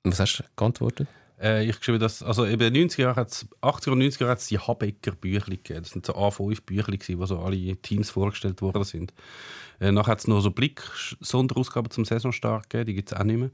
[0.05, 1.09] Was hast du geantwortet?
[1.40, 4.59] Äh, ich geschrieben, dass, also eben 90er Jahre hat's, 80er und 90er hat es die
[4.59, 5.82] Habecker Büchli gegeben.
[5.82, 9.12] Das sind so A5 Büchli wo so alle Teams vorgestellt worden sind.
[9.80, 13.38] Äh, nachher hat es noch so Blick-Sonderausgaben zum Saisonstart gegeben, die gibt es auch nicht
[13.38, 13.51] mehr.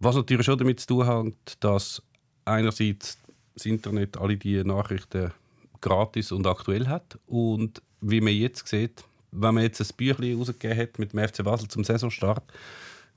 [0.00, 2.02] Was natürlich schon damit zu tun hat, dass
[2.44, 3.18] einerseits
[3.54, 5.32] das Internet alle die Nachrichten
[5.80, 10.78] gratis und aktuell hat und wie man jetzt sieht, wenn man jetzt ein Büchli rausgegeben
[10.78, 12.44] hat mit dem FC Basel zum Saisonstart,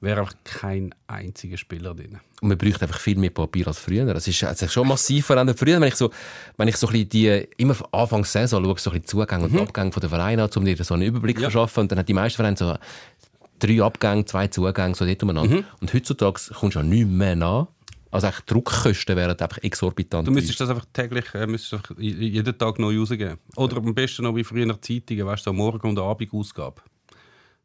[0.02, 2.20] wäre einfach kein einziger Spieler drin.
[2.42, 4.08] Und man bräuchte einfach viel mehr Papier als früher.
[4.16, 5.58] Es ist, hat sich schon massiv verändert.
[5.58, 6.12] Früher, wenn ich so,
[6.58, 9.46] wenn ich so ein bisschen die, immer Anfang der Saison schaue, so ein bisschen Zugänge
[9.46, 11.50] und Abgänge von den Vereinen an, um dir so einen Überblick zu Ja.
[11.50, 11.82] verschaffen.
[11.82, 12.76] Und dann hat die meisten Vereine so
[13.60, 15.64] drei Abgänge, zwei Zugänge, so dort umeinander.
[15.82, 17.68] Und heutzutage kommst du ja nicht mehr nach.
[18.12, 20.28] Also eigentlich Druckkosten wären einfach exorbitant.
[20.28, 23.38] Du müsstest das einfach täglich, äh, müsstest einfach jeden Tag neu rausgeben.
[23.58, 26.82] Oder am besten noch wie früher in der Zeitungen, weißt du, so Morgen- und Abendausgabe.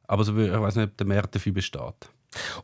[0.09, 2.11] Aber so, ich weiß nicht, ob der Markt dafür besteht.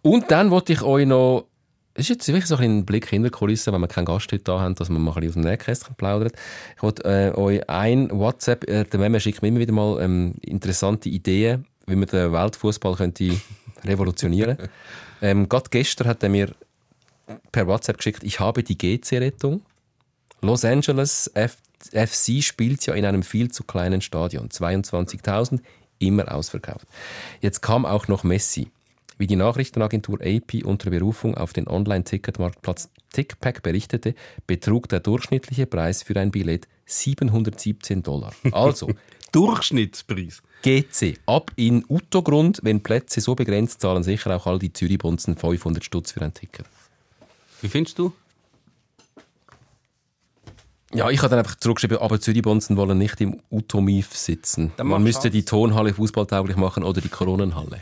[0.03, 1.47] Und dann wollte ich euch noch,
[1.95, 4.45] es ist jetzt wirklich so ein, Blick hinter die Kulissen, wenn wir keinen Gast heute
[4.45, 6.33] da haben, dass wir mal ein bisschen aus dem Nähkästchen plaudern.
[6.77, 10.35] Ich wollte äh, euch ein WhatsApp, äh, der Meme schickt mir immer wieder mal ähm,
[10.43, 13.31] interessante Ideen, wie man den Weltfußball könnte
[13.85, 14.59] revolutionieren.
[15.23, 16.53] ähm, gerade gestern hat er mir
[17.51, 19.63] per WhatsApp geschickt, ich habe die GC-Rettung.
[20.43, 21.57] Los Angeles F
[21.93, 24.49] FC spielt ja in einem viel zu kleinen Stadion.
[24.49, 25.61] 22.000,
[25.99, 26.87] immer ausverkauft.
[27.41, 28.71] Jetzt kam auch noch Messi.
[29.19, 34.15] Wie die Nachrichtenagentur AP unter Berufung auf den Online-Ticketmarktplatz TickPack berichtete,
[34.47, 38.33] betrug der durchschnittliche Preis für ein Billett 717 Dollar.
[38.53, 38.91] Also,
[39.33, 40.43] Durchschnittspreis.
[40.63, 41.19] GC.
[41.27, 46.13] Ab in Uttogrund, wenn Plätze so begrenzt zahlen sicher auch all die Zürich-Bonzen 500 Stutz
[46.13, 46.67] für ein Ticket.
[47.61, 48.13] Wie findest du?
[50.95, 54.73] Ja, ich habe dann einfach zurückgeschrieben, aber Zürich-Bonzen wollen nicht im Utomiv sitzen.
[54.83, 57.81] Man müsste die Tonhalle fußballtauglich machen oder die Koronenhalle.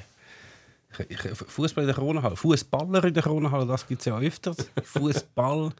[1.34, 2.36] Fußball in der Kronenhalle.
[2.36, 4.57] Fußballer in der Kronenhalle, das gibt es ja öfters.
[4.84, 5.70] Fußball,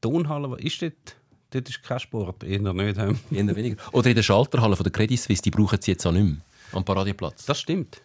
[0.00, 1.16] Tonhalle, was ist dort?
[1.50, 2.98] Dort ist kein Sport, eher nicht.
[2.98, 3.18] hm?
[3.30, 3.76] Eher weniger.
[3.92, 6.36] Oder in der Schalterhalle von der Credit Suisse, die brauchen sie jetzt auch nicht mehr.
[6.72, 7.46] Am Paradeplatz.
[7.46, 8.00] Das stimmt.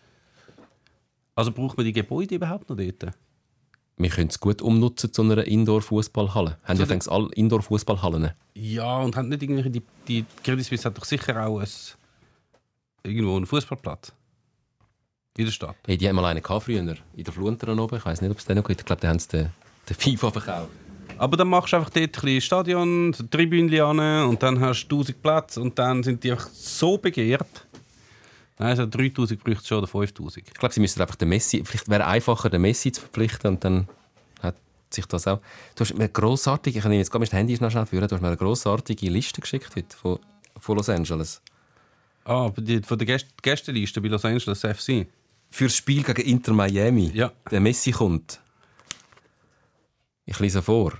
[1.36, 3.16] Also braucht man die Gebäude überhaupt noch dort?
[3.97, 6.57] Wir können es gut umnutzen zu einer Indoor-Fußballhalle.
[6.64, 8.32] Haben ja übrigens alle Indoor-Fußballhallen.
[8.53, 11.68] Ja, und haben nicht irgendwelche, die, die Credit Suisse hat doch sicher auch ein,
[13.03, 14.14] irgendwo einen Fußballplatz.
[15.38, 15.75] In der Stadt.
[15.86, 17.97] Hey, die haben mal einen gehabt früher, in der Flunteren oben.
[17.97, 18.82] Ich weiß nicht, ob es den noch gibt.
[18.82, 19.49] Ich glaube, da haben sie den,
[19.88, 20.69] den FIFA verkauft.
[21.17, 24.97] Aber dann machst du einfach dort ein Stadion, so Tribünchen an und dann hast du
[24.97, 27.67] 1000 Plätze und dann sind die einfach so begehrt.
[28.57, 30.47] Nein, also 3000 bräuchte es schon oder 5000.
[30.47, 33.51] Ich glaube, sie müssten einfach den Messi, vielleicht wäre es einfacher, den Messi zu verpflichten
[33.51, 33.88] und dann
[34.41, 34.55] hat
[34.89, 35.39] sich das auch.
[35.75, 38.21] Du hast mir grossartig, ich kann jetzt gerade mein Handy noch schnell führen, du hast
[38.21, 40.19] mir eine grossartige Liste geschickt heute von,
[40.59, 41.41] von Los Angeles.
[42.25, 45.07] Ah, die, von der Gäst Gästeliste bei Los Angeles FC.
[45.52, 47.12] Fürs Spiel gegen Inter Miami.
[47.14, 47.32] Ja.
[47.52, 48.39] Der Messi kommt.
[50.26, 50.93] Ich lese vor.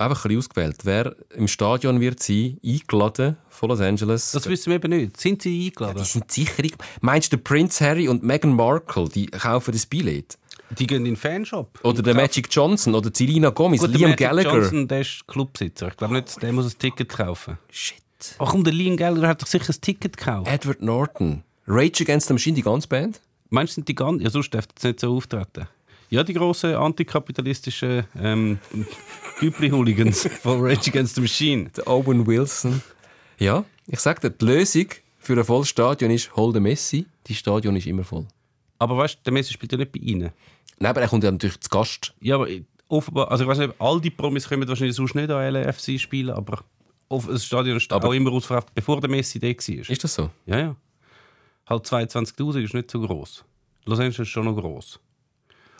[0.00, 0.76] Einfach ein bisschen ausgewählt.
[0.84, 4.30] Wer im Stadion wird sein, eingeladen von Los Angeles.
[4.30, 5.16] Das wissen wir eben nicht.
[5.20, 5.98] Sind sie eingeladen?
[5.98, 6.62] die sind sicher.
[6.62, 10.38] eing- Meinst du, der Prince Harry und Meghan Markle, die kaufen das Billett?
[10.78, 11.80] Die gehen in den Fanshop.
[11.82, 14.52] Oder der Magic Johnson oder Selena Gomez, Gut, der Liam Magic Gallagher.
[14.58, 15.88] Johnson, der ist Clubsitzer.
[15.88, 17.58] Ich glaube nicht, der muss ein Ticket kaufen.
[17.70, 17.96] Shit.
[18.38, 20.48] Ach komm, der Liam Gallagher hat doch sicher ein Ticket gekauft.
[20.48, 21.42] Edward Norton.
[21.66, 23.20] Rage Against the Machine, die ganze Band.
[23.50, 24.22] Meinst du, sind die ganz...
[24.22, 25.66] Ja, sonst dürfte es nicht so auftreten.
[26.10, 28.58] Ja, die grossen antikapitalistischen ähm,
[29.40, 31.70] Güppli-Hooligans von Rage Against the Machine.
[31.76, 32.82] Der Owen Wilson.
[33.38, 34.86] Ja, ich sag dir, die Lösung
[35.18, 37.06] für ein volles Stadion ist, hol den Messi.
[37.26, 38.26] Die Stadion ist immer voll.
[38.78, 40.30] Aber weißt du, der Messi spielt ja nicht bei ihnen.
[40.78, 42.14] Nein, aber er kommt ja natürlich zu Gast.
[42.20, 42.48] Ja, aber
[42.88, 43.30] offenbar...
[43.30, 46.64] Also ich weiß nicht, all die Promis kommen wahrscheinlich sonst nicht an LFC spielen, aber
[47.08, 49.90] auf- das Stadion ist Aber- auch immer ausverkauft, bevor der Messi da war.
[49.90, 50.30] Ist das so?
[50.46, 50.76] Ja, ja.
[51.68, 53.44] Halt 22'000 ist nicht so gross.
[53.84, 54.98] Los Angeles ist schon noch gross.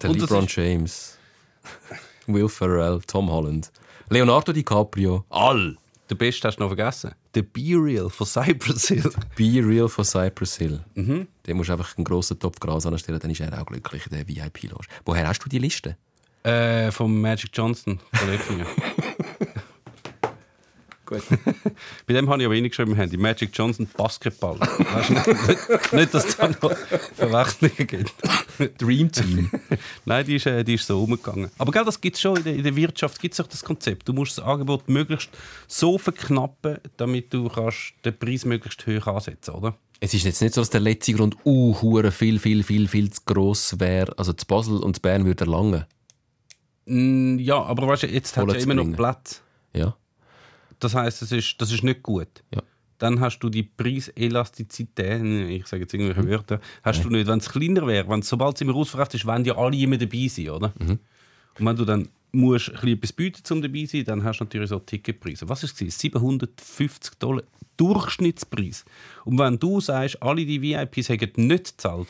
[0.03, 1.19] Der Und LeBron James.
[2.27, 3.73] Will Ferrell, Tom Holland.
[4.11, 5.25] Leonardo DiCaprio.
[5.31, 5.77] All.
[6.11, 7.15] Der Beste hast du noch vergessen.
[7.35, 9.11] Der Be-Real von Cypress Hill.
[9.37, 10.81] Be Real von Cypress Hill.
[10.95, 11.29] Mhm.
[11.47, 14.13] Den musst du einfach einen grossen Topf Gras anstellen, dann ist er auch glücklich in
[14.13, 14.87] der VIP-Loge.
[15.05, 15.97] Woher hast du die Liste?
[16.45, 18.67] Äh, vom Magic Johnson von Effinger.
[21.09, 21.23] Gut.
[22.07, 23.17] Bei dem habe ich aber wenig geschrieben im Handy.
[23.17, 24.61] Magic Johnson Basketball.
[24.61, 26.77] Weißt du, nicht, nicht, dass es da noch
[27.15, 28.13] Verwechslungen gibt.
[28.79, 29.51] Dream Team.
[30.05, 31.51] Nein, die ist, äh, die ist so umgegangen.
[31.57, 34.07] Aber gell, das gibt es schon in der, in der Wirtschaft, gibt es das Konzept.
[34.07, 35.31] Du musst das Angebot möglichst
[35.67, 39.79] so verknappen, damit du kannst den Preis möglichst hoch ansetzen oder?
[40.01, 41.73] Es ist jetzt nicht so, dass der letzte Grund uh,
[42.11, 44.13] viel, viel, viel, viel zu gross wäre.
[44.19, 45.87] Also zu Basel und zu Bern würde er lange.
[46.85, 48.93] Mm, ja, aber weißt du, jetzt hat ja immer noch.
[48.95, 49.41] Platz.
[49.73, 49.97] Ja.
[50.81, 52.29] Das heisst, das ist, das ist nicht gut.
[52.55, 52.63] Ja.
[52.99, 56.31] dann hast du die Preiselastizität, ich sage jetzt irgendwelche Mhm.
[56.31, 57.27] Wörter, hast du nicht.
[57.29, 60.27] Wenn es kleiner wäre, wenn sobald es immer ausverkauft ist, wollen ja alle immer dabei
[60.29, 60.73] sein, oder?
[60.79, 60.99] Mhm.
[61.59, 64.45] Und wenn du dann musst ein etwas bieten, um dabei zu sein, dann hast du
[64.45, 65.49] natürlich so Ticketpreise.
[65.49, 65.99] Was ist es?
[65.99, 67.43] 750 Dollar
[67.77, 68.85] Durchschnittspreis.
[69.25, 72.09] Und wenn du sagst, alle die VIPs haben nicht gezahlt,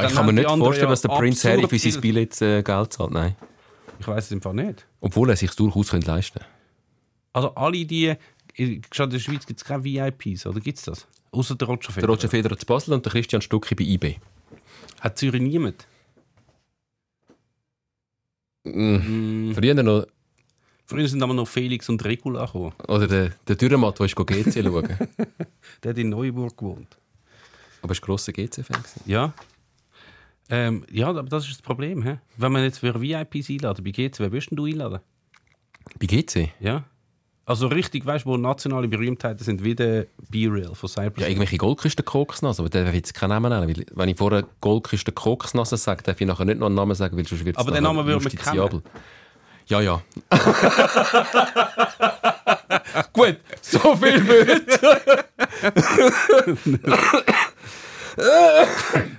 [0.00, 3.10] Ich kann mir nicht vorstellen, dass der Prince Harry für sein Billett äh, Geld zahlt.
[3.10, 3.36] Nein.
[3.98, 4.86] ich weiß es im Fall nicht.
[5.00, 6.46] Obwohl er sich durchaus leisten könnte.
[7.32, 8.14] Also alle die,
[8.92, 11.06] schon in der Schweiz gibt es keine VIPs, oder gibt es das?
[11.30, 12.10] Außer der Roger Der Federer.
[12.10, 14.16] Roger Federer zu Basel und der Christian Stucki bei IB.
[15.00, 15.86] Hat Zürich niemand?
[18.64, 19.52] Mm.
[19.52, 20.06] Früher noch,
[20.84, 22.72] Früher sind aber noch Felix und Regula gekommen.
[22.86, 24.88] oder der, der Dürrematt, der ist GC schauen.
[25.82, 26.98] Der hat in Neuburg gewohnt.
[27.80, 28.82] Aber er war grosser GC-Fan.
[29.06, 29.32] Ja.
[30.50, 32.02] Ähm, ja, aber das ist das Problem.
[32.02, 32.18] He?
[32.36, 35.00] Wenn man jetzt für VIPs einladen, bei GC, wer würdest denn du einladen?
[35.98, 36.50] Bei GC?
[36.60, 36.84] Ja.
[37.44, 41.22] Also richtig, weißt du, wo nationale Berühmtheiten sind, wie der B-Real von Cypress.
[41.22, 43.68] Ja, irgendwelche Goldküsten-Kokosnasen, aber der will jetzt keinen Namen nennen.
[43.68, 47.26] Weil, wenn ich vorher Goldküsten-Kokosnasen sage, darf ich nachher nicht noch einen Namen sagen, weil
[47.26, 48.80] sonst wird es Aber den Namen würde man justiziabel.
[49.66, 50.00] Ja, ja.
[53.12, 54.80] Gut, so viel wird.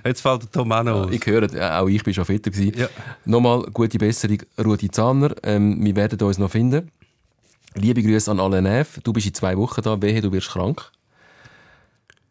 [0.04, 1.12] Jetzt fällt der Tomano aus.
[1.12, 1.48] Ich höre,
[1.80, 2.78] auch ich bin schon fitter gewesen.
[2.78, 2.88] Ja.
[3.24, 5.34] Nochmal gute Besserung, Rudi Zahner.
[5.42, 6.90] Ähm, wir werden uns noch finden.
[7.74, 9.00] Liebe Grüße an alle Nev.
[9.02, 10.00] Du bist in zwei Wochen da.
[10.00, 10.90] Wehe, du wirst krank.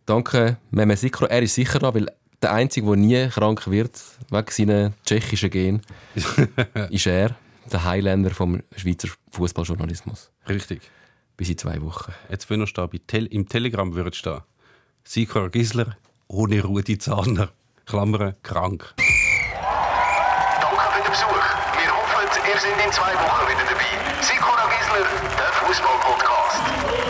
[0.05, 1.25] Danke, Meme Sikro.
[1.25, 2.07] Er ist sicher da, weil
[2.41, 5.81] der Einzige, der nie krank wird, wegen seinen tschechischen Gen,
[6.89, 7.35] ist er,
[7.71, 10.31] der Highlander vom Schweizer Fußballjournalismus.
[10.47, 10.81] Richtig.
[11.35, 12.13] Bis in zwei Wochen.
[12.29, 14.41] Jetzt stehen, bei Tel im Telegram würde stehen,
[15.03, 17.49] Sikor Gisler ohne Rudi Zahner.
[17.85, 18.93] Klammern, krank.
[18.97, 21.47] Danke für den Besuch.
[21.75, 24.12] Wir hoffen, ihr seid in zwei Wochen wieder dabei.
[24.23, 25.05] Sikora Gisler,
[25.37, 27.02] der Fußball-Podcast.